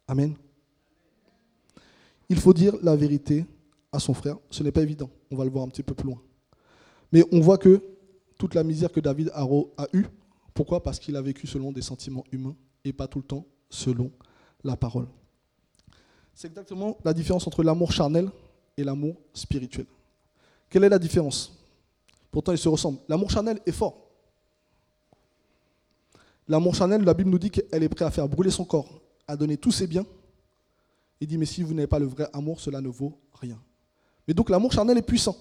Amen. 0.07 0.35
Il 2.29 2.39
faut 2.39 2.53
dire 2.53 2.75
la 2.83 2.95
vérité 2.95 3.45
à 3.91 3.99
son 3.99 4.13
frère. 4.13 4.37
Ce 4.51 4.63
n'est 4.63 4.71
pas 4.71 4.83
évident. 4.83 5.09
On 5.31 5.35
va 5.35 5.43
le 5.43 5.49
voir 5.49 5.65
un 5.65 5.67
petit 5.67 5.83
peu 5.83 5.95
plus 5.95 6.07
loin. 6.07 6.21
Mais 7.11 7.23
on 7.31 7.39
voit 7.39 7.57
que 7.57 7.81
toute 8.37 8.53
la 8.53 8.63
misère 8.63 8.91
que 8.91 8.99
David 8.99 9.31
a 9.33 9.47
eue, 9.93 10.05
pourquoi? 10.53 10.83
Parce 10.83 10.99
qu'il 10.99 11.15
a 11.15 11.21
vécu 11.21 11.47
selon 11.47 11.71
des 11.71 11.81
sentiments 11.81 12.23
humains 12.31 12.55
et 12.85 12.93
pas 12.93 13.07
tout 13.07 13.19
le 13.19 13.25
temps 13.25 13.45
selon 13.69 14.11
la 14.63 14.77
parole. 14.77 15.07
C'est 16.33 16.47
exactement 16.47 16.97
la 17.03 17.13
différence 17.13 17.47
entre 17.47 17.63
l'amour 17.63 17.91
charnel 17.91 18.29
et 18.77 18.83
l'amour 18.83 19.15
spirituel. 19.33 19.85
Quelle 20.69 20.83
est 20.83 20.89
la 20.89 20.99
différence? 20.99 21.57
Pourtant, 22.31 22.51
ils 22.51 22.57
se 22.57 22.69
ressemblent. 22.69 22.99
L'amour 23.09 23.31
charnel 23.31 23.59
est 23.65 23.71
fort. 23.71 24.07
L'amour 26.47 26.75
charnel, 26.75 27.03
la 27.03 27.13
Bible 27.13 27.29
nous 27.29 27.39
dit 27.39 27.49
qu'elle 27.49 27.83
est 27.83 27.89
prête 27.89 28.07
à 28.07 28.11
faire 28.11 28.27
brûler 28.27 28.51
son 28.51 28.65
corps, 28.65 29.01
à 29.27 29.35
donner 29.35 29.57
tous 29.57 29.71
ses 29.71 29.87
biens. 29.87 30.05
Il 31.21 31.27
dit, 31.27 31.37
mais 31.37 31.45
si 31.45 31.63
vous 31.63 31.73
n'avez 31.73 31.87
pas 31.87 31.99
le 31.99 32.05
vrai 32.05 32.27
amour, 32.33 32.59
cela 32.59 32.81
ne 32.81 32.89
vaut 32.89 33.19
rien. 33.33 33.61
Mais 34.27 34.33
donc 34.33 34.49
l'amour 34.49 34.71
charnel 34.71 34.97
est 34.97 35.03
puissant. 35.03 35.35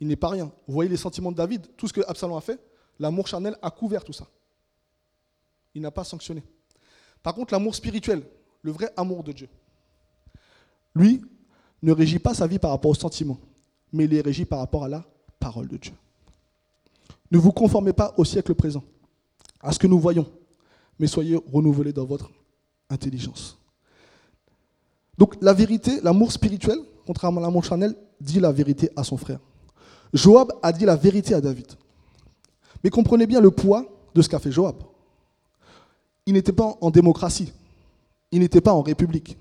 Il 0.00 0.06
n'est 0.06 0.16
pas 0.16 0.28
rien. 0.28 0.52
Vous 0.66 0.74
voyez 0.74 0.90
les 0.90 0.96
sentiments 0.96 1.32
de 1.32 1.36
David, 1.36 1.66
tout 1.76 1.88
ce 1.88 1.92
que 1.92 2.02
Absalom 2.06 2.36
a 2.36 2.40
fait, 2.40 2.60
l'amour 2.98 3.26
charnel 3.26 3.56
a 3.62 3.70
couvert 3.70 4.04
tout 4.04 4.12
ça. 4.12 4.28
Il 5.74 5.82
n'a 5.82 5.90
pas 5.90 6.04
sanctionné. 6.04 6.42
Par 7.22 7.34
contre, 7.34 7.52
l'amour 7.52 7.74
spirituel, 7.74 8.22
le 8.62 8.70
vrai 8.70 8.92
amour 8.96 9.22
de 9.22 9.32
Dieu, 9.32 9.48
lui, 10.94 11.22
ne 11.82 11.92
régit 11.92 12.18
pas 12.18 12.34
sa 12.34 12.46
vie 12.46 12.58
par 12.58 12.70
rapport 12.70 12.90
aux 12.90 12.94
sentiments, 12.94 13.38
mais 13.92 14.04
il 14.04 14.14
est 14.14 14.20
régi 14.20 14.44
par 14.44 14.58
rapport 14.58 14.84
à 14.84 14.88
la 14.88 15.04
parole 15.38 15.68
de 15.68 15.76
Dieu. 15.76 15.92
Ne 17.30 17.38
vous 17.38 17.52
conformez 17.52 17.92
pas 17.92 18.14
au 18.16 18.24
siècle 18.24 18.54
présent, 18.54 18.84
à 19.60 19.72
ce 19.72 19.78
que 19.78 19.86
nous 19.86 19.98
voyons, 19.98 20.30
mais 20.98 21.06
soyez 21.06 21.36
renouvelés 21.52 21.92
dans 21.92 22.04
votre 22.04 22.30
intelligence. 22.88 23.58
Donc 25.18 25.34
la 25.40 25.52
vérité, 25.52 26.00
l'amour 26.02 26.32
spirituel, 26.32 26.78
contrairement 27.06 27.40
à 27.40 27.44
l'amour 27.44 27.64
charnel, 27.64 27.94
dit 28.20 28.40
la 28.40 28.52
vérité 28.52 28.90
à 28.96 29.04
son 29.04 29.16
frère. 29.16 29.38
Joab 30.12 30.52
a 30.62 30.72
dit 30.72 30.84
la 30.84 30.96
vérité 30.96 31.34
à 31.34 31.40
David. 31.40 31.66
Mais 32.82 32.90
comprenez 32.90 33.26
bien 33.26 33.40
le 33.40 33.50
poids 33.50 33.84
de 34.14 34.22
ce 34.22 34.28
qu'a 34.28 34.38
fait 34.38 34.52
Joab 34.52 34.76
il 36.26 36.32
n'était 36.32 36.52
pas 36.52 36.76
en 36.80 36.90
démocratie, 36.90 37.52
il 38.32 38.40
n'était 38.40 38.60
pas 38.60 38.72
en 38.72 38.82
république. 38.82 39.38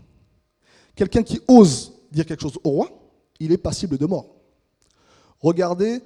Quelqu'un 0.96 1.24
qui 1.24 1.42
ose 1.48 1.94
dire 2.12 2.26
quelque 2.26 2.42
chose 2.42 2.58
au 2.64 2.70
roi, 2.70 2.90
il 3.40 3.52
est 3.52 3.58
passible 3.58 3.98
de 3.98 4.06
mort. 4.06 4.28
Regardez, 5.42 6.02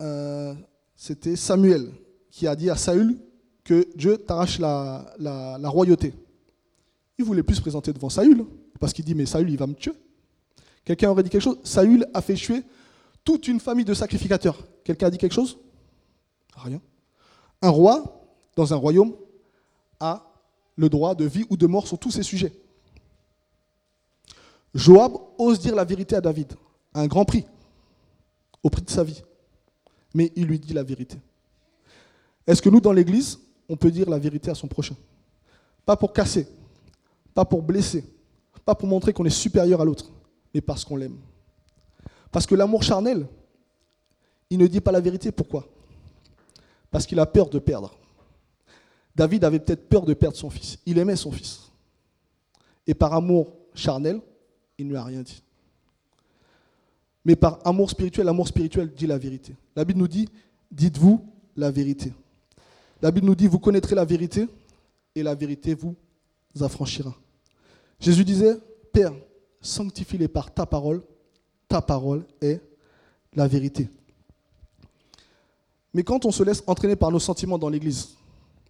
euh, 0.00 0.54
c'était 0.96 1.36
Samuel 1.36 1.92
qui 2.30 2.46
a 2.46 2.56
dit 2.56 2.70
à 2.70 2.76
Saül 2.76 3.18
que 3.62 3.86
Dieu 3.94 4.16
t'arrache 4.18 4.58
la, 4.58 5.14
la, 5.18 5.68
royauté. 5.68 6.14
Il 7.18 7.24
voulait 7.24 7.44
plus 7.44 7.56
se 7.56 7.60
présenter 7.60 7.92
devant 7.92 8.08
Saül, 8.08 8.44
parce 8.82 8.92
qu'il 8.92 9.04
dit, 9.04 9.14
mais 9.14 9.26
Saül, 9.26 9.48
il 9.48 9.56
va 9.56 9.68
me 9.68 9.74
tuer. 9.74 9.92
Quelqu'un 10.84 11.08
aurait 11.08 11.22
dit 11.22 11.30
quelque 11.30 11.40
chose 11.40 11.60
Saül 11.62 12.04
a 12.12 12.20
fait 12.20 12.34
tuer 12.34 12.64
toute 13.22 13.46
une 13.46 13.60
famille 13.60 13.84
de 13.84 13.94
sacrificateurs. 13.94 14.58
Quelqu'un 14.82 15.06
a 15.06 15.10
dit 15.10 15.18
quelque 15.18 15.34
chose? 15.34 15.56
Rien. 16.56 16.80
Un 17.62 17.68
roi, 17.68 18.26
dans 18.56 18.74
un 18.74 18.76
royaume, 18.76 19.14
a 20.00 20.28
le 20.74 20.88
droit 20.88 21.14
de 21.14 21.24
vie 21.24 21.44
ou 21.48 21.56
de 21.56 21.64
mort 21.68 21.86
sur 21.86 21.96
tous 21.96 22.10
ces 22.10 22.24
sujets. 22.24 22.52
Joab 24.74 25.12
ose 25.38 25.60
dire 25.60 25.76
la 25.76 25.84
vérité 25.84 26.16
à 26.16 26.20
David, 26.20 26.52
à 26.92 27.02
un 27.02 27.06
grand 27.06 27.24
prix, 27.24 27.44
au 28.64 28.68
prix 28.68 28.82
de 28.82 28.90
sa 28.90 29.04
vie. 29.04 29.22
Mais 30.12 30.32
il 30.34 30.46
lui 30.46 30.58
dit 30.58 30.72
la 30.72 30.82
vérité. 30.82 31.18
Est-ce 32.48 32.60
que 32.60 32.68
nous, 32.68 32.80
dans 32.80 32.92
l'Église, 32.92 33.38
on 33.68 33.76
peut 33.76 33.92
dire 33.92 34.10
la 34.10 34.18
vérité 34.18 34.50
à 34.50 34.56
son 34.56 34.66
prochain? 34.66 34.96
Pas 35.86 35.96
pour 35.96 36.12
casser, 36.12 36.48
pas 37.32 37.44
pour 37.44 37.62
blesser, 37.62 38.04
pas 38.64 38.74
pour 38.74 38.88
montrer 38.88 39.12
qu'on 39.12 39.24
est 39.24 39.30
supérieur 39.30 39.80
à 39.80 39.84
l'autre, 39.84 40.12
mais 40.54 40.60
parce 40.60 40.84
qu'on 40.84 40.96
l'aime. 40.96 41.18
Parce 42.30 42.46
que 42.46 42.54
l'amour 42.54 42.82
charnel, 42.82 43.26
il 44.50 44.58
ne 44.58 44.66
dit 44.66 44.80
pas 44.80 44.92
la 44.92 45.00
vérité. 45.00 45.32
Pourquoi? 45.32 45.66
Parce 46.90 47.06
qu'il 47.06 47.18
a 47.20 47.26
peur 47.26 47.48
de 47.48 47.58
perdre. 47.58 47.94
David 49.14 49.44
avait 49.44 49.58
peut-être 49.58 49.88
peur 49.88 50.04
de 50.04 50.14
perdre 50.14 50.36
son 50.36 50.50
fils. 50.50 50.78
Il 50.86 50.98
aimait 50.98 51.16
son 51.16 51.32
fils. 51.32 51.70
Et 52.86 52.94
par 52.94 53.12
amour 53.12 53.54
charnel, 53.74 54.20
il 54.78 54.86
ne 54.86 54.90
lui 54.90 54.98
a 54.98 55.04
rien 55.04 55.22
dit. 55.22 55.42
Mais 57.24 57.36
par 57.36 57.60
amour 57.64 57.90
spirituel, 57.90 58.26
l'amour 58.26 58.48
spirituel 58.48 58.92
dit 58.92 59.06
la 59.06 59.18
vérité. 59.18 59.54
La 59.76 59.84
Bible 59.84 60.00
nous 60.00 60.08
dit, 60.08 60.28
dites-vous 60.70 61.24
la 61.56 61.70
vérité. 61.70 62.12
La 63.00 63.10
Bible 63.10 63.26
nous 63.26 63.34
dit, 63.34 63.46
vous 63.46 63.58
connaîtrez 63.58 63.94
la 63.94 64.04
vérité 64.04 64.48
et 65.14 65.22
la 65.22 65.34
vérité 65.34 65.74
vous 65.74 65.94
affranchira. 66.60 67.14
Jésus 68.02 68.24
disait, 68.24 68.58
Père, 68.92 69.14
sanctifie-les 69.60 70.26
par 70.26 70.52
ta 70.52 70.66
parole. 70.66 71.02
Ta 71.68 71.80
parole 71.80 72.26
est 72.40 72.60
la 73.34 73.46
vérité. 73.46 73.88
Mais 75.94 76.02
quand 76.02 76.26
on 76.26 76.32
se 76.32 76.42
laisse 76.42 76.64
entraîner 76.66 76.96
par 76.96 77.12
nos 77.12 77.20
sentiments 77.20 77.58
dans 77.58 77.68
l'Église, 77.68 78.16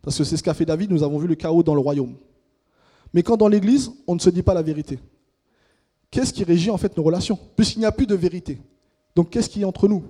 parce 0.02 0.18
que 0.18 0.24
c'est 0.24 0.36
ce 0.36 0.42
qu'a 0.42 0.52
fait 0.52 0.66
David, 0.66 0.90
nous 0.90 1.02
avons 1.02 1.18
vu 1.18 1.26
le 1.26 1.34
chaos 1.34 1.62
dans 1.62 1.74
le 1.74 1.80
royaume. 1.80 2.14
Mais 3.14 3.22
quand 3.22 3.38
dans 3.38 3.48
l'Église, 3.48 3.90
on 4.06 4.14
ne 4.14 4.20
se 4.20 4.28
dit 4.28 4.42
pas 4.42 4.52
la 4.52 4.62
vérité, 4.62 4.98
qu'est-ce 6.10 6.32
qui 6.32 6.44
régit 6.44 6.70
en 6.70 6.76
fait 6.76 6.94
nos 6.94 7.02
relations? 7.02 7.38
Puisqu'il 7.56 7.78
n'y 7.78 7.86
a 7.86 7.92
plus 7.92 8.06
de 8.06 8.14
vérité. 8.14 8.60
Donc 9.16 9.30
qu'est-ce 9.30 9.48
qui 9.48 9.62
est 9.62 9.64
entre 9.64 9.88
nous? 9.88 10.04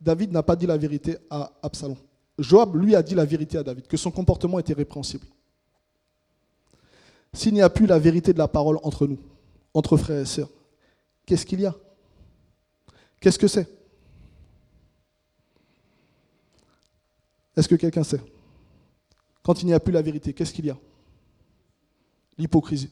David 0.00 0.32
n'a 0.32 0.42
pas 0.42 0.54
dit 0.54 0.66
la 0.66 0.76
vérité 0.76 1.16
à 1.30 1.50
Absalom. 1.62 1.96
Joab, 2.38 2.76
lui, 2.76 2.94
a 2.94 3.02
dit 3.02 3.14
la 3.14 3.24
vérité 3.24 3.56
à 3.56 3.62
David, 3.62 3.86
que 3.86 3.96
son 3.96 4.10
comportement 4.10 4.58
était 4.58 4.74
répréhensible. 4.74 5.26
S'il 7.34 7.52
n'y 7.52 7.62
a 7.62 7.68
plus 7.68 7.86
la 7.86 7.98
vérité 7.98 8.32
de 8.32 8.38
la 8.38 8.48
parole 8.48 8.78
entre 8.84 9.06
nous, 9.06 9.18
entre 9.74 9.96
frères 9.96 10.20
et 10.20 10.24
sœurs, 10.24 10.48
qu'est-ce 11.26 11.44
qu'il 11.44 11.60
y 11.60 11.66
a? 11.66 11.74
Qu'est-ce 13.20 13.38
que 13.38 13.48
c'est? 13.48 13.68
Est-ce 17.56 17.68
que 17.68 17.74
quelqu'un 17.74 18.04
sait? 18.04 18.20
Quand 19.42 19.60
il 19.62 19.66
n'y 19.66 19.74
a 19.74 19.80
plus 19.80 19.92
la 19.92 20.00
vérité, 20.00 20.32
qu'est-ce 20.32 20.52
qu'il 20.52 20.66
y 20.66 20.70
a? 20.70 20.78
L'hypocrisie, 22.38 22.90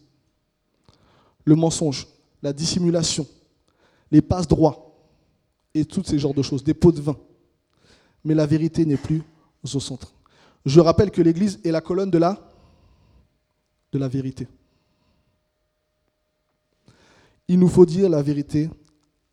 le 1.44 1.54
mensonge, 1.54 2.06
la 2.42 2.52
dissimulation, 2.52 3.26
les 4.10 4.22
passes 4.22 4.48
droits 4.48 4.94
et 5.74 5.84
tous 5.84 6.04
ces 6.04 6.18
genres 6.18 6.34
de 6.34 6.42
choses, 6.42 6.62
des 6.64 6.74
pots 6.74 6.92
de 6.92 7.00
vin. 7.00 7.16
Mais 8.24 8.34
la 8.34 8.46
vérité 8.46 8.84
n'est 8.84 8.96
plus 8.96 9.22
au 9.62 9.80
centre. 9.80 10.12
Je 10.66 10.80
rappelle 10.80 11.10
que 11.10 11.22
l'Église 11.22 11.60
est 11.64 11.70
la 11.70 11.80
colonne 11.80 12.10
de 12.10 12.18
la, 12.18 12.51
de 13.92 13.98
la 13.98 14.08
vérité. 14.08 14.48
Il 17.48 17.58
nous 17.58 17.68
faut 17.68 17.86
dire 17.86 18.08
la 18.08 18.22
vérité 18.22 18.70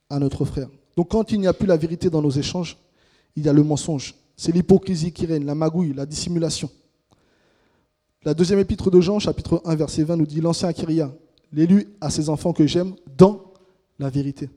à 0.10 0.20
notre 0.20 0.44
frère. 0.46 0.70
Donc 0.96 1.10
quand 1.10 1.32
il 1.32 1.40
n'y 1.40 1.48
a 1.48 1.54
plus 1.54 1.68
la 1.68 1.78
vérité 1.78 2.10
dans 2.10 2.22
nos 2.22 2.30
échanges, 2.30 2.78
il 3.36 3.46
y 3.46 3.50
a 3.50 3.54
le 3.54 3.64
mensonge, 3.64 4.16
c'est 4.36 4.52
l'hypocrisie 4.52 5.14
qui 5.14 5.26
règne, 5.26 5.46
la 5.46 5.56
magouille, 5.56 5.94
la 5.94 6.06
dissimulation. 6.06 6.70
La 8.24 8.34
deuxième 8.34 8.60
épître 8.60 8.92
de 8.92 9.00
Jean, 9.00 9.20
chapitre 9.20 9.62
1, 9.64 9.76
verset 9.76 10.04
20, 10.04 10.18
nous 10.18 10.26
dit 10.26 10.42
L'ancien 10.42 10.68
Akiria, 10.68 11.14
l'élu 11.54 11.88
à 12.02 12.10
ses 12.10 12.30
enfants 12.30 12.52
que 12.52 12.68
j'aime 12.68 12.96
dans 13.18 13.54
la 13.98 14.10
vérité. 14.10 14.50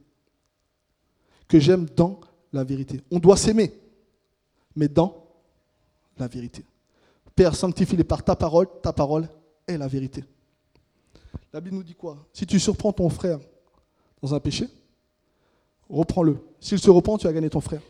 Que 1.47 1.61
j'aime 1.61 1.87
dans 1.97 2.19
la 2.53 2.65
vérité. 2.65 3.01
On 3.13 3.21
doit 3.21 3.37
s'aimer, 3.37 3.73
mais 4.75 4.89
dans 4.89 5.27
la 6.19 6.27
vérité. 6.27 6.65
Père, 7.37 7.55
sanctifie-les 7.55 8.05
par 8.05 8.25
ta 8.25 8.35
parole, 8.35 8.67
ta 8.83 8.93
parole 8.93 9.29
est 9.67 9.77
la 9.77 9.89
vérité. 9.89 10.25
La 11.53 11.61
Bible 11.61 11.77
nous 11.77 11.83
dit 11.83 11.95
quoi? 11.95 12.17
Si 12.33 12.47
tu 12.47 12.59
surprends 12.59 12.93
ton 12.93 13.09
frère 13.09 13.39
dans 14.23 14.35
un 14.35 14.41
péché, 14.41 14.69
reprends-le. 15.89 16.39
S'il 16.61 16.79
se 16.79 16.91
reprend, 16.91 17.19
tu 17.19 17.27
as 17.27 17.33
gagné 17.33 17.51
ton 17.51 17.61
frère. 17.61 17.83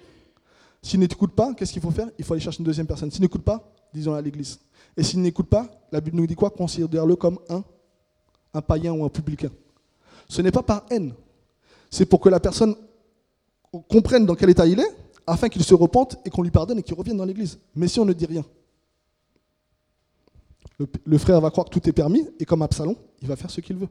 S'il 0.82 0.98
n'écoute 1.00 1.32
pas, 1.32 1.54
qu'est-ce 1.54 1.72
qu'il 1.72 1.82
faut 1.82 1.90
faire? 1.90 2.08
Il 2.18 2.24
faut 2.24 2.34
aller 2.34 2.42
chercher 2.42 2.58
une 2.58 2.64
deuxième 2.64 2.86
personne. 2.86 3.10
S'il 3.10 3.22
n'écoute 3.22 3.42
pas, 3.42 3.72
disons 3.94 4.14
à 4.14 4.20
l'église. 4.20 4.58
Et 4.96 5.02
s'il 5.02 5.20
n'écoute 5.20 5.46
pas, 5.46 5.68
la 5.92 6.00
Bible 6.00 6.16
nous 6.16 6.26
dit 6.26 6.34
quoi? 6.34 6.50
Considère-le 6.50 7.14
comme 7.14 7.38
un, 7.48 7.62
un 8.52 8.62
païen 8.62 8.92
ou 8.92 9.04
un 9.04 9.08
publicain. 9.08 9.50
Ce 10.28 10.42
n'est 10.42 10.50
pas 10.50 10.62
par 10.62 10.86
haine. 10.90 11.14
C'est 11.90 12.06
pour 12.06 12.20
que 12.20 12.28
la 12.28 12.40
personne 12.40 12.74
comprenne 13.88 14.26
dans 14.26 14.34
quel 14.34 14.50
état 14.50 14.66
il 14.66 14.80
est, 14.80 14.96
afin 15.26 15.48
qu'il 15.48 15.62
se 15.62 15.74
repente 15.74 16.16
et 16.24 16.30
qu'on 16.30 16.42
lui 16.42 16.50
pardonne 16.50 16.78
et 16.78 16.82
qu'il 16.82 16.94
revienne 16.94 17.16
dans 17.16 17.24
l'église. 17.24 17.58
Mais 17.76 17.86
si 17.86 18.00
on 18.00 18.04
ne 18.04 18.12
dit 18.12 18.26
rien, 18.26 18.44
Le, 21.04 21.18
frère 21.18 21.40
va 21.40 21.50
croire 21.50 21.66
que 21.66 21.70
tout 21.70 21.88
est 21.88 21.92
permis, 21.92 22.26
et 22.38 22.44
comme 22.44 22.62
Absalom, 22.62 22.96
il 23.20 23.28
va 23.28 23.36
faire 23.36 23.50
ce 23.50 23.60
qu'il 23.60 23.76
veut. 23.76 23.88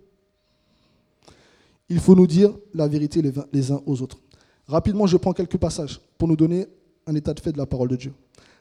Il 1.89 1.99
faut 1.99 2.15
nous 2.15 2.27
dire 2.27 2.53
la 2.73 2.87
vérité 2.87 3.21
les, 3.51 3.71
uns 3.71 3.81
aux 3.85 4.01
autres. 4.01 4.19
Rapidement, 4.67 5.07
je 5.07 5.17
prends 5.17 5.33
quelques 5.33 5.57
passages 5.57 5.99
pour 6.17 6.27
nous 6.27 6.35
donner 6.35 6.67
un 7.05 7.15
état 7.15 7.33
de 7.33 7.39
fait 7.39 7.51
de 7.51 7.57
la 7.57 7.65
parole 7.65 7.89
de 7.89 7.95
Dieu. 7.95 8.13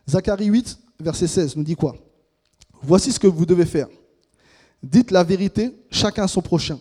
Zacharie 0.09 0.47
8, 0.47 0.79
verset 0.99 1.27
16, 1.27 1.57
nous 1.57 1.63
dit 1.63 1.77
quoi? 1.77 1.95
Voici 2.83 3.13
ce 3.13 3.21
que 3.21 3.27
vous 3.27 3.47
devez 3.47 3.67
faire. 3.67 3.89
Dites 4.83 5.11
la 5.11 5.23
vérité, 5.23 5.75
chacun 5.91 6.25
à 6.25 6.29
son 6.29 6.41
prochain. 6.41 6.79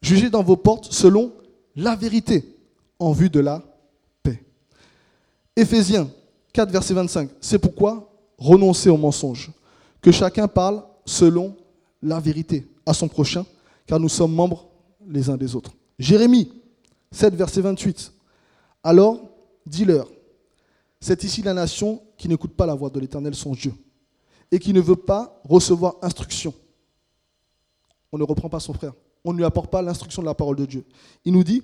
Jugez 0.00 0.30
dans 0.30 0.42
vos 0.42 0.56
portes 0.56 0.92
selon 0.92 1.32
la 1.76 1.96
vérité, 1.96 2.56
en 2.98 3.12
vue 3.12 3.30
de 3.30 3.40
la 3.40 3.62
paix. 4.22 4.42
Éphésiens 5.56 6.08
4, 6.52 6.70
verset 6.70 6.94
25. 6.94 7.30
C'est 7.40 7.58
pourquoi 7.58 8.10
renoncez 8.38 8.88
au 8.88 8.96
mensonge. 8.96 9.50
Que 10.04 10.12
chacun 10.12 10.46
parle 10.48 10.84
selon 11.06 11.56
la 12.02 12.20
vérité 12.20 12.68
à 12.84 12.92
son 12.92 13.08
prochain, 13.08 13.46
car 13.86 13.98
nous 13.98 14.10
sommes 14.10 14.34
membres 14.34 14.68
les 15.08 15.30
uns 15.30 15.38
des 15.38 15.56
autres. 15.56 15.72
Jérémie 15.98 16.52
7, 17.10 17.34
verset 17.34 17.62
28. 17.62 18.12
Alors, 18.82 19.18
dis-leur, 19.64 20.06
c'est 21.00 21.24
ici 21.24 21.40
la 21.40 21.54
nation 21.54 22.02
qui 22.18 22.28
n'écoute 22.28 22.52
pas 22.52 22.66
la 22.66 22.74
voix 22.74 22.90
de 22.90 23.00
l'Éternel, 23.00 23.34
son 23.34 23.52
Dieu, 23.52 23.72
et 24.52 24.58
qui 24.58 24.74
ne 24.74 24.80
veut 24.82 24.94
pas 24.94 25.40
recevoir 25.42 25.94
instruction. 26.02 26.52
On 28.12 28.18
ne 28.18 28.24
reprend 28.24 28.50
pas 28.50 28.60
son 28.60 28.74
frère. 28.74 28.92
On 29.24 29.32
ne 29.32 29.38
lui 29.38 29.46
apporte 29.46 29.70
pas 29.70 29.80
l'instruction 29.80 30.20
de 30.20 30.26
la 30.26 30.34
parole 30.34 30.56
de 30.56 30.66
Dieu. 30.66 30.84
Il 31.24 31.32
nous 31.32 31.44
dit, 31.44 31.62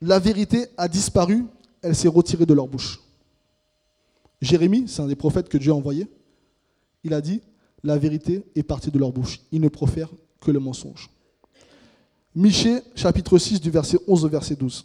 la 0.00 0.18
vérité 0.18 0.68
a 0.78 0.88
disparu, 0.88 1.44
elle 1.82 1.94
s'est 1.94 2.08
retirée 2.08 2.46
de 2.46 2.54
leur 2.54 2.66
bouche. 2.66 2.98
Jérémie, 4.40 4.88
c'est 4.88 5.02
un 5.02 5.06
des 5.06 5.16
prophètes 5.16 5.50
que 5.50 5.58
Dieu 5.58 5.70
a 5.70 5.74
envoyé, 5.74 6.08
il 7.04 7.14
a 7.14 7.20
dit, 7.20 7.40
la 7.82 7.96
vérité 7.96 8.44
est 8.54 8.62
partie 8.62 8.90
de 8.90 8.98
leur 8.98 9.12
bouche. 9.12 9.40
Ils 9.52 9.60
ne 9.60 9.68
profèrent 9.68 10.10
que 10.40 10.50
le 10.50 10.60
mensonge. 10.60 11.10
Michée, 12.34 12.80
chapitre 12.94 13.38
6, 13.38 13.60
du 13.60 13.70
verset 13.70 13.98
11 14.06 14.24
au 14.24 14.28
verset 14.28 14.54
12. 14.54 14.84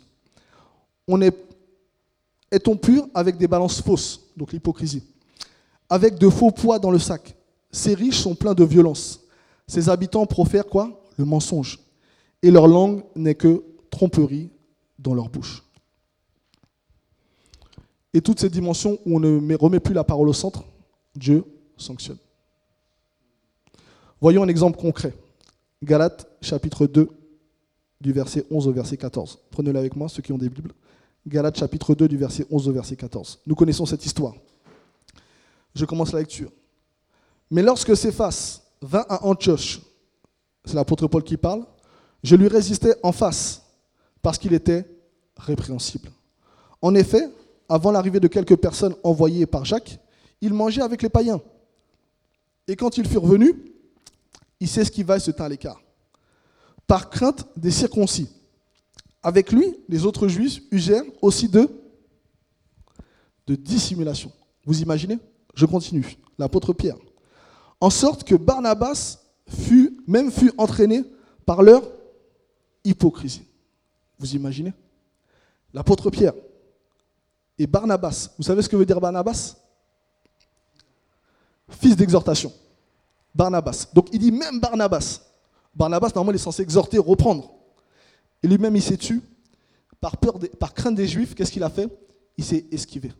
On 1.07 1.22
est, 1.22 1.36
est-on 2.51 2.76
pur 2.76 3.07
avec 3.13 3.38
des 3.38 3.47
balances 3.47 3.82
fausses, 3.82 4.22
donc 4.36 4.51
l'hypocrisie, 4.51 5.03
avec 5.89 6.18
de 6.18 6.30
faux 6.30 6.51
poids 6.51 6.80
dans 6.80 6.91
le 6.91 6.99
sac 6.99 7.36
Ces 7.72 7.93
riches 7.93 8.20
sont 8.20 8.36
pleins 8.36 8.55
de 8.55 8.63
violence. 8.63 9.22
Ces 9.68 9.89
habitants 9.89 10.26
profèrent 10.26 10.66
quoi? 10.66 11.03
Le 11.18 11.26
mensonge. 11.26 11.80
Et 12.41 12.51
leur 12.51 12.68
langue 12.68 13.03
n'est 13.16 13.36
que 13.36 13.63
tromperie 13.89 14.49
dans 14.97 15.13
leur 15.13 15.30
bouche. 15.30 15.63
Et 18.13 18.22
toutes 18.22 18.39
ces 18.39 18.49
dimensions 18.49 18.97
où 19.05 19.18
on 19.18 19.20
ne 19.20 19.55
remet 19.55 19.80
plus 19.80 19.93
la 19.93 20.03
parole 20.03 20.30
au 20.30 20.34
centre, 20.34 20.63
Dieu 21.16 21.43
sanctionne. 21.78 22.17
Voyons 24.21 24.43
un 24.43 24.47
exemple 24.47 24.80
concret. 24.80 25.13
Galates 25.84 26.28
chapitre 26.41 26.88
2, 26.88 27.09
du 28.01 28.11
verset 28.11 28.45
11 28.49 28.67
au 28.67 28.71
verset 28.71 28.97
14. 28.97 29.39
Prenez-le 29.51 29.80
avec 29.80 29.95
moi, 29.95 30.09
ceux 30.09 30.21
qui 30.21 30.32
ont 30.32 30.38
des 30.38 30.49
Bibles. 30.49 30.73
Galates 31.28 31.57
chapitre 31.57 31.95
2, 31.95 32.07
du 32.07 32.17
verset 32.17 32.45
11 32.49 32.69
au 32.69 32.71
verset 32.71 32.95
14. 32.95 33.39
Nous 33.45 33.55
connaissons 33.55 33.86
cette 33.86 34.05
histoire. 34.05 34.34
Je 35.73 35.86
commence 35.86 36.13
la 36.13 36.19
lecture. 36.19 36.51
Mais 37.51 37.61
lorsque 37.61 37.95
Céphas 37.95 38.61
vint 38.82 39.05
à 39.09 39.26
Antioche, 39.26 39.82
c'est 40.63 40.76
l'apôtre 40.76 41.07
Paul 41.07 41.23
qui 41.23 41.38
parle, 41.38 41.65
je 42.23 42.36
lui 42.36 42.47
résistais 42.47 42.95
en 43.03 43.11
face 43.11 43.61
parce 44.21 44.38
qu'il 44.38 44.53
était 44.53 44.86
répréhensible. 45.38 46.09
En 46.82 46.95
effet, 46.95 47.30
avant 47.69 47.91
l'arrivée 47.91 48.19
de 48.19 48.28
quelques 48.28 48.55
personnes 48.55 48.95
envoyées 49.03 49.45
par 49.45 49.65
Jacques, 49.65 49.99
il 50.41 50.53
mangeait 50.53 50.82
avec 50.82 51.01
les 51.01 51.09
païens. 51.09 51.41
Et 52.68 52.76
quand 52.76 52.97
ils 52.97 53.07
furent 53.07 53.26
venus, 53.26 53.53
il 54.59 54.68
s'esquiva 54.68 55.18
et 55.18 55.20
se 55.20 55.32
tint 55.32 55.45
à 55.45 55.49
l'écart, 55.49 55.82
par 56.88 57.09
crainte 57.09 57.47
des 57.57 57.72
circoncis. 57.72 58.30
Avec 59.22 59.51
lui, 59.51 59.76
les 59.89 60.05
autres 60.05 60.28
juifs 60.28 60.61
usèrent 60.72 61.03
aussi 61.22 61.49
de, 61.49 61.68
de 63.47 63.55
dissimulation. 63.55 64.32
Vous 64.66 64.82
imaginez? 64.82 65.20
Je 65.53 65.66
continue. 65.66 66.18
L'apôtre 66.38 66.74
Pierre. 66.74 66.97
En 67.80 67.89
sorte 67.89 68.24
que 68.24 68.36
Barnabas 68.36 69.20
fut, 69.47 69.97
même 70.07 70.32
fut 70.32 70.51
entraîné 70.57 71.03
par 71.45 71.61
leur 71.61 71.84
hypocrisie. 72.84 73.45
Vous 74.18 74.36
imaginez? 74.36 74.74
L'apôtre 75.74 76.09
Pierre 76.09 76.34
et 77.57 77.68
Barnabas. 77.68 78.30
Vous 78.38 78.43
savez 78.43 78.61
ce 78.61 78.70
que 78.70 78.76
veut 78.76 78.86
dire 78.86 78.99
Barnabas? 78.99 79.55
Fils 81.70 81.95
d'exhortation. 81.95 82.51
Barnabas. 83.34 83.88
Donc 83.93 84.09
il 84.13 84.20
dit 84.20 84.32
même 84.32 84.59
Barnabas. 84.59 85.22
Barnabas, 85.76 86.11
normalement, 86.16 86.32
il 86.32 86.41
est 86.41 86.43
censé 86.43 86.61
exhorter, 86.61 86.97
reprendre. 86.97 87.53
Et 88.41 88.47
lui-même, 88.47 88.76
il 88.76 88.82
s'est 88.82 88.97
tué. 88.97 89.20
Par, 89.99 90.18
peur 90.18 90.39
par 90.59 90.74
crainte 90.74 90.95
des 90.95 91.07
Juifs, 91.07 91.36
qu'est-ce 91.36 91.51
qu'il 91.51 91.63
a 91.63 91.70
fait? 91.70 91.89
Il 92.38 92.43
s'est 92.43 92.66
esquivé. 92.72 93.11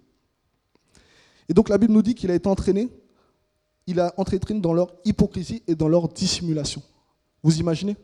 Et 1.50 1.54
donc 1.54 1.70
la 1.70 1.78
Bible 1.78 1.94
nous 1.94 2.02
dit 2.02 2.16
qu'il 2.16 2.32
a 2.32 2.36
été 2.36 2.48
entraîné, 2.48 2.90
il 3.88 4.00
a 4.00 4.14
entraîné 4.18 4.60
dans 4.60 4.74
leur 4.74 4.94
hypocrisie 5.06 5.64
et 5.68 5.76
dans 5.76 5.88
leur 5.88 6.08
dissimulation. 6.10 6.82
Vous 7.44 7.60
imaginez? 7.60 7.96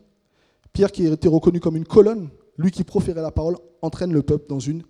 Pierre, 0.74 0.92
qui 0.92 1.06
était 1.06 1.28
reconnu 1.28 1.60
comme 1.60 1.76
une 1.76 1.86
colonne, 1.86 2.30
lui 2.58 2.72
qui 2.72 2.84
proférait 2.84 3.22
la 3.22 3.32
parole, 3.32 3.58
entraîne 3.82 4.14
le 4.14 4.22
peuple 4.22 4.46
dans 4.48 4.60
une 4.60 4.84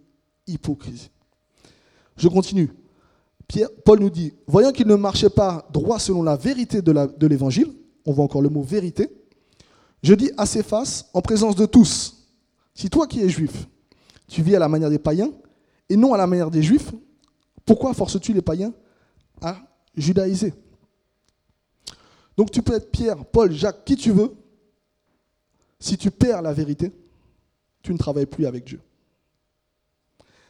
hypocrisie. 0.48 1.10
Je 2.18 2.28
continue. 2.28 2.72
Paul 3.84 4.00
nous 4.00 4.10
dit, 4.10 4.34
voyant 4.48 4.72
qu'il 4.72 4.88
ne 4.88 4.96
marchait 4.96 5.30
pas 5.30 5.68
droit 5.72 6.00
selon 6.00 6.24
la 6.24 6.36
vérité 6.36 6.82
de 6.82 7.28
l'évangile, 7.28 7.72
on 8.06 8.14
voit 8.14 8.26
encore 8.26 8.42
le 8.42 8.50
mot 8.50 8.62
vérité, 8.62 9.10
je 10.04 10.14
dis 10.14 10.32
à 10.38 10.46
ses 10.46 10.64
faces, 10.64 11.10
en 11.14 11.22
présence 11.22 11.56
de 11.56 11.66
tous, 11.66 12.28
si 12.74 12.90
toi 12.90 13.08
qui 13.08 13.22
es 13.22 13.30
juif, 13.30 13.68
tu 14.28 14.42
vis 14.42 14.56
à 14.56 14.60
la 14.60 14.70
manière 14.70 14.90
des 14.90 15.00
païens 15.00 15.32
et 15.90 15.98
non 15.98 16.14
à 16.14 16.18
la 16.18 16.28
manière 16.28 16.50
des 16.50 16.64
juifs, 16.64 16.92
pourquoi 17.66 17.94
forces-tu 17.94 18.34
les 18.34 18.42
païens 18.42 18.74
à 19.42 19.58
judaïser? 19.96 20.54
Donc 22.38 22.50
tu 22.50 22.62
peux 22.62 22.74
être 22.74 22.90
Pierre, 22.90 23.24
Paul, 23.26 23.52
Jacques, 23.52 23.84
qui 23.84 23.96
tu 23.96 24.12
veux. 24.12 24.34
Si 25.80 25.98
tu 25.98 26.10
perds 26.10 26.42
la 26.42 26.54
vérité, 26.54 26.92
tu 27.84 27.92
ne 27.92 27.98
travailles 27.98 28.26
plus 28.26 28.46
avec 28.46 28.64
Dieu. 28.64 28.80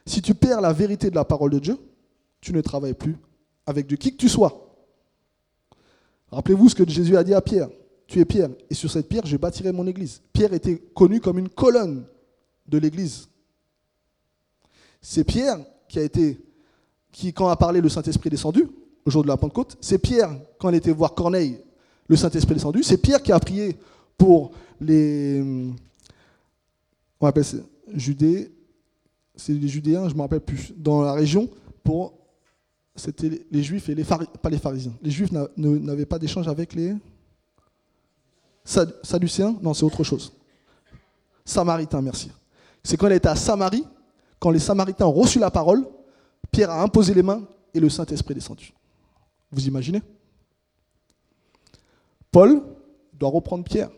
Si 0.05 0.21
tu 0.21 0.35
perds 0.35 0.61
la 0.61 0.73
vérité 0.73 1.09
de 1.09 1.15
la 1.15 1.25
parole 1.25 1.51
de 1.51 1.59
Dieu, 1.59 1.77
tu 2.41 2.53
ne 2.53 2.61
travailles 2.61 2.93
plus 2.93 3.15
avec 3.65 3.87
Dieu, 3.87 3.97
qui 3.97 4.11
que 4.11 4.17
tu 4.17 4.27
sois. 4.27 4.75
Rappelez-vous 6.31 6.69
ce 6.69 6.75
que 6.75 6.87
Jésus 6.89 7.15
a 7.15 7.23
dit 7.23 7.33
à 7.33 7.41
Pierre. 7.41 7.69
Tu 8.07 8.19
es 8.19 8.25
Pierre, 8.25 8.49
et 8.69 8.73
sur 8.73 8.91
cette 8.91 9.07
pierre, 9.07 9.25
je 9.25 9.37
bâtirai 9.37 9.71
mon 9.71 9.87
église. 9.87 10.21
Pierre 10.33 10.53
était 10.53 10.77
connu 10.93 11.21
comme 11.21 11.39
une 11.39 11.49
colonne 11.49 12.05
de 12.67 12.77
l'église. 12.77 13.29
C'est 15.01 15.23
Pierre 15.23 15.59
qui 15.87 15.99
a 15.99 16.03
été, 16.03 16.39
qui, 17.11 17.31
quand 17.31 17.47
a 17.47 17.55
parlé, 17.55 17.79
le 17.79 17.89
Saint-Esprit 17.89 18.29
descendu, 18.29 18.67
au 19.05 19.09
jour 19.09 19.23
de 19.23 19.27
la 19.27 19.37
Pentecôte. 19.37 19.77
C'est 19.79 19.97
Pierre, 19.97 20.35
quand 20.59 20.69
il 20.69 20.75
était 20.75 20.91
voir 20.91 21.13
Corneille, 21.13 21.59
le 22.07 22.15
Saint-Esprit 22.15 22.55
descendu. 22.55 22.83
C'est 22.83 22.97
Pierre 22.97 23.21
qui 23.21 23.31
a 23.31 23.39
prié 23.39 23.77
pour 24.17 24.51
les. 24.79 25.41
On 27.19 27.27
appelle 27.27 27.45
ça 27.45 27.57
c'est 29.35 29.53
les 29.53 29.67
Judéens, 29.67 30.07
je 30.07 30.13
ne 30.13 30.17
me 30.17 30.21
rappelle 30.21 30.41
plus, 30.41 30.73
dans 30.75 31.01
la 31.01 31.13
région, 31.13 31.49
pour. 31.83 32.20
C'était 32.95 33.45
les 33.49 33.63
Juifs 33.63 33.87
et 33.89 33.95
les 33.95 34.03
pharisiens, 34.03 34.33
pas 34.41 34.49
les 34.49 34.57
pharisiens. 34.57 34.93
Les 35.01 35.11
Juifs 35.11 35.31
n'avaient 35.31 36.05
pas 36.05 36.19
d'échange 36.19 36.47
avec 36.47 36.73
les 36.73 36.93
Sadducéens? 38.65 39.55
Non, 39.61 39.73
c'est 39.73 39.85
autre 39.85 40.03
chose. 40.03 40.33
Samaritains, 41.45 42.01
merci. 42.01 42.31
C'est 42.83 42.97
quand 42.97 43.07
il 43.07 43.13
était 43.13 43.29
à 43.29 43.35
Samarie, 43.35 43.85
quand 44.39 44.51
les 44.51 44.59
Samaritains 44.59 45.05
ont 45.05 45.11
reçu 45.11 45.39
la 45.39 45.49
parole, 45.49 45.87
Pierre 46.51 46.69
a 46.69 46.81
imposé 46.83 47.13
les 47.13 47.23
mains 47.23 47.43
et 47.73 47.79
le 47.79 47.89
Saint-Esprit 47.89 48.33
est 48.33 48.35
descendu. 48.35 48.73
Vous 49.51 49.67
imaginez? 49.67 50.01
Paul 52.31 52.61
doit 53.13 53.29
reprendre 53.29 53.63
Pierre. 53.63 53.89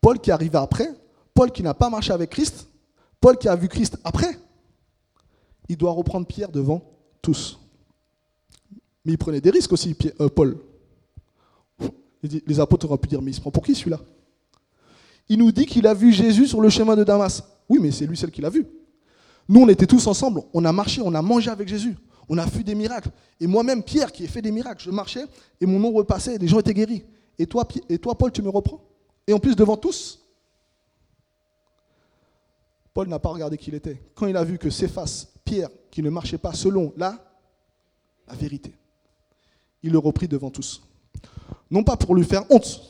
Paul 0.00 0.18
qui 0.18 0.30
est 0.30 0.32
arrivé 0.32 0.58
après, 0.58 0.88
Paul 1.34 1.52
qui 1.52 1.62
n'a 1.62 1.74
pas 1.74 1.88
marché 1.88 2.12
avec 2.12 2.30
Christ, 2.30 2.68
Paul 3.20 3.38
qui 3.38 3.48
a 3.48 3.54
vu 3.54 3.68
Christ 3.68 3.96
après, 4.02 4.38
il 5.68 5.76
doit 5.76 5.92
reprendre 5.92 6.26
Pierre 6.26 6.50
devant 6.50 6.82
tous. 7.20 7.58
Mais 9.04 9.12
il 9.12 9.18
prenait 9.18 9.40
des 9.40 9.50
risques 9.50 9.72
aussi, 9.72 9.96
euh, 10.20 10.28
Paul. 10.28 10.58
Les 12.46 12.60
apôtres 12.60 12.86
auraient 12.86 12.98
pu 12.98 13.08
dire, 13.08 13.20
mais 13.20 13.32
il 13.32 13.34
se 13.34 13.40
prend 13.40 13.50
pour 13.50 13.64
qui 13.64 13.74
celui-là? 13.74 14.00
Il 15.28 15.38
nous 15.38 15.50
dit 15.50 15.66
qu'il 15.66 15.86
a 15.86 15.94
vu 15.94 16.12
Jésus 16.12 16.46
sur 16.46 16.60
le 16.60 16.68
chemin 16.68 16.94
de 16.94 17.04
Damas. 17.04 17.42
Oui, 17.68 17.78
mais 17.80 17.90
c'est 17.90 18.06
lui 18.06 18.16
seul 18.16 18.30
qui 18.30 18.40
l'a 18.40 18.50
vu. 18.50 18.66
Nous, 19.48 19.60
on 19.60 19.68
était 19.68 19.86
tous 19.86 20.06
ensemble, 20.06 20.42
on 20.54 20.64
a 20.64 20.72
marché, 20.72 21.00
on 21.04 21.14
a 21.14 21.22
mangé 21.22 21.50
avec 21.50 21.66
Jésus, 21.66 21.96
on 22.28 22.38
a 22.38 22.46
fait 22.46 22.62
des 22.62 22.76
miracles. 22.76 23.10
Et 23.40 23.46
moi-même, 23.46 23.82
Pierre, 23.82 24.12
qui 24.12 24.24
ai 24.24 24.28
fait 24.28 24.42
des 24.42 24.52
miracles, 24.52 24.84
je 24.84 24.90
marchais 24.90 25.24
et 25.60 25.66
mon 25.66 25.80
nom 25.80 25.90
repassait 25.92 26.36
et 26.36 26.38
les 26.38 26.46
gens 26.46 26.60
étaient 26.60 26.74
guéris. 26.74 27.04
Et 27.38 27.46
toi, 27.46 27.66
et 27.88 27.98
toi, 27.98 28.16
Paul, 28.16 28.30
tu 28.30 28.42
me 28.42 28.50
reprends? 28.50 28.80
Et 29.26 29.32
en 29.32 29.40
plus, 29.40 29.56
devant 29.56 29.76
tous? 29.76 30.20
Paul 32.94 33.08
n'a 33.08 33.18
pas 33.18 33.30
regardé 33.30 33.56
qui 33.56 33.70
il 33.70 33.74
était. 33.74 34.00
Quand 34.14 34.26
il 34.26 34.36
a 34.36 34.44
vu 34.44 34.58
que 34.58 34.70
Céphas, 34.70 35.26
Pierre, 35.44 35.70
qui 35.90 36.02
ne 36.02 36.10
marchait 36.10 36.38
pas 36.38 36.52
selon 36.52 36.92
la 36.96 37.18
vérité, 38.30 38.74
il 39.82 39.92
le 39.92 39.98
reprit 39.98 40.28
devant 40.28 40.50
tous. 40.50 40.82
Non 41.70 41.82
pas 41.82 41.96
pour 41.96 42.14
lui 42.14 42.24
faire 42.24 42.44
honte, 42.50 42.80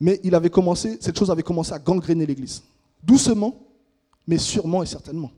mais 0.00 0.20
cette 1.00 1.18
chose 1.18 1.30
avait 1.30 1.42
commencé 1.42 1.72
à 1.72 1.78
gangréner 1.78 2.26
l'Église. 2.26 2.62
Doucement, 3.02 3.54
mais 4.26 4.38
sûrement 4.38 4.82
et 4.82 4.86
certainement. 4.86 5.30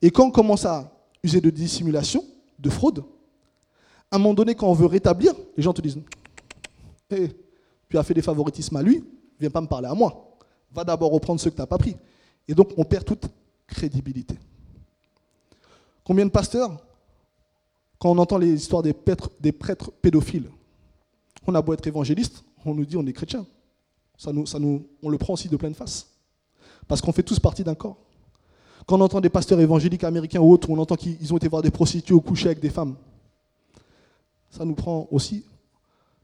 Et 0.00 0.10
quand 0.10 0.26
on 0.26 0.30
commence 0.30 0.64
à 0.64 0.92
user 1.22 1.40
de 1.40 1.50
dissimulation, 1.50 2.24
de 2.58 2.70
fraude, 2.70 3.04
à 4.10 4.16
un 4.16 4.18
moment 4.18 4.34
donné, 4.34 4.54
quand 4.54 4.68
on 4.68 4.74
veut 4.74 4.86
rétablir, 4.86 5.32
les 5.56 5.62
gens 5.62 5.72
te 5.72 5.80
disent 5.80 5.98
hey, 7.10 7.34
Tu 7.88 7.98
as 7.98 8.02
fait 8.02 8.14
des 8.14 8.22
favoritismes 8.22 8.76
à 8.76 8.82
lui, 8.82 9.04
viens 9.40 9.50
pas 9.50 9.60
me 9.60 9.66
parler 9.66 9.88
à 9.88 9.94
moi. 9.94 10.36
Va 10.72 10.84
d'abord 10.84 11.12
reprendre 11.12 11.40
ceux 11.40 11.50
que 11.50 11.56
tu 11.56 11.60
n'as 11.60 11.66
pas 11.66 11.78
pris. 11.78 11.96
Et 12.48 12.54
donc, 12.54 12.70
on 12.76 12.84
perd 12.84 13.04
toute 13.04 13.24
crédibilité. 13.66 14.36
Combien 16.04 16.26
de 16.26 16.30
pasteurs, 16.30 16.82
quand 18.02 18.10
on 18.10 18.18
entend 18.18 18.36
les 18.36 18.52
histoires 18.52 18.82
des 18.82 18.92
prêtres, 18.92 19.92
pédophiles, 20.02 20.50
on 21.46 21.54
a 21.54 21.62
beau 21.62 21.72
être 21.72 21.86
évangéliste, 21.86 22.42
on 22.64 22.74
nous 22.74 22.84
dit 22.84 22.96
on 22.96 23.06
est 23.06 23.12
chrétien. 23.12 23.46
Ça 24.18 24.32
nous, 24.32 24.88
on 25.00 25.08
le 25.08 25.18
prend 25.18 25.34
aussi 25.34 25.48
de 25.48 25.56
pleine 25.56 25.72
face. 25.72 26.08
Parce 26.88 27.00
qu'on 27.00 27.12
fait 27.12 27.22
tous 27.22 27.38
partie 27.38 27.62
d'un 27.62 27.76
corps. 27.76 27.98
Quand 28.86 28.98
on 28.98 29.02
entend 29.02 29.20
des 29.20 29.28
pasteurs 29.28 29.60
évangéliques 29.60 30.02
américains 30.02 30.40
ou 30.40 30.50
autres, 30.50 30.68
on 30.68 30.78
entend 30.78 30.96
qu'ils 30.96 31.32
ont 31.32 31.36
été 31.36 31.46
voir 31.46 31.62
des 31.62 31.70
prostituées 31.70 32.12
ou 32.12 32.20
coucher 32.20 32.46
avec 32.46 32.58
des 32.58 32.70
femmes, 32.70 32.96
ça 34.50 34.64
nous 34.64 34.74
prend 34.74 35.06
aussi. 35.12 35.44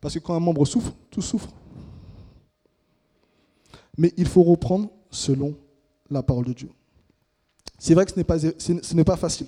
Parce 0.01 0.15
que 0.15 0.19
quand 0.19 0.35
un 0.35 0.41
membre 0.41 0.65
souffre, 0.65 0.93
tout 1.13 1.23
souffre. 1.23 1.51
Mais 3.97 4.13
il 4.17 4.27
faut 4.27 4.43
reprendre 4.43 4.91
selon 5.13 5.55
la 6.11 6.25
parole 6.25 6.47
de 6.47 6.55
Dieu. 6.55 6.71
C'est 7.79 7.95
vrai 7.95 8.05
que 8.05 8.11
ce 8.11 8.95
n'est 8.95 9.05
pas 9.05 9.17
facile. 9.17 9.47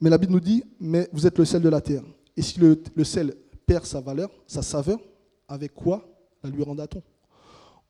Mais 0.00 0.10
la 0.10 0.18
Bible 0.18 0.32
nous 0.32 0.40
dit, 0.40 0.64
mais 0.80 1.08
vous 1.12 1.26
êtes 1.26 1.38
le 1.38 1.44
sel 1.44 1.62
de 1.62 1.68
la 1.68 1.80
terre. 1.80 2.02
Et 2.36 2.42
si 2.42 2.58
le, 2.58 3.04
sel 3.04 3.34
perd 3.66 3.84
sa 3.84 4.00
valeur, 4.00 4.30
sa 4.46 4.62
saveur, 4.62 4.98
avec 5.48 5.74
quoi 5.74 6.06
la 6.42 6.50
lui 6.50 6.62
rendra-t-on 6.62 7.02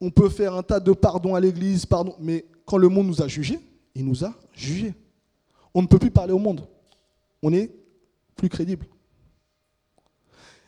On 0.00 0.10
peut 0.10 0.28
faire 0.28 0.54
un 0.54 0.62
tas 0.62 0.80
de 0.80 0.92
pardons 0.92 1.34
à 1.34 1.40
l'Église, 1.40 1.86
pardon, 1.86 2.14
mais 2.20 2.44
quand 2.64 2.76
le 2.76 2.88
monde 2.88 3.06
nous 3.06 3.22
a 3.22 3.28
jugés, 3.28 3.58
il 3.94 4.04
nous 4.04 4.24
a 4.24 4.34
jugés. 4.52 4.94
On 5.72 5.82
ne 5.82 5.86
peut 5.86 5.98
plus 5.98 6.10
parler 6.10 6.32
au 6.32 6.38
monde. 6.38 6.66
On 7.42 7.52
est 7.52 7.74
plus 8.36 8.48
crédible. 8.48 8.86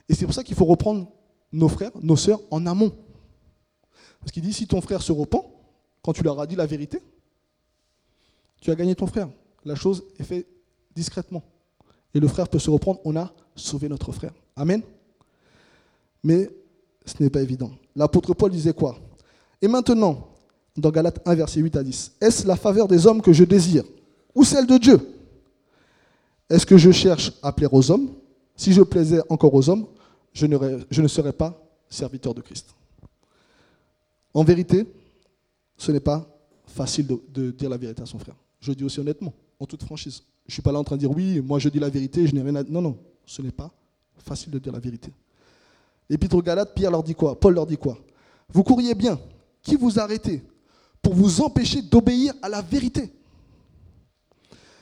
Et 0.08 0.14
c'est 0.14 0.24
pour 0.24 0.34
ça 0.34 0.42
qu'il 0.42 0.56
faut 0.56 0.64
reprendre 0.64 1.10
nos 1.52 1.68
frères, 1.68 1.90
nos 2.02 2.16
sœurs 2.16 2.40
en 2.50 2.66
amont. 2.66 2.92
Parce 4.20 4.32
qu'il 4.32 4.42
dit, 4.42 4.52
si 4.52 4.66
ton 4.66 4.80
frère 4.80 5.02
se 5.02 5.12
repent, 5.12 5.44
quand 6.02 6.12
tu 6.12 6.22
leur 6.22 6.40
as 6.40 6.46
dit 6.46 6.56
la 6.56 6.66
vérité, 6.66 7.00
tu 8.60 8.70
as 8.70 8.74
gagné 8.74 8.94
ton 8.94 9.06
frère. 9.06 9.28
La 9.64 9.74
chose 9.74 10.04
est 10.18 10.24
faite 10.24 10.46
discrètement. 10.96 11.44
Et 12.14 12.18
le 12.18 12.26
frère 12.26 12.48
peut 12.48 12.58
se 12.58 12.70
reprendre, 12.70 12.98
on 13.04 13.14
a 13.14 13.30
sauvé 13.54 13.88
notre 13.88 14.10
frère. 14.10 14.32
Amen. 14.56 14.82
Mais 16.24 16.50
ce 17.04 17.22
n'est 17.22 17.30
pas 17.30 17.42
évident. 17.42 17.70
L'apôtre 17.94 18.34
Paul 18.34 18.50
disait 18.50 18.72
quoi? 18.72 18.98
Et 19.60 19.68
maintenant, 19.68 20.28
dans 20.76 20.90
Galates 20.90 21.20
1, 21.24 21.34
verset 21.34 21.60
8 21.60 21.76
à 21.76 21.82
10, 21.82 22.12
est-ce 22.20 22.46
la 22.46 22.56
faveur 22.56 22.88
des 22.88 23.06
hommes 23.06 23.22
que 23.22 23.32
je 23.32 23.44
désire 23.44 23.84
ou 24.34 24.44
celle 24.44 24.66
de 24.66 24.78
Dieu? 24.78 24.98
Est-ce 26.48 26.66
que 26.66 26.76
je 26.76 26.90
cherche 26.90 27.32
à 27.42 27.52
plaire 27.52 27.72
aux 27.72 27.90
hommes? 27.90 28.10
Si 28.56 28.72
je 28.72 28.82
plaisais 28.82 29.20
encore 29.28 29.54
aux 29.54 29.68
hommes, 29.68 29.86
je, 30.32 30.46
ne 30.46 31.08
serais 31.08 31.32
pas 31.32 31.58
serviteur 31.88 32.34
de 32.34 32.40
Christ. 32.40 32.74
En 34.34 34.44
vérité, 34.44 34.86
ce 35.76 35.92
n'est 35.92 36.00
pas 36.00 36.26
facile 36.66 37.06
de, 37.06 37.20
de, 37.32 37.50
dire 37.50 37.70
la 37.70 37.76
vérité 37.76 38.02
à 38.02 38.06
son 38.06 38.18
frère. 38.18 38.36
Je 38.60 38.72
dis 38.72 38.84
aussi 38.84 39.00
honnêtement, 39.00 39.32
en 39.58 39.66
toute 39.66 39.82
franchise. 39.82 40.22
Je 40.46 40.52
ne 40.52 40.54
suis 40.54 40.62
pas 40.62 40.72
là 40.72 40.78
en 40.78 40.84
train 40.84 40.96
de 40.96 41.00
dire 41.00 41.10
oui, 41.10 41.40
moi 41.40 41.58
je 41.58 41.68
dis 41.68 41.80
la 41.80 41.88
vérité, 41.88 42.26
je 42.26 42.34
n'ai 42.34 42.42
rien 42.42 42.54
à 42.54 42.62
dire. 42.62 42.72
Non, 42.72 42.80
non, 42.80 42.96
ce 43.24 43.42
n'est 43.42 43.50
pas 43.50 43.70
facile 44.18 44.52
de 44.52 44.58
dire 44.58 44.72
la 44.72 44.78
vérité. 44.78 45.12
L'épître 46.08 46.36
aux 46.36 46.42
Galates, 46.42 46.72
Pierre 46.74 46.90
leur 46.90 47.02
dit 47.02 47.14
quoi? 47.14 47.38
Paul 47.38 47.54
leur 47.54 47.66
dit 47.66 47.76
quoi? 47.76 47.98
Vous 48.48 48.62
courriez 48.62 48.94
bien. 48.94 49.18
Qui 49.60 49.74
vous 49.74 49.98
arrêtez 49.98 50.44
pour 51.02 51.14
vous 51.14 51.40
empêcher 51.40 51.82
d'obéir 51.82 52.32
à 52.40 52.48
la 52.48 52.62
vérité? 52.62 53.12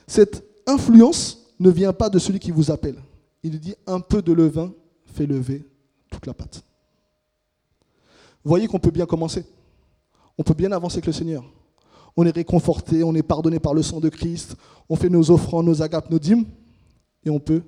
Cette 0.05 0.43
influence 0.67 1.39
ne 1.59 1.71
vient 1.71 1.93
pas 1.93 2.09
de 2.09 2.19
celui 2.19 2.39
qui 2.39 2.51
vous 2.51 2.69
appelle. 2.69 3.01
Il 3.41 3.59
dit 3.59 3.73
un 3.87 3.99
peu 3.99 4.21
de 4.21 4.33
levain 4.33 4.71
fait 5.05 5.25
lever 5.25 5.65
toute 6.11 6.27
la 6.27 6.33
pâte. 6.35 6.63
Voyez 8.43 8.67
qu'on 8.67 8.79
peut 8.79 8.91
bien 8.91 9.07
commencer. 9.07 9.45
On 10.37 10.43
peut 10.43 10.53
bien 10.53 10.71
avancer 10.71 10.97
avec 10.97 11.07
le 11.07 11.13
Seigneur. 11.13 11.43
On 12.17 12.25
est 12.25 12.31
réconforté, 12.31 13.03
on 13.03 13.13
est 13.13 13.23
pardonné 13.23 13.59
par 13.59 13.73
le 13.73 13.83
sang 13.83 13.99
de 13.99 14.09
Christ, 14.09 14.55
on 14.87 14.95
fait 14.95 15.09
nos 15.09 15.31
offrandes, 15.31 15.65
nos 15.65 15.81
agapes, 15.81 16.09
nos 16.09 16.19
dîmes, 16.19 16.45
et 17.25 17.29
on 17.29 17.39
peut 17.39 17.61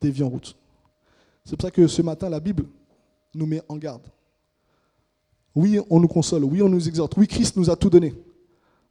dévier 0.00 0.24
en 0.24 0.28
route. 0.28 0.56
C'est 1.44 1.56
pour 1.56 1.66
ça 1.66 1.70
que 1.70 1.86
ce 1.86 2.02
matin, 2.02 2.28
la 2.28 2.40
Bible 2.40 2.66
nous 3.34 3.46
met 3.46 3.62
en 3.68 3.76
garde. 3.76 4.02
Oui, 5.54 5.80
on 5.90 6.00
nous 6.00 6.08
console, 6.08 6.44
oui, 6.44 6.62
on 6.62 6.68
nous 6.68 6.86
exhorte, 6.86 7.16
oui, 7.16 7.26
Christ 7.26 7.56
nous 7.56 7.70
a 7.70 7.76
tout 7.76 7.90
donné, 7.90 8.14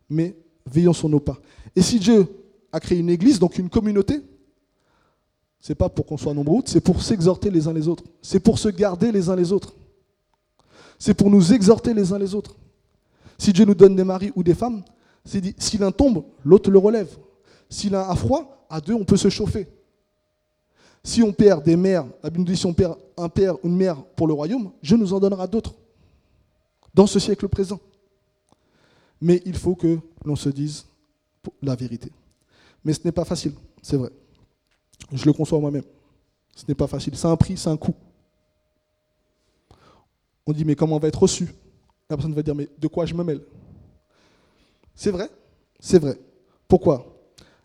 mais 0.10 0.36
veillons 0.66 0.94
sur 0.94 1.08
nos 1.08 1.20
pas. 1.20 1.38
Et 1.76 1.82
si 1.82 2.00
Dieu 2.00 2.28
a 2.72 2.80
créé 2.80 3.00
une 3.00 3.10
église, 3.10 3.40
donc 3.40 3.58
une 3.58 3.70
communauté, 3.70 4.22
c'est 5.62 5.76
pas 5.76 5.90
pour 5.90 6.06
qu'on 6.06 6.18
soit 6.18 6.34
nombreux, 6.34 6.62
c'est 6.66 6.82
pour 6.82 7.02
s'exhorter 7.02 7.50
les 7.50 7.68
uns 7.68 7.74
les 7.74 7.88
autres, 7.88 8.04
c'est 8.22 8.40
pour 8.40 8.60
se 8.60 8.70
garder 8.70 9.12
les 9.12 9.30
uns 9.30 9.36
les 9.36 9.52
autres, 9.52 9.74
c'est 10.98 11.14
pour 11.14 11.30
nous 11.30 11.54
exhorter 11.54 11.94
les 11.94 12.12
uns 12.12 12.20
les 12.20 12.36
autres. 12.36 12.56
Si 13.40 13.54
Dieu 13.54 13.66
nous 13.66 13.74
donne 13.74 13.96
des 13.96 14.04
maris 14.04 14.32
ou 14.36 14.44
des 14.44 14.54
femmes, 14.54 14.84
si 15.26 15.78
l'un 15.78 15.92
tombe, 15.92 16.26
l'autre 16.44 16.70
le 16.70 16.78
relève. 16.78 17.18
Si 17.70 17.90
l'un 17.90 18.02
a 18.02 18.16
froid, 18.16 18.68
à 18.70 18.82
deux, 18.82 18.94
on 18.94 19.06
peut 19.06 19.18
se 19.18 19.30
chauffer. 19.30 19.68
Si 21.04 21.24
on 21.24 21.32
perd 21.32 21.64
des 21.64 21.78
mères, 21.78 22.06
la 22.22 22.30
Bible 22.30 22.42
nous 22.42 22.52
dit 22.52 22.58
si 22.58 22.66
on 22.66 22.74
perd 22.74 22.98
un 23.18 23.30
père 23.30 23.56
ou 23.64 23.68
une 23.68 23.78
mère 23.78 24.04
pour 24.16 24.28
le 24.28 24.34
royaume, 24.34 24.72
Dieu 24.84 24.98
nous 24.98 25.14
en 25.14 25.20
donnera 25.20 25.48
d'autres 25.48 25.74
dans 26.94 27.08
ce 27.08 27.20
siècle 27.20 27.48
présent. 27.48 27.80
Mais 29.22 29.42
il 29.46 29.58
faut 29.58 29.76
que 29.76 30.00
l'on 30.26 30.36
se 30.36 30.50
dise 30.50 30.86
la 31.62 31.76
vérité. 31.76 32.12
Mais 32.84 32.94
ce 32.94 33.00
n'est 33.06 33.12
pas 33.14 33.26
facile, 33.26 33.54
c'est 33.82 33.98
vrai. 33.98 34.10
Je 35.14 35.26
le 35.26 35.34
conçois 35.34 35.60
moi-même. 35.60 35.84
Ce 36.56 36.66
n'est 36.68 36.76
pas 36.76 36.88
facile. 36.88 37.16
C'est 37.16 37.28
un 37.28 37.38
prix, 37.38 37.56
c'est 37.56 37.70
un 37.70 37.78
coût. 37.78 37.96
On 40.46 40.52
dit, 40.52 40.66
mais 40.66 40.76
comment 40.76 40.98
on 40.98 41.00
va 41.00 41.08
être 41.08 41.22
reçu? 41.22 41.54
La 42.10 42.18
personne 42.18 42.34
va 42.34 42.42
dire, 42.42 42.56
mais 42.56 42.68
de 42.78 42.88
quoi 42.88 43.06
je 43.06 43.14
me 43.14 43.24
mêle? 43.24 43.42
C'est 44.96 45.12
vrai? 45.12 45.30
C'est 45.80 46.00
vrai. 46.00 46.20
Pourquoi? 46.68 47.06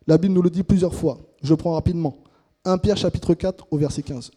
La 0.06 0.18
Bible 0.18 0.34
nous 0.34 0.42
le 0.42 0.50
dit 0.50 0.62
plusieurs 0.62 0.94
fois. 0.94 1.18
Je 1.42 1.54
prends 1.54 1.72
rapidement. 1.72 2.18
1 2.66 2.76
Pierre 2.78 2.98
chapitre 2.98 3.32
4 3.32 3.66
au 3.70 3.78
verset 3.78 4.02
15. 4.02 4.30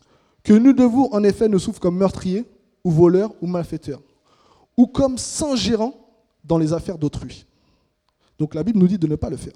Que 0.44 0.54
nul 0.54 0.76
de 0.76 0.84
vous, 0.84 1.10
en 1.12 1.24
effet, 1.26 1.50
ne 1.50 1.58
souffre 1.58 1.82
comme 1.82 1.98
meurtrier, 1.98 2.46
ou 2.86 2.92
voleur, 2.92 3.34
ou 3.42 3.48
malfaiteur, 3.48 4.02
ou 4.78 4.88
comme 4.88 5.18
sans 5.18 5.58
gérant 5.58 5.94
dans 6.42 6.58
les 6.58 6.72
affaires 6.72 6.98
d'autrui. 6.98 7.46
Donc 8.40 8.56
la 8.56 8.64
Bible 8.64 8.80
nous 8.80 8.88
dit 8.88 8.98
de 8.98 9.08
ne 9.08 9.16
pas 9.16 9.30
le 9.30 9.36
faire. 9.36 9.54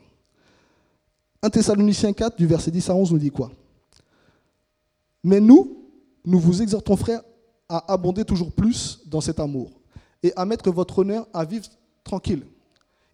1 1.43 1.49
Thessaloniciens 1.49 2.11
4, 2.11 2.37
du 2.37 2.45
verset 2.45 2.71
10 2.71 2.89
à 2.89 2.95
11, 2.95 3.13
nous 3.13 3.19
dit 3.19 3.31
quoi? 3.31 3.51
Mais 5.23 5.39
nous, 5.39 5.87
nous 6.25 6.39
vous 6.39 6.61
exhortons, 6.61 6.97
frères, 6.97 7.21
à 7.69 7.93
abonder 7.93 8.25
toujours 8.25 8.51
plus 8.51 9.01
dans 9.05 9.21
cet 9.21 9.39
amour 9.39 9.80
et 10.23 10.33
à 10.35 10.45
mettre 10.45 10.71
votre 10.71 10.99
honneur 10.99 11.27
à 11.33 11.45
vivre 11.45 11.65
tranquille. 12.03 12.45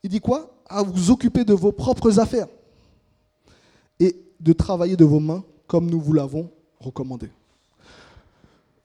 Il 0.03 0.10
dit 0.10 0.20
quoi? 0.20 0.53
À 0.68 0.84
vous 0.84 1.12
occuper 1.12 1.45
de 1.45 1.53
vos 1.53 1.72
propres 1.72 2.20
affaires 2.20 2.47
et 3.99 4.16
de 4.39 4.53
travailler 4.53 4.95
de 4.95 5.05
vos 5.05 5.20
mains 5.20 5.43
comme 5.66 5.89
nous 5.89 5.99
vous 5.99 6.14
l'avons 6.14 6.49
recommandé. 6.80 7.30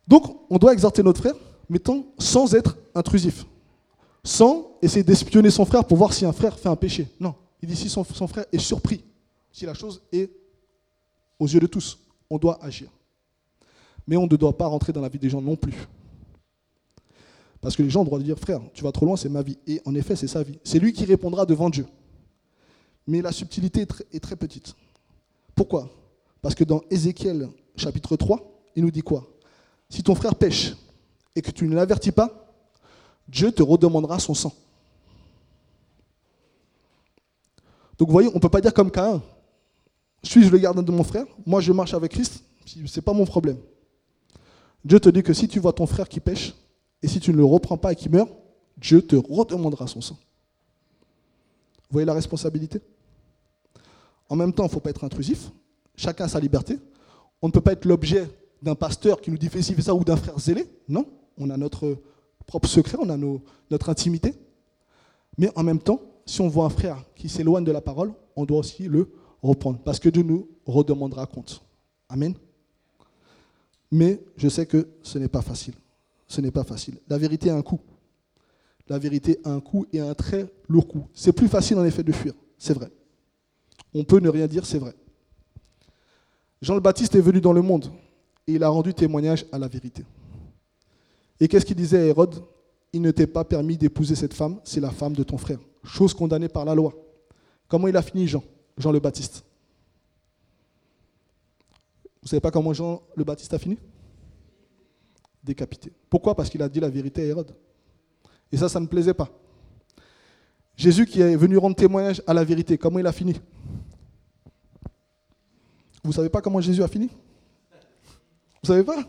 Donc, 0.06 0.36
on 0.50 0.58
doit 0.58 0.72
exhorter 0.72 1.02
notre 1.02 1.20
frère, 1.20 1.34
mais 1.68 1.80
sans 2.18 2.54
être 2.54 2.76
intrusif, 2.94 3.46
sans 4.24 4.72
essayer 4.82 5.02
d'espionner 5.02 5.50
son 5.50 5.64
frère 5.64 5.84
pour 5.84 5.96
voir 5.96 6.12
si 6.12 6.24
un 6.24 6.32
frère 6.32 6.58
fait 6.58 6.68
un 6.68 6.76
péché. 6.76 7.08
Non, 7.20 7.34
il 7.62 7.68
dit 7.68 7.76
si 7.76 7.88
son, 7.88 8.04
son 8.04 8.26
frère 8.26 8.44
est 8.52 8.58
surpris, 8.58 9.04
si 9.52 9.64
la 9.64 9.74
chose 9.74 10.02
est 10.12 10.30
aux 11.38 11.46
yeux 11.46 11.60
de 11.60 11.66
tous, 11.66 11.98
on 12.28 12.38
doit 12.38 12.58
agir. 12.62 12.88
Mais 14.06 14.16
on 14.16 14.26
ne 14.26 14.36
doit 14.36 14.56
pas 14.56 14.66
rentrer 14.66 14.92
dans 14.92 15.00
la 15.00 15.08
vie 15.08 15.18
des 15.18 15.30
gens 15.30 15.40
non 15.40 15.56
plus. 15.56 15.74
Parce 17.62 17.76
que 17.76 17.82
les 17.84 17.90
gens 17.90 18.00
ont 18.00 18.02
le 18.02 18.08
droit 18.08 18.18
de 18.18 18.24
dire, 18.24 18.38
frère, 18.38 18.60
tu 18.74 18.82
vas 18.82 18.90
trop 18.90 19.06
loin, 19.06 19.16
c'est 19.16 19.28
ma 19.28 19.40
vie. 19.40 19.56
Et 19.68 19.80
en 19.86 19.94
effet, 19.94 20.16
c'est 20.16 20.26
sa 20.26 20.42
vie. 20.42 20.58
C'est 20.64 20.80
lui 20.80 20.92
qui 20.92 21.04
répondra 21.04 21.46
devant 21.46 21.70
Dieu. 21.70 21.86
Mais 23.06 23.22
la 23.22 23.30
subtilité 23.30 23.86
est 24.12 24.20
très, 24.20 24.36
petite. 24.36 24.74
Pourquoi? 25.54 25.88
Parce 26.42 26.56
que 26.56 26.64
dans 26.64 26.82
Ézéchiel 26.90 27.48
chapitre 27.76 28.16
3, 28.16 28.40
il 28.74 28.82
nous 28.82 28.90
dit 28.90 29.02
quoi? 29.02 29.24
Si 29.88 30.02
ton 30.02 30.16
frère 30.16 30.34
pêche 30.34 30.74
et 31.36 31.40
que 31.40 31.52
tu 31.52 31.68
ne 31.68 31.76
l'avertis 31.76 32.10
pas, 32.10 32.52
Dieu 33.28 33.52
te 33.52 33.62
redemandera 33.62 34.18
son 34.18 34.34
sang. 34.34 34.52
Donc 37.96 38.08
vous 38.08 38.12
voyez, 38.12 38.28
on 38.28 38.34
ne 38.34 38.40
peut 38.40 38.48
pas 38.48 38.60
dire 38.60 38.74
comme 38.74 38.90
Caïn, 38.90 39.22
suis-je 40.24 40.50
le 40.50 40.58
gardien 40.58 40.82
de 40.82 40.90
mon 40.90 41.04
frère? 41.04 41.26
Moi 41.46 41.60
je 41.60 41.72
marche 41.72 41.94
avec 41.94 42.10
Christ, 42.10 42.42
ce 42.66 42.78
n'est 42.80 43.02
pas 43.04 43.12
mon 43.12 43.24
problème. 43.24 43.58
Dieu 44.84 44.98
te 44.98 45.08
dit 45.10 45.22
que 45.22 45.32
si 45.32 45.46
tu 45.46 45.60
vois 45.60 45.72
ton 45.72 45.86
frère 45.86 46.08
qui 46.08 46.18
pêche, 46.18 46.54
et 47.03 47.09
si 47.09 47.20
tu 47.20 47.32
ne 47.32 47.36
le 47.36 47.44
reprends 47.44 47.76
pas 47.76 47.92
et 47.92 47.96
qu'il 47.96 48.12
meurt, 48.12 48.30
Dieu 48.76 49.03
te 49.03 49.16
redemandera 49.16 49.86
son 49.86 50.00
sang. 50.00 50.16
Vous 50.16 51.94
voyez 51.94 52.07
la 52.07 52.14
responsabilité? 52.14 52.80
En 54.28 54.36
même 54.36 54.53
temps, 54.53 54.64
il 54.64 54.68
ne 54.68 54.72
faut 54.72 54.80
pas 54.80 54.90
être 54.90 55.05
intrusif. 55.05 55.50
Chacun 55.96 56.24
a 56.24 56.28
sa 56.28 56.40
liberté. 56.40 56.78
On 57.42 57.48
ne 57.48 57.53
peut 57.53 57.61
pas 57.61 57.72
être 57.72 57.84
l'objet 57.84 58.28
d'un 58.62 58.74
pasteur 58.74 59.20
qui 59.20 59.30
nous 59.30 59.36
dit 59.36 59.48
fais 59.48 59.62
fais 59.62 59.82
ça, 59.82 59.94
ou 59.94 60.05
d'un 60.05 60.16
frère 60.16 60.38
zélé. 60.38 60.66
Non, 60.88 61.07
on 61.36 61.50
a 61.50 61.57
notre 61.57 61.98
propre 62.46 62.68
secret, 62.68 62.96
on 63.00 63.11
a 63.11 63.16
notre 63.70 63.90
intimité. 63.90 64.34
Mais 65.36 65.50
en 65.57 65.62
même 65.62 65.80
temps, 65.80 66.00
si 66.24 66.40
on 66.40 66.48
voit 66.48 66.64
un 66.64 66.70
frère 66.70 67.05
qui 67.16 67.28
s'éloigne 67.28 67.64
de 67.64 67.72
la 67.72 67.80
parole, 67.80 68.12
on 68.36 68.44
doit 68.44 68.59
aussi 68.59 68.84
le 68.84 69.12
reprendre, 69.42 69.78
parce 69.80 69.98
que 69.98 70.09
Dieu 70.09 70.22
nous 70.22 70.48
redemandera 70.66 71.26
compte. 71.26 71.62
Amen. 72.09 72.34
Mais 73.90 74.20
je 74.36 74.48
sais 74.48 74.66
que 74.66 74.88
ce 75.03 75.18
n'est 75.18 75.28
pas 75.28 75.42
facile. 75.42 75.74
Ce 76.32 76.40
n'est 76.40 76.50
pas 76.50 76.64
facile. 76.64 76.98
La 77.08 77.18
vérité 77.18 77.50
a 77.50 77.56
un 77.56 77.60
coût. 77.60 77.78
La 78.88 78.98
vérité 78.98 79.38
a 79.44 79.50
un 79.50 79.60
coût 79.60 79.84
et 79.92 80.00
un 80.00 80.14
très 80.14 80.50
lourd 80.66 80.88
coût. 80.88 81.06
C'est 81.12 81.34
plus 81.34 81.46
facile 81.46 81.76
en 81.76 81.84
effet 81.84 82.02
de 82.02 82.10
fuir, 82.10 82.32
c'est 82.56 82.72
vrai. 82.72 82.90
On 83.92 84.02
peut 84.02 84.18
ne 84.18 84.30
rien 84.30 84.46
dire, 84.46 84.64
c'est 84.64 84.78
vrai. 84.78 84.94
Jean 86.62 86.74
le 86.74 86.80
Baptiste 86.80 87.14
est 87.16 87.20
venu 87.20 87.42
dans 87.42 87.52
le 87.52 87.60
monde 87.60 87.92
et 88.46 88.54
il 88.54 88.64
a 88.64 88.70
rendu 88.70 88.94
témoignage 88.94 89.44
à 89.52 89.58
la 89.58 89.68
vérité. 89.68 90.06
Et 91.38 91.48
qu'est-ce 91.48 91.66
qu'il 91.66 91.76
disait 91.76 91.98
à 91.98 92.06
Hérode? 92.06 92.42
Il 92.94 93.02
ne 93.02 93.10
t'est 93.10 93.26
pas 93.26 93.44
permis 93.44 93.76
d'épouser 93.76 94.14
cette 94.14 94.32
femme, 94.32 94.58
c'est 94.64 94.80
la 94.80 94.90
femme 94.90 95.12
de 95.12 95.24
ton 95.24 95.36
frère. 95.36 95.58
Chose 95.84 96.14
condamnée 96.14 96.48
par 96.48 96.64
la 96.64 96.74
loi. 96.74 96.94
Comment 97.68 97.88
il 97.88 97.96
a 97.98 98.00
fini 98.00 98.26
Jean? 98.26 98.42
Jean 98.78 98.90
le 98.90 99.00
Baptiste. 99.00 99.44
Vous 102.04 102.24
ne 102.24 102.28
savez 102.30 102.40
pas 102.40 102.50
comment 102.50 102.72
Jean 102.72 103.02
le 103.16 103.22
Baptiste 103.22 103.52
a 103.52 103.58
fini? 103.58 103.76
Décapité. 105.43 105.93
Pourquoi? 106.09 106.34
Parce 106.34 106.49
qu'il 106.49 106.62
a 106.62 106.68
dit 106.68 106.80
la 106.80 106.88
vérité 106.88 107.22
à 107.22 107.24
Hérode. 107.24 107.55
Et 108.51 108.57
ça, 108.57 108.68
ça 108.68 108.78
ne 108.78 108.86
plaisait 108.86 109.14
pas. 109.14 109.28
Jésus 110.76 111.07
qui 111.07 111.20
est 111.20 111.36
venu 111.36 111.57
rendre 111.57 111.76
témoignage 111.76 112.22
à 112.26 112.34
la 112.34 112.45
vérité, 112.45 112.78
comment 112.78 112.99
il 112.99 113.07
a 113.07 113.12
fini? 113.12 113.34
Vous 116.03 116.11
ne 116.11 116.14
savez 116.14 116.28
pas 116.28 116.40
comment 116.40 116.61
Jésus 116.61 116.82
a 116.82 116.88
fini? 116.88 117.09
Vous 117.09 118.64
ne 118.64 118.68
savez 118.68 118.82
pas? 118.82 119.05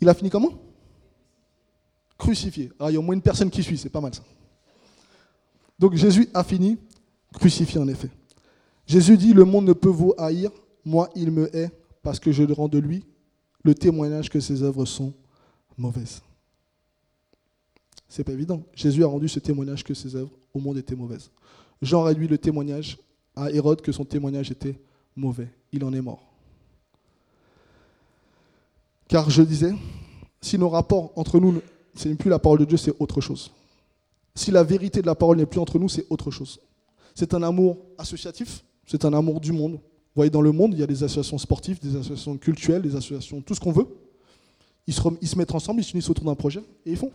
Il 0.00 0.08
a 0.08 0.14
fini 0.14 0.30
comment? 0.30 0.52
Crucifié. 2.18 2.72
Ah, 2.78 2.90
il 2.90 2.94
y 2.94 2.96
a 2.96 2.98
au 2.98 3.02
moins 3.02 3.14
une 3.14 3.22
personne 3.22 3.50
qui 3.50 3.62
suit, 3.62 3.78
c'est 3.78 3.90
pas 3.90 4.00
mal 4.00 4.14
ça. 4.14 4.22
Donc 5.78 5.94
Jésus 5.94 6.28
a 6.34 6.44
fini 6.44 6.78
crucifié 7.32 7.80
en 7.80 7.88
effet. 7.88 8.10
Jésus 8.86 9.16
dit, 9.16 9.32
le 9.32 9.44
monde 9.44 9.64
ne 9.64 9.72
peut 9.72 9.88
vous 9.88 10.14
haïr, 10.18 10.50
moi 10.84 11.10
il 11.14 11.30
me 11.30 11.54
hait, 11.56 11.70
parce 12.02 12.20
que 12.20 12.32
je 12.32 12.42
rends 12.52 12.68
de 12.68 12.78
lui 12.78 13.04
le 13.64 13.74
témoignage 13.74 14.30
que 14.30 14.38
ses 14.38 14.62
œuvres 14.62 14.84
sont 14.84 15.12
mauvaises. 15.76 16.22
C'est 18.08 18.22
pas 18.22 18.32
évident. 18.32 18.62
Jésus 18.74 19.02
a 19.02 19.08
rendu 19.08 19.28
ce 19.28 19.40
témoignage 19.40 19.82
que 19.82 19.94
ses 19.94 20.14
œuvres 20.14 20.30
au 20.52 20.60
monde 20.60 20.78
étaient 20.78 20.94
mauvaises. 20.94 21.30
Jean 21.82 22.02
réduit 22.02 22.28
le 22.28 22.38
témoignage 22.38 22.98
à 23.34 23.50
Hérode 23.50 23.80
que 23.80 23.90
son 23.90 24.04
témoignage 24.04 24.50
était 24.50 24.78
mauvais. 25.16 25.48
Il 25.72 25.82
en 25.84 25.92
est 25.92 26.00
mort. 26.00 26.22
Car 29.08 29.28
je 29.30 29.42
disais, 29.42 29.74
si 30.40 30.58
nos 30.58 30.68
rapports 30.68 31.12
entre 31.16 31.40
nous, 31.40 31.60
ce 31.94 32.08
n'est 32.08 32.14
plus 32.14 32.30
la 32.30 32.38
parole 32.38 32.60
de 32.60 32.64
Dieu, 32.64 32.76
c'est 32.76 32.94
autre 33.00 33.20
chose. 33.20 33.50
Si 34.34 34.50
la 34.50 34.62
vérité 34.62 35.00
de 35.00 35.06
la 35.06 35.14
parole 35.14 35.36
n'est 35.36 35.46
plus 35.46 35.60
entre 35.60 35.78
nous, 35.78 35.88
c'est 35.88 36.06
autre 36.10 36.30
chose. 36.30 36.60
C'est 37.14 37.34
un 37.34 37.42
amour 37.42 37.78
associatif, 37.98 38.64
c'est 38.86 39.04
un 39.04 39.12
amour 39.12 39.40
du 39.40 39.52
monde. 39.52 39.78
Vous 40.14 40.20
voyez, 40.20 40.30
dans 40.30 40.42
le 40.42 40.52
monde, 40.52 40.74
il 40.74 40.78
y 40.78 40.82
a 40.84 40.86
des 40.86 41.02
associations 41.02 41.38
sportives, 41.38 41.80
des 41.80 41.96
associations 41.96 42.36
culturelles, 42.38 42.82
des 42.82 42.94
associations, 42.94 43.40
tout 43.40 43.56
ce 43.56 43.58
qu'on 43.58 43.72
veut. 43.72 43.88
Ils 44.86 44.94
se, 44.94 45.36
mettent 45.36 45.54
ensemble, 45.54 45.80
ils 45.80 45.84
s'unissent 45.84 46.08
autour 46.08 46.24
d'un 46.24 46.36
projet 46.36 46.60
et 46.86 46.92
ils 46.92 46.96
font. 46.96 47.10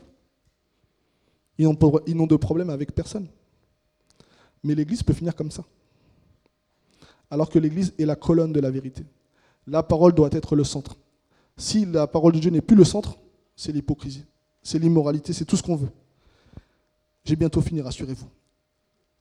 Ils 1.58 1.66
n'ont 1.66 2.28
de 2.28 2.36
problème 2.36 2.70
avec 2.70 2.94
personne. 2.94 3.28
Mais 4.66 4.76
l'Église 4.76 5.02
peut 5.02 5.14
finir 5.14 5.34
comme 5.34 5.50
ça. 5.50 5.64
Alors 7.32 7.50
que 7.50 7.58
l'Église 7.58 7.94
est 7.98 8.06
la 8.06 8.18
colonne 8.18 8.52
de 8.52 8.60
la 8.60 8.70
vérité. 8.70 9.06
La 9.66 9.82
parole 9.82 10.14
doit 10.14 10.30
être 10.34 10.58
le 10.58 10.66
centre. 10.66 10.98
Si 11.56 11.86
la 11.86 12.06
parole 12.06 12.34
de 12.34 12.40
Dieu 12.40 12.52
n'est 12.52 12.62
plus 12.62 12.76
le 12.76 12.84
centre, 12.84 13.18
c'est 13.56 13.72
l'hypocrisie, 13.72 14.26
c'est 14.62 14.80
l'immoralité, 14.80 15.32
c'est 15.32 15.46
tout 15.46 15.56
ce 15.56 15.64
qu'on 15.64 15.76
veut. 15.76 15.92
J'ai 17.24 17.38
bientôt 17.38 17.62
fini, 17.62 17.82
rassurez-vous. 17.82 18.28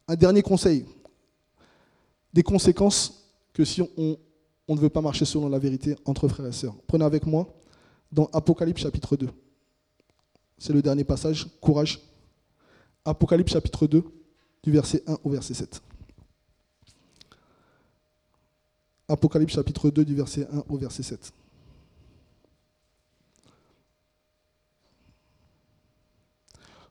Un 0.08 0.16
dernier 0.16 0.42
conseil. 0.42 0.84
Des 2.32 2.42
conséquences 2.42 3.27
que 3.58 3.64
si 3.64 3.82
on, 3.82 4.16
ne 4.68 4.78
veut 4.78 4.88
pas 4.88 5.00
marcher 5.00 5.24
selon 5.24 5.48
la 5.48 5.58
vérité 5.58 5.96
entre 6.04 6.28
frères 6.28 6.46
et 6.46 6.52
sœurs. 6.52 6.76
Prenez 6.86 7.04
avec 7.04 7.26
moi 7.26 7.52
dans 8.12 8.26
Apocalypse 8.26 8.82
chapitre 8.82 9.16
2. 9.16 9.28
C'est 10.58 10.72
le 10.72 10.80
dernier 10.80 11.02
passage. 11.02 11.48
Courage. 11.60 12.00
Apocalypse 13.04 13.52
chapitre 13.52 13.88
2, 13.88 14.04
du 14.62 14.70
verset 14.70 15.02
1 15.08 15.18
au 15.24 15.30
verset 15.30 15.54
7. 15.54 15.82
Apocalypse 19.08 19.54
chapitre 19.54 19.90
2 19.90 20.04
du 20.04 20.14
verset 20.14 20.46
1 20.52 20.64
au 20.68 20.78
verset 20.78 21.02
7. 21.02 21.32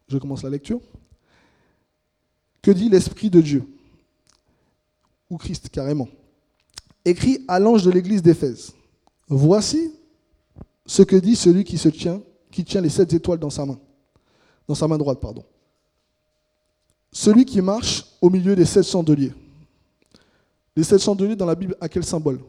Je 0.09 0.17
commence 0.17 0.43
la 0.43 0.49
lecture. 0.49 0.81
Que 2.61 2.71
dit 2.71 2.89
l'Esprit 2.89 3.29
de 3.29 3.39
Dieu 3.39 3.65
Ou 5.29 5.37
Christ 5.37 5.69
carrément? 5.69 6.09
Écrit 7.07 7.45
à 7.47 7.57
l'ange 7.57 7.83
de 7.83 7.91
l'église 7.91 8.21
d'Éphèse. 8.21 8.73
Voici 9.29 9.93
ce 10.85 11.03
que 11.03 11.15
dit 11.15 11.37
celui 11.37 11.63
qui 11.63 11.77
se 11.77 11.87
tient, 11.87 12.21
qui 12.51 12.65
tient 12.65 12.81
les 12.81 12.89
sept 12.89 13.13
étoiles 13.13 13.39
dans 13.39 13.49
sa 13.49 13.65
main. 13.65 13.79
Dans 14.67 14.75
sa 14.75 14.89
main 14.89 14.97
droite, 14.97 15.21
pardon. 15.21 15.45
Celui 17.13 17.45
qui 17.45 17.61
marche 17.61 18.03
au 18.21 18.29
milieu 18.29 18.57
des 18.57 18.65
sept 18.65 18.85
chandeliers. 18.85 19.33
Les 20.75 20.83
sept 20.83 21.01
chandeliers 21.01 21.37
dans 21.37 21.45
la 21.45 21.55
Bible, 21.55 21.77
à 21.79 21.87
quel 21.87 22.03
symbole? 22.03 22.41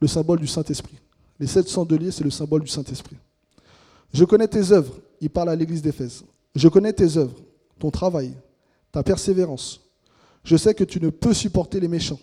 Le 0.00 0.06
symbole 0.06 0.38
du 0.38 0.46
Saint-Esprit. 0.46 0.96
Les 1.40 1.48
sept 1.48 1.68
chandeliers, 1.68 2.12
c'est 2.12 2.22
le 2.22 2.30
symbole 2.30 2.62
du 2.62 2.70
Saint-Esprit. 2.70 3.16
Je 4.12 4.24
connais 4.24 4.46
tes 4.46 4.70
œuvres. 4.70 4.94
Il 5.20 5.30
parle 5.30 5.48
à 5.48 5.56
l'église 5.56 5.82
d'Éphèse. 5.82 6.22
Je 6.54 6.68
connais 6.68 6.92
tes 6.92 7.16
œuvres, 7.16 7.36
ton 7.80 7.90
travail, 7.90 8.32
ta 8.92 9.02
persévérance. 9.02 9.80
Je 10.44 10.56
sais 10.56 10.72
que 10.72 10.84
tu 10.84 11.00
ne 11.00 11.10
peux 11.10 11.34
supporter 11.34 11.80
les 11.80 11.88
méchants, 11.88 12.20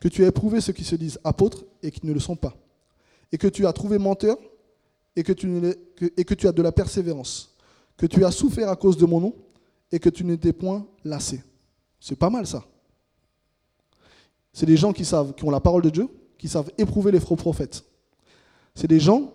que 0.00 0.08
tu 0.08 0.24
as 0.24 0.28
éprouvé 0.28 0.60
ceux 0.60 0.72
qui 0.72 0.84
se 0.84 0.96
disent 0.96 1.20
apôtres 1.22 1.64
et 1.82 1.90
qui 1.90 2.06
ne 2.06 2.12
le 2.12 2.20
sont 2.20 2.36
pas, 2.36 2.56
et 3.30 3.38
que 3.38 3.46
tu 3.46 3.66
as 3.66 3.72
trouvé 3.72 3.98
menteur 3.98 4.38
et 5.14 5.22
que 5.22 5.32
tu, 5.32 6.46
as 6.46 6.52
de 6.52 6.62
la 6.62 6.72
persévérance, 6.72 7.54
que 7.96 8.06
tu 8.06 8.24
as 8.24 8.30
souffert 8.30 8.70
à 8.70 8.76
cause 8.76 8.96
de 8.96 9.04
mon 9.04 9.20
nom 9.20 9.34
et 9.92 9.98
que 9.98 10.08
tu 10.08 10.24
n'étais 10.24 10.52
point 10.52 10.86
lassé. 11.04 11.42
C'est 11.98 12.16
pas 12.16 12.30
mal 12.30 12.46
ça. 12.46 12.64
C'est 14.52 14.66
des 14.66 14.76
gens 14.76 14.92
qui 14.92 15.04
savent, 15.04 15.34
qui 15.34 15.44
ont 15.44 15.50
la 15.50 15.60
parole 15.60 15.82
de 15.82 15.90
Dieu, 15.90 16.08
qui 16.38 16.48
savent 16.48 16.70
éprouver 16.78 17.12
les 17.12 17.20
faux 17.20 17.36
prophètes. 17.36 17.84
C'est 18.74 18.88
des 18.88 19.00
gens 19.00 19.32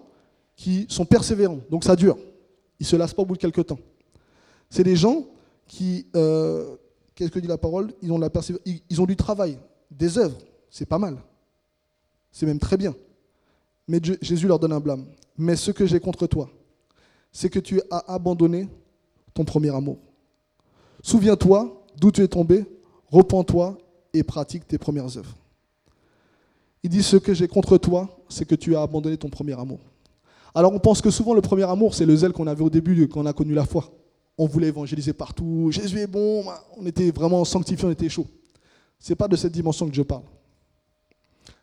qui 0.55 0.88
sont 0.89 1.05
persévérants, 1.05 1.59
donc 1.70 1.84
ça 1.84 1.95
dure. 1.95 2.18
Ils 2.80 2.84
ne 2.84 2.88
se 2.88 2.95
lassent 2.95 3.13
pas 3.13 3.22
au 3.22 3.26
bout 3.26 3.36
de 3.36 3.41
quelques 3.41 3.66
temps. 3.68 3.80
C'est 4.70 4.84
des 4.84 4.95
gens 4.95 5.26
qui, 5.68 6.07
euh, 6.16 6.76
qu'est-ce 7.13 7.30
que 7.30 7.39
dit 7.39 7.47
la 7.47 7.57
parole? 7.57 7.93
Ils 8.01 8.11
ont 8.11 9.05
du 9.05 9.16
travail, 9.16 9.59
des 9.91 10.18
œuvres, 10.18 10.38
c'est 10.76 10.86
pas 10.86 10.99
mal. 10.99 11.17
C'est 12.34 12.45
même 12.45 12.59
très 12.59 12.76
bien. 12.76 12.93
Mais 13.88 14.01
Jésus 14.21 14.45
leur 14.45 14.59
donne 14.59 14.73
un 14.73 14.82
blâme. 14.82 15.05
Mais 15.38 15.55
ce 15.55 15.71
que 15.71 15.86
j'ai 15.86 16.01
contre 16.01 16.28
toi, 16.28 16.49
c'est 17.32 17.49
que 17.49 17.59
tu 17.59 17.82
as 17.89 18.03
abandonné 18.13 18.67
ton 19.34 19.45
premier 19.45 19.73
amour. 19.73 19.99
Souviens-toi 21.01 21.86
d'où 21.95 22.11
tu 22.11 22.21
es 22.21 22.28
tombé, 22.28 22.65
repens-toi 23.09 23.78
et 24.13 24.21
pratique 24.23 24.67
tes 24.67 24.78
premières 24.78 25.17
œuvres. 25.17 25.34
Il 26.84 26.89
dit 26.89 27.03
Ce 27.03 27.15
que 27.15 27.34
j'ai 27.34 27.47
contre 27.47 27.78
toi, 27.78 28.09
c'est 28.28 28.45
que 28.45 28.55
tu 28.55 28.76
as 28.76 28.82
abandonné 28.82 29.15
ton 29.15 29.30
premier 29.30 29.57
amour. 29.57 29.80
Alors 30.53 30.73
on 30.73 30.80
pense 30.80 31.01
que 31.01 31.09
souvent 31.09 31.34
le 31.34 31.41
premier 31.41 31.63
amour, 31.63 31.95
c'est 31.95 32.05
le 32.05 32.17
zèle 32.17 32.34
qu'on 32.34 32.47
avait 32.47 32.63
au 32.63 32.69
début 32.69 33.07
quand 33.07 33.21
on 33.21 33.26
a 33.26 33.34
connu 33.34 33.53
la 33.53 33.65
foi. 33.65 33.89
On 34.38 34.45
voulait 34.45 34.67
évangéliser 34.67 35.13
partout, 35.13 35.69
Jésus 35.71 35.99
est 35.99 36.07
bon, 36.07 36.43
on 36.76 36.86
était 36.86 37.11
vraiment 37.11 37.45
sanctifié, 37.45 37.88
on 37.88 37.91
était 37.91 38.09
chaud. 38.09 38.28
Ce 38.99 39.13
n'est 39.13 39.15
pas 39.15 39.30
de 39.30 39.38
cette 39.38 39.53
dimension 39.53 39.88
que 39.88 39.95
je 39.95 40.01
parle. 40.01 40.23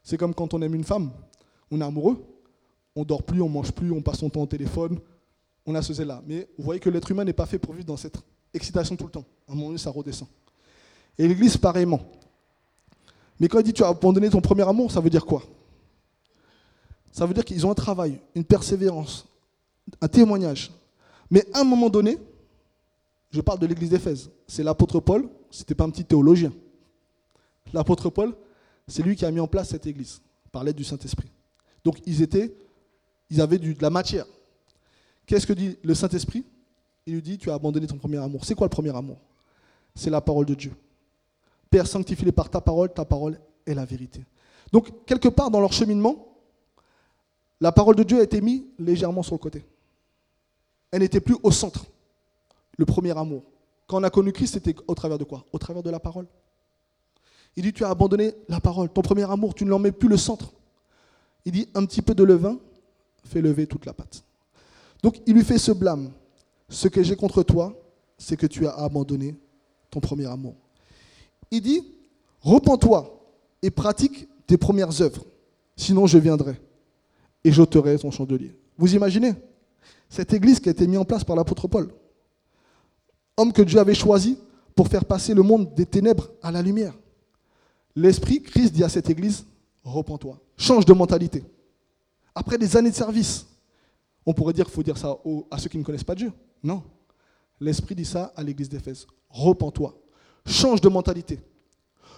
C'est 0.02 0.16
comme 0.16 0.34
quand 0.34 0.52
on 0.54 0.62
aime 0.62 0.74
une 0.74 0.84
femme, 0.84 1.10
on 1.70 1.80
est 1.80 1.84
amoureux, 1.84 2.22
on 2.94 3.04
dort 3.04 3.22
plus, 3.22 3.40
on 3.40 3.48
mange 3.48 3.72
plus, 3.72 3.90
on 3.92 4.02
passe 4.02 4.18
son 4.18 4.30
temps 4.30 4.42
au 4.42 4.46
téléphone, 4.46 4.98
on 5.64 5.74
a 5.74 5.82
ce 5.82 5.94
zèle-là. 5.94 6.22
Mais 6.26 6.48
vous 6.58 6.64
voyez 6.64 6.80
que 6.80 6.90
l'être 6.90 7.10
humain 7.10 7.24
n'est 7.24 7.32
pas 7.32 7.46
fait 7.46 7.58
pour 7.58 7.74
vivre 7.74 7.86
dans 7.86 7.96
cette 7.96 8.18
excitation 8.52 8.96
tout 8.96 9.06
le 9.06 9.12
temps. 9.12 9.24
À 9.48 9.52
un 9.52 9.54
moment 9.54 9.68
donné, 9.68 9.78
ça 9.78 9.90
redescend. 9.90 10.28
Et 11.18 11.28
l'Église, 11.28 11.56
pareillement. 11.56 12.00
Mais 13.38 13.48
quand 13.48 13.58
il 13.58 13.64
dit 13.64 13.72
tu 13.72 13.82
as 13.82 13.88
abandonné 13.88 14.30
ton 14.30 14.40
premier 14.40 14.66
amour, 14.68 14.90
ça 14.90 15.00
veut 15.00 15.10
dire 15.10 15.24
quoi? 15.24 15.42
Ça 17.10 17.26
veut 17.26 17.34
dire 17.34 17.44
qu'ils 17.44 17.66
ont 17.66 17.70
un 17.70 17.74
travail, 17.74 18.20
une 18.34 18.44
persévérance, 18.44 19.26
un 20.00 20.08
témoignage. 20.08 20.70
Mais 21.30 21.44
à 21.52 21.60
un 21.60 21.64
moment 21.64 21.90
donné, 21.90 22.18
je 23.30 23.40
parle 23.40 23.58
de 23.58 23.66
l'Église 23.66 23.90
d'Éphèse, 23.90 24.30
c'est 24.46 24.62
l'apôtre 24.62 25.00
Paul, 25.00 25.28
c'était 25.50 25.74
pas 25.74 25.84
un 25.84 25.90
petit 25.90 26.04
théologien. 26.04 26.52
L'apôtre 27.72 28.10
Paul, 28.10 28.34
c'est 28.88 29.02
lui 29.02 29.16
qui 29.16 29.24
a 29.24 29.30
mis 29.30 29.40
en 29.40 29.46
place 29.46 29.70
cette 29.70 29.86
Église, 29.86 30.20
par 30.50 30.64
l'aide 30.64 30.76
du 30.76 30.84
Saint-Esprit. 30.84 31.30
Donc 31.84 31.98
ils 32.06 32.22
étaient, 32.22 32.54
ils 33.30 33.40
avaient 33.40 33.58
de 33.58 33.80
la 33.80 33.90
matière. 33.90 34.26
Qu'est-ce 35.26 35.46
que 35.46 35.52
dit 35.52 35.78
le 35.82 35.94
Saint-Esprit? 35.94 36.44
Il 37.06 37.14
lui 37.14 37.22
dit, 37.22 37.38
tu 37.38 37.50
as 37.50 37.54
abandonné 37.54 37.86
ton 37.86 37.96
premier 37.96 38.18
amour. 38.18 38.44
C'est 38.44 38.54
quoi 38.54 38.66
le 38.66 38.70
premier 38.70 38.94
amour? 38.94 39.18
C'est 39.94 40.10
la 40.10 40.20
parole 40.20 40.46
de 40.46 40.54
Dieu. 40.54 40.72
Père, 41.68 41.86
sanctifie-les 41.86 42.32
par 42.32 42.50
ta 42.50 42.60
parole, 42.60 42.92
ta 42.92 43.04
parole 43.04 43.40
est 43.66 43.74
la 43.74 43.84
vérité. 43.84 44.24
Donc, 44.72 45.04
quelque 45.04 45.28
part 45.28 45.50
dans 45.50 45.60
leur 45.60 45.72
cheminement, 45.72 46.36
la 47.60 47.72
parole 47.72 47.96
de 47.96 48.02
Dieu 48.02 48.20
a 48.20 48.22
été 48.22 48.40
mise 48.40 48.62
légèrement 48.78 49.22
sur 49.22 49.34
le 49.34 49.38
côté. 49.38 49.64
Elle 50.90 51.00
n'était 51.00 51.20
plus 51.20 51.36
au 51.42 51.50
centre. 51.50 51.86
Le 52.76 52.84
premier 52.84 53.16
amour. 53.16 53.42
Quand 53.86 54.00
on 54.00 54.04
a 54.04 54.10
connu 54.10 54.32
Christ, 54.32 54.54
c'était 54.54 54.74
au 54.86 54.94
travers 54.94 55.18
de 55.18 55.24
quoi? 55.24 55.44
Au 55.52 55.58
travers 55.58 55.82
de 55.82 55.90
la 55.90 56.00
parole. 56.00 56.26
Il 57.56 57.64
dit, 57.64 57.72
tu 57.72 57.84
as 57.84 57.90
abandonné 57.90 58.34
la 58.48 58.60
parole, 58.60 58.88
ton 58.88 59.02
premier 59.02 59.30
amour, 59.30 59.54
tu 59.54 59.64
ne 59.64 59.70
l'en 59.70 59.78
mets 59.78 59.92
plus 59.92 60.08
le 60.08 60.16
centre. 60.16 60.52
Il 61.44 61.52
dit, 61.52 61.68
un 61.74 61.84
petit 61.84 62.02
peu 62.02 62.14
de 62.14 62.24
levain 62.24 62.58
fait 63.24 63.40
lever 63.40 63.66
toute 63.66 63.86
la 63.86 63.92
pâte. 63.92 64.24
Donc 65.02 65.20
il 65.26 65.34
lui 65.34 65.44
fait 65.44 65.58
ce 65.58 65.72
blâme. 65.72 66.10
Ce 66.68 66.88
que 66.88 67.02
j'ai 67.02 67.16
contre 67.16 67.42
toi, 67.42 67.74
c'est 68.16 68.36
que 68.36 68.46
tu 68.46 68.66
as 68.66 68.72
abandonné 68.72 69.36
ton 69.90 70.00
premier 70.00 70.26
amour. 70.26 70.54
Il 71.50 71.60
dit, 71.60 71.82
repens-toi 72.40 73.20
et 73.60 73.70
pratique 73.70 74.28
tes 74.46 74.56
premières 74.56 75.00
œuvres, 75.02 75.24
sinon 75.76 76.06
je 76.06 76.18
viendrai 76.18 76.60
et 77.44 77.52
j'ôterai 77.52 77.98
ton 77.98 78.10
chandelier. 78.10 78.56
Vous 78.78 78.94
imaginez 78.94 79.34
Cette 80.08 80.32
église 80.32 80.60
qui 80.60 80.68
a 80.68 80.72
été 80.72 80.86
mise 80.86 80.98
en 80.98 81.04
place 81.04 81.24
par 81.24 81.36
l'apôtre 81.36 81.68
Paul, 81.68 81.92
homme 83.36 83.52
que 83.52 83.62
Dieu 83.62 83.78
avait 83.78 83.94
choisi 83.94 84.38
pour 84.74 84.88
faire 84.88 85.04
passer 85.04 85.34
le 85.34 85.42
monde 85.42 85.74
des 85.74 85.86
ténèbres 85.86 86.30
à 86.42 86.50
la 86.50 86.62
lumière. 86.62 86.94
L'Esprit, 87.94 88.42
Christ 88.42 88.72
dit 88.72 88.84
à 88.84 88.88
cette 88.88 89.10
église, 89.10 89.44
repens-toi, 89.84 90.40
change 90.56 90.84
de 90.84 90.92
mentalité. 90.92 91.44
Après 92.34 92.56
des 92.58 92.76
années 92.76 92.90
de 92.90 92.94
service, 92.94 93.46
on 94.24 94.32
pourrait 94.32 94.52
dire 94.52 94.64
qu'il 94.64 94.74
faut 94.74 94.82
dire 94.82 94.96
ça 94.96 95.18
à 95.50 95.58
ceux 95.58 95.68
qui 95.68 95.78
ne 95.78 95.82
connaissent 95.82 96.04
pas 96.04 96.14
Dieu. 96.14 96.32
Non. 96.62 96.82
L'Esprit 97.60 97.94
dit 97.94 98.04
ça 98.04 98.32
à 98.34 98.42
l'église 98.42 98.68
d'Éphèse. 98.68 99.06
Repens-toi, 99.28 99.94
change 100.46 100.80
de 100.80 100.88
mentalité, 100.88 101.40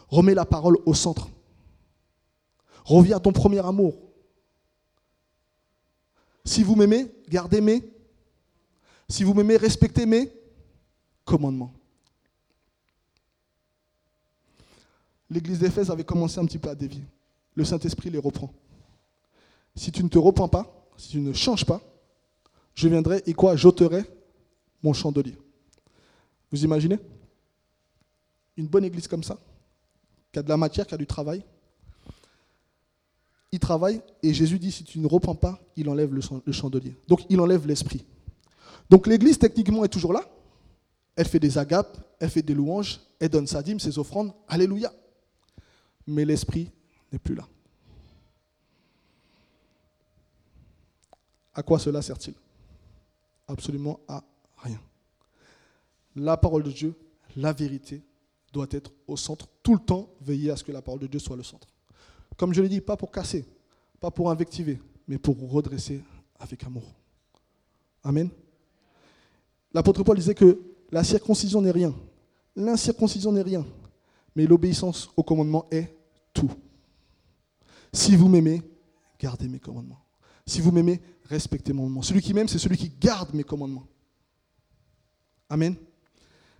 remets 0.08 0.34
la 0.34 0.44
parole 0.44 0.78
au 0.86 0.94
centre. 0.94 1.28
Reviens 2.84 3.16
à 3.16 3.20
ton 3.20 3.32
premier 3.32 3.64
amour. 3.64 3.94
Si 6.44 6.62
vous 6.62 6.76
m'aimez, 6.76 7.10
gardez 7.28 7.60
mes. 7.60 7.82
Si 9.08 9.24
vous 9.24 9.32
m'aimez, 9.32 9.56
respectez 9.56 10.04
mes 10.04 10.30
commandements. 11.24 11.72
L'église 15.30 15.58
d'Éphèse 15.58 15.90
avait 15.90 16.04
commencé 16.04 16.38
un 16.38 16.44
petit 16.44 16.58
peu 16.58 16.68
à 16.68 16.74
dévier. 16.74 17.04
Le 17.54 17.64
Saint-Esprit 17.64 18.10
les 18.10 18.18
reprend. 18.18 18.52
Si 19.74 19.90
tu 19.90 20.02
ne 20.04 20.08
te 20.08 20.18
repens 20.18 20.48
pas, 20.48 20.88
si 20.96 21.08
tu 21.08 21.20
ne 21.20 21.32
changes 21.32 21.64
pas, 21.64 21.80
je 22.74 22.88
viendrai 22.88 23.22
et 23.26 23.34
quoi 23.34 23.56
J'ôterai 23.56 24.04
mon 24.82 24.92
chandelier. 24.92 25.36
Vous 26.50 26.64
imaginez? 26.64 26.98
Une 28.56 28.66
bonne 28.66 28.84
église 28.84 29.08
comme 29.08 29.24
ça, 29.24 29.38
qui 30.32 30.38
a 30.38 30.42
de 30.42 30.48
la 30.48 30.56
matière, 30.56 30.86
qui 30.86 30.94
a 30.94 30.98
du 30.98 31.06
travail. 31.06 31.44
Il 33.50 33.58
travaille 33.58 34.00
et 34.22 34.34
Jésus 34.34 34.58
dit 34.58 34.70
si 34.70 34.84
tu 34.84 34.98
ne 34.98 35.06
repens 35.06 35.34
pas, 35.34 35.60
il 35.76 35.88
enlève 35.88 36.12
le 36.12 36.52
chandelier. 36.52 36.94
Donc 37.08 37.20
il 37.28 37.40
enlève 37.40 37.66
l'esprit. 37.66 38.04
Donc 38.90 39.06
l'église 39.06 39.38
techniquement 39.38 39.84
est 39.84 39.88
toujours 39.88 40.12
là. 40.12 40.24
Elle 41.16 41.26
fait 41.26 41.40
des 41.40 41.56
agapes, 41.58 41.96
elle 42.18 42.30
fait 42.30 42.42
des 42.42 42.54
louanges, 42.54 43.00
elle 43.20 43.28
donne 43.28 43.46
sa 43.46 43.62
dîme, 43.62 43.80
ses 43.80 43.98
offrandes. 43.98 44.32
Alléluia. 44.48 44.92
Mais 46.06 46.24
l'esprit 46.24 46.70
n'est 47.12 47.18
plus 47.18 47.34
là. 47.34 47.46
À 51.54 51.62
quoi 51.62 51.78
cela 51.78 52.02
sert-il? 52.02 52.34
Absolument 53.46 54.00
à 54.08 54.24
rien. 54.58 54.80
La 56.16 56.36
parole 56.36 56.62
de 56.62 56.70
Dieu, 56.70 56.94
la 57.36 57.52
vérité, 57.52 58.02
doit 58.52 58.66
être 58.70 58.92
au 59.06 59.16
centre. 59.16 59.48
Tout 59.62 59.74
le 59.74 59.80
temps, 59.80 60.08
veiller 60.20 60.50
à 60.50 60.56
ce 60.56 60.64
que 60.64 60.72
la 60.72 60.82
parole 60.82 61.00
de 61.00 61.06
Dieu 61.06 61.20
soit 61.20 61.36
le 61.36 61.42
centre. 61.42 61.68
Comme 62.36 62.52
je 62.54 62.62
l'ai 62.62 62.68
dit, 62.68 62.80
pas 62.80 62.96
pour 62.96 63.10
casser, 63.10 63.44
pas 64.00 64.10
pour 64.10 64.30
invectiver, 64.30 64.80
mais 65.06 65.18
pour 65.18 65.38
redresser 65.50 66.02
avec 66.38 66.64
amour. 66.64 66.94
Amen. 68.02 68.30
L'apôtre 69.72 70.02
Paul 70.02 70.16
disait 70.16 70.34
que 70.34 70.60
la 70.90 71.02
circoncision 71.02 71.60
n'est 71.60 71.70
rien, 71.70 71.94
l'incirconcision 72.54 73.32
n'est 73.32 73.42
rien, 73.42 73.66
mais 74.34 74.46
l'obéissance 74.46 75.10
au 75.16 75.22
commandement 75.22 75.66
est 75.70 75.94
tout. 76.32 76.50
Si 77.92 78.16
vous 78.16 78.28
m'aimez, 78.28 78.62
gardez 79.20 79.48
mes 79.48 79.60
commandements. 79.60 80.00
Si 80.46 80.60
vous 80.60 80.72
m'aimez, 80.72 81.00
respectez 81.24 81.72
mon 81.72 81.82
commandement. 81.82 82.02
Celui 82.02 82.20
qui 82.20 82.34
m'aime, 82.34 82.48
c'est 82.48 82.58
celui 82.58 82.76
qui 82.76 82.90
garde 83.00 83.32
mes 83.34 83.44
commandements. 83.44 83.86
Amen. 85.48 85.76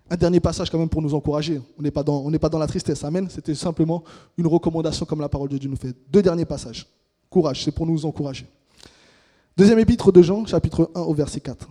Un 0.08 0.16
dernier 0.16 0.40
passage 0.40 0.70
quand 0.70 0.78
même 0.78 0.88
pour 0.88 1.02
nous 1.02 1.14
encourager. 1.14 1.60
On 1.78 1.82
n'est 1.82 1.90
pas, 1.90 2.02
dans, 2.02 2.30
pas 2.32 2.48
dans 2.48 2.58
la 2.58 2.66
tristesse. 2.66 3.02
Amen. 3.04 3.28
C'était 3.30 3.54
simplement 3.54 4.04
une 4.36 4.46
recommandation 4.46 5.06
comme 5.06 5.20
la 5.20 5.28
parole 5.28 5.48
de 5.48 5.58
Dieu 5.58 5.68
nous 5.68 5.76
fait. 5.76 5.96
Deux 6.10 6.22
derniers 6.22 6.44
passages. 6.44 6.86
Courage, 7.30 7.64
c'est 7.64 7.72
pour 7.72 7.86
nous 7.86 8.06
encourager. 8.06 8.46
Deuxième 9.56 9.78
épître 9.78 10.12
de 10.12 10.22
Jean, 10.22 10.46
chapitre 10.46 10.90
1 10.94 11.00
au 11.00 11.14
verset 11.14 11.40
4. 11.40 11.68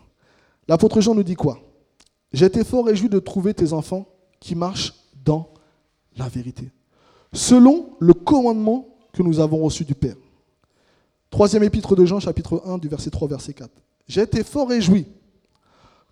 L'apôtre 0.67 1.01
Jean 1.01 1.15
nous 1.15 1.23
dit 1.23 1.35
quoi? 1.35 1.59
Été 2.33 2.63
fort 2.63 2.85
réjoui 2.85 3.09
de 3.09 3.19
trouver 3.19 3.53
tes 3.53 3.73
enfants 3.73 4.07
qui 4.39 4.55
marchent 4.55 4.93
dans 5.23 5.53
la 6.17 6.27
vérité, 6.27 6.71
selon 7.31 7.95
le 7.99 8.13
commandement 8.13 8.87
que 9.11 9.23
nous 9.23 9.39
avons 9.39 9.63
reçu 9.63 9.85
du 9.85 9.95
Père. 9.95 10.15
Troisième 11.29 11.63
épître 11.63 11.95
de 11.95 12.05
Jean, 12.05 12.19
chapitre 12.19 12.61
1, 12.65 12.77
du 12.77 12.87
verset 12.87 13.09
3 13.09 13.27
verset 13.27 13.53
4. 13.53 13.69
J'ai 14.07 14.21
été 14.21 14.43
fort 14.43 14.69
réjoui 14.69 15.07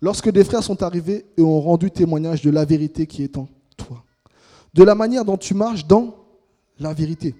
lorsque 0.00 0.30
des 0.30 0.44
frères 0.44 0.62
sont 0.62 0.82
arrivés 0.82 1.26
et 1.36 1.42
ont 1.42 1.60
rendu 1.60 1.90
témoignage 1.90 2.42
de 2.42 2.50
la 2.50 2.64
vérité 2.64 3.06
qui 3.06 3.22
est 3.22 3.36
en 3.36 3.48
toi, 3.76 4.02
de 4.74 4.82
la 4.82 4.94
manière 4.94 5.24
dont 5.24 5.36
tu 5.36 5.54
marches 5.54 5.86
dans 5.86 6.16
la 6.78 6.92
vérité. 6.92 7.34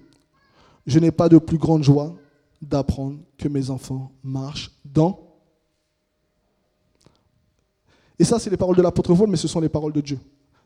Je 0.85 0.99
n'ai 0.99 1.11
pas 1.11 1.29
de 1.29 1.37
plus 1.37 1.57
grande 1.57 1.83
joie 1.83 2.15
d'apprendre 2.61 3.19
que 3.37 3.47
mes 3.47 3.69
enfants 3.69 4.11
marchent 4.23 4.71
dans. 4.85 5.19
Et 8.17 8.23
ça, 8.23 8.39
c'est 8.39 8.49
les 8.49 8.57
paroles 8.57 8.77
de 8.77 8.81
l'apôtre 8.81 9.13
Paul, 9.13 9.29
mais 9.29 9.37
ce 9.37 9.47
sont 9.47 9.59
les 9.59 9.69
paroles 9.69 9.93
de 9.93 10.01
Dieu. 10.01 10.19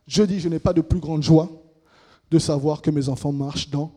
Je 0.06 0.24
dis, 0.24 0.40
je 0.40 0.50
n'ai 0.50 0.60
pas 0.60 0.74
de 0.74 0.82
plus 0.82 1.00
grande 1.00 1.24
joie 1.24 1.50
de 2.30 2.40
savoir 2.40 2.82
que 2.82 2.92
mes 2.92 3.10
enfants 3.10 3.32
marchent 3.32 3.70
dans 3.70 3.92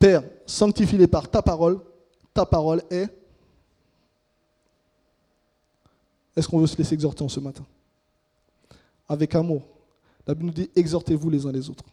Père, 0.00 0.22
sanctifie-les 0.46 1.06
par 1.06 1.30
ta 1.30 1.42
parole. 1.42 1.78
Ta 2.32 2.46
parole 2.46 2.82
est. 2.90 3.08
Est-ce 6.34 6.48
qu'on 6.48 6.58
veut 6.58 6.66
se 6.66 6.76
laisser 6.76 6.94
exhorter 6.94 7.22
en 7.22 7.28
ce 7.28 7.38
matin? 7.38 7.66
Avec 9.06 9.34
amour. 9.34 9.62
La 10.26 10.34
Bible 10.34 10.46
nous 10.46 10.52
dit 10.52 10.70
exhortez-vous 10.74 11.28
les 11.28 11.44
uns 11.44 11.52
les 11.52 11.68
autres. 11.68 11.84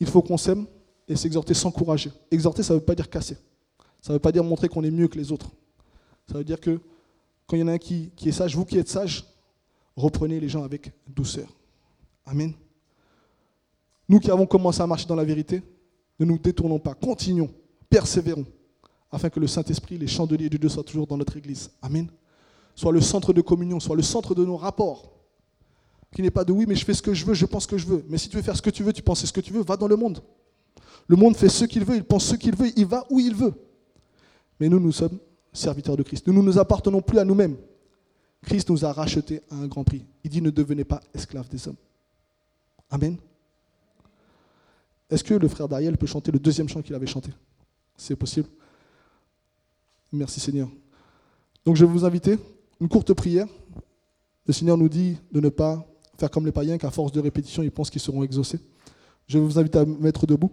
Il 0.00 0.06
faut 0.06 0.20
qu'on 0.20 0.36
s'aime 0.36 0.66
et 1.08 1.16
s'exhorter, 1.16 1.54
s'encourager. 1.54 2.10
Exhorter, 2.30 2.62
ça 2.62 2.74
ne 2.74 2.78
veut 2.78 2.84
pas 2.84 2.94
dire 2.94 3.08
casser. 3.08 3.38
Ça 4.02 4.12
ne 4.12 4.16
veut 4.16 4.20
pas 4.20 4.32
dire 4.32 4.44
montrer 4.44 4.68
qu'on 4.68 4.84
est 4.84 4.90
mieux 4.90 5.08
que 5.08 5.16
les 5.16 5.32
autres. 5.32 5.50
Ça 6.30 6.38
veut 6.38 6.44
dire 6.44 6.60
que 6.60 6.78
quand 7.46 7.56
il 7.56 7.60
y 7.60 7.62
en 7.62 7.68
a 7.68 7.72
un 7.72 7.78
qui, 7.78 8.10
qui 8.16 8.28
est 8.28 8.32
sage, 8.32 8.54
vous 8.54 8.66
qui 8.66 8.76
êtes 8.76 8.88
sage, 8.88 9.24
reprenez 9.96 10.40
les 10.40 10.48
gens 10.48 10.64
avec 10.64 10.92
douceur. 11.06 11.48
Amen. 12.26 12.52
Nous 14.12 14.20
qui 14.20 14.30
avons 14.30 14.44
commencé 14.44 14.82
à 14.82 14.86
marcher 14.86 15.06
dans 15.06 15.14
la 15.14 15.24
vérité, 15.24 15.62
ne 16.20 16.26
nous 16.26 16.36
détournons 16.36 16.78
pas, 16.78 16.92
continuons, 16.92 17.48
persévérons, 17.88 18.44
afin 19.10 19.30
que 19.30 19.40
le 19.40 19.46
Saint-Esprit, 19.46 19.96
les 19.96 20.06
chandeliers 20.06 20.50
de 20.50 20.58
Dieu 20.58 20.68
soient 20.68 20.84
toujours 20.84 21.06
dans 21.06 21.16
notre 21.16 21.34
Église. 21.38 21.70
Amen. 21.80 22.10
Soit 22.74 22.92
le 22.92 23.00
centre 23.00 23.32
de 23.32 23.40
communion, 23.40 23.80
soit 23.80 23.96
le 23.96 24.02
centre 24.02 24.34
de 24.34 24.44
nos 24.44 24.58
rapports. 24.58 25.10
Qui 26.14 26.20
n'est 26.20 26.30
pas 26.30 26.44
de 26.44 26.52
oui, 26.52 26.66
mais 26.68 26.74
je 26.74 26.84
fais 26.84 26.92
ce 26.92 27.00
que 27.00 27.14
je 27.14 27.24
veux, 27.24 27.32
je 27.32 27.46
pense 27.46 27.62
ce 27.62 27.68
que 27.68 27.78
je 27.78 27.86
veux. 27.86 28.04
Mais 28.06 28.18
si 28.18 28.28
tu 28.28 28.36
veux 28.36 28.42
faire 28.42 28.54
ce 28.54 28.60
que 28.60 28.68
tu 28.68 28.82
veux, 28.82 28.92
tu 28.92 29.00
penses 29.00 29.24
ce 29.24 29.32
que 29.32 29.40
tu 29.40 29.50
veux, 29.50 29.62
va 29.62 29.78
dans 29.78 29.88
le 29.88 29.96
monde. 29.96 30.22
Le 31.06 31.16
monde 31.16 31.34
fait 31.34 31.48
ce 31.48 31.64
qu'il 31.64 31.82
veut, 31.82 31.96
il 31.96 32.04
pense 32.04 32.26
ce 32.26 32.34
qu'il 32.34 32.54
veut, 32.54 32.70
il 32.76 32.84
va 32.84 33.06
où 33.08 33.18
il 33.18 33.34
veut. 33.34 33.54
Mais 34.60 34.68
nous, 34.68 34.78
nous 34.78 34.92
sommes 34.92 35.18
serviteurs 35.54 35.96
de 35.96 36.02
Christ. 36.02 36.26
Nous 36.26 36.34
ne 36.34 36.42
nous 36.42 36.58
appartenons 36.58 37.00
plus 37.00 37.18
à 37.18 37.24
nous-mêmes. 37.24 37.56
Christ 38.42 38.68
nous 38.68 38.84
a 38.84 38.92
rachetés 38.92 39.40
à 39.50 39.54
un 39.54 39.68
grand 39.68 39.84
prix. 39.84 40.04
Il 40.22 40.30
dit 40.30 40.42
ne 40.42 40.50
devenez 40.50 40.84
pas 40.84 41.00
esclaves 41.14 41.48
des 41.48 41.66
hommes. 41.66 41.76
Amen. 42.90 43.16
Est-ce 45.12 45.22
que 45.22 45.34
le 45.34 45.46
frère 45.46 45.68
d'Ariel 45.68 45.98
peut 45.98 46.06
chanter 46.06 46.32
le 46.32 46.38
deuxième 46.38 46.70
chant 46.70 46.80
qu'il 46.80 46.94
avait 46.94 47.06
chanté? 47.06 47.30
C'est 47.98 48.16
possible 48.16 48.48
Merci 50.10 50.40
Seigneur. 50.40 50.70
Donc 51.66 51.76
je 51.76 51.84
vais 51.84 51.92
vous 51.92 52.06
inviter, 52.06 52.38
une 52.80 52.88
courte 52.88 53.12
prière. 53.12 53.46
Le 54.46 54.54
Seigneur 54.54 54.78
nous 54.78 54.88
dit 54.88 55.18
de 55.30 55.40
ne 55.40 55.50
pas 55.50 55.86
faire 56.16 56.30
comme 56.30 56.46
les 56.46 56.52
païens, 56.52 56.78
qu'à 56.78 56.90
force 56.90 57.12
de 57.12 57.20
répétition, 57.20 57.62
ils 57.62 57.70
pensent 57.70 57.90
qu'ils 57.90 58.00
seront 58.00 58.22
exaucés. 58.22 58.58
Je 59.26 59.38
vous 59.38 59.58
inviter 59.58 59.80
à 59.80 59.84
mettre 59.84 60.26
debout. 60.26 60.50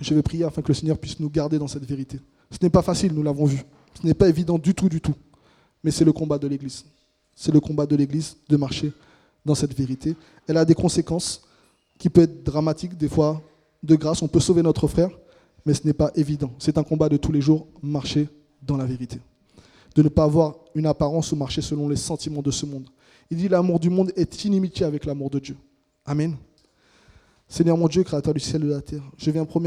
Je 0.00 0.14
vais 0.14 0.22
prier 0.22 0.44
afin 0.44 0.62
que 0.62 0.68
le 0.68 0.74
Seigneur 0.74 0.96
puisse 0.96 1.18
nous 1.18 1.28
garder 1.28 1.58
dans 1.58 1.68
cette 1.68 1.84
vérité. 1.84 2.20
Ce 2.52 2.58
n'est 2.62 2.70
pas 2.70 2.82
facile, 2.82 3.12
nous 3.12 3.24
l'avons 3.24 3.44
vu. 3.44 3.60
Ce 4.00 4.06
n'est 4.06 4.14
pas 4.14 4.28
évident 4.28 4.56
du 4.56 4.72
tout, 4.74 4.88
du 4.88 5.00
tout. 5.00 5.14
Mais 5.82 5.90
c'est 5.90 6.04
le 6.04 6.12
combat 6.12 6.38
de 6.38 6.46
l'Église. 6.46 6.84
C'est 7.34 7.52
le 7.52 7.58
combat 7.58 7.86
de 7.86 7.96
l'Église 7.96 8.36
de 8.48 8.56
marcher 8.56 8.92
dans 9.44 9.56
cette 9.56 9.76
vérité. 9.76 10.14
Elle 10.46 10.58
a 10.58 10.64
des 10.64 10.74
conséquences 10.74 11.42
qui 11.98 12.08
peuvent 12.08 12.24
être 12.24 12.44
dramatiques, 12.44 12.96
des 12.96 13.08
fois 13.08 13.42
de 13.84 13.94
grâce, 13.96 14.22
on 14.22 14.28
peut 14.28 14.40
sauver 14.40 14.62
notre 14.62 14.88
frère, 14.88 15.10
mais 15.66 15.74
ce 15.74 15.86
n'est 15.86 15.92
pas 15.92 16.10
évident. 16.14 16.52
C'est 16.58 16.78
un 16.78 16.82
combat 16.82 17.08
de 17.08 17.16
tous 17.16 17.32
les 17.32 17.40
jours, 17.40 17.66
marcher 17.82 18.28
dans 18.62 18.76
la 18.76 18.84
vérité. 18.84 19.18
De 19.94 20.02
ne 20.02 20.08
pas 20.08 20.24
avoir 20.24 20.56
une 20.74 20.86
apparence 20.86 21.32
ou 21.32 21.36
marcher 21.36 21.62
selon 21.62 21.88
les 21.88 21.96
sentiments 21.96 22.42
de 22.42 22.50
ce 22.50 22.66
monde. 22.66 22.88
Il 23.30 23.36
dit 23.36 23.48
l'amour 23.48 23.78
du 23.78 23.90
monde 23.90 24.10
est 24.16 24.44
inimitié 24.44 24.86
avec 24.86 25.04
l'amour 25.04 25.30
de 25.30 25.38
Dieu. 25.38 25.56
Amen. 26.04 26.36
Seigneur 27.46 27.76
mon 27.76 27.88
Dieu, 27.88 28.02
créateur 28.02 28.34
du 28.34 28.40
ciel 28.40 28.62
et 28.62 28.66
de 28.66 28.70
la 28.72 28.80
terre, 28.80 29.02
je 29.16 29.30
viens 29.30 29.44
premièrement 29.44 29.62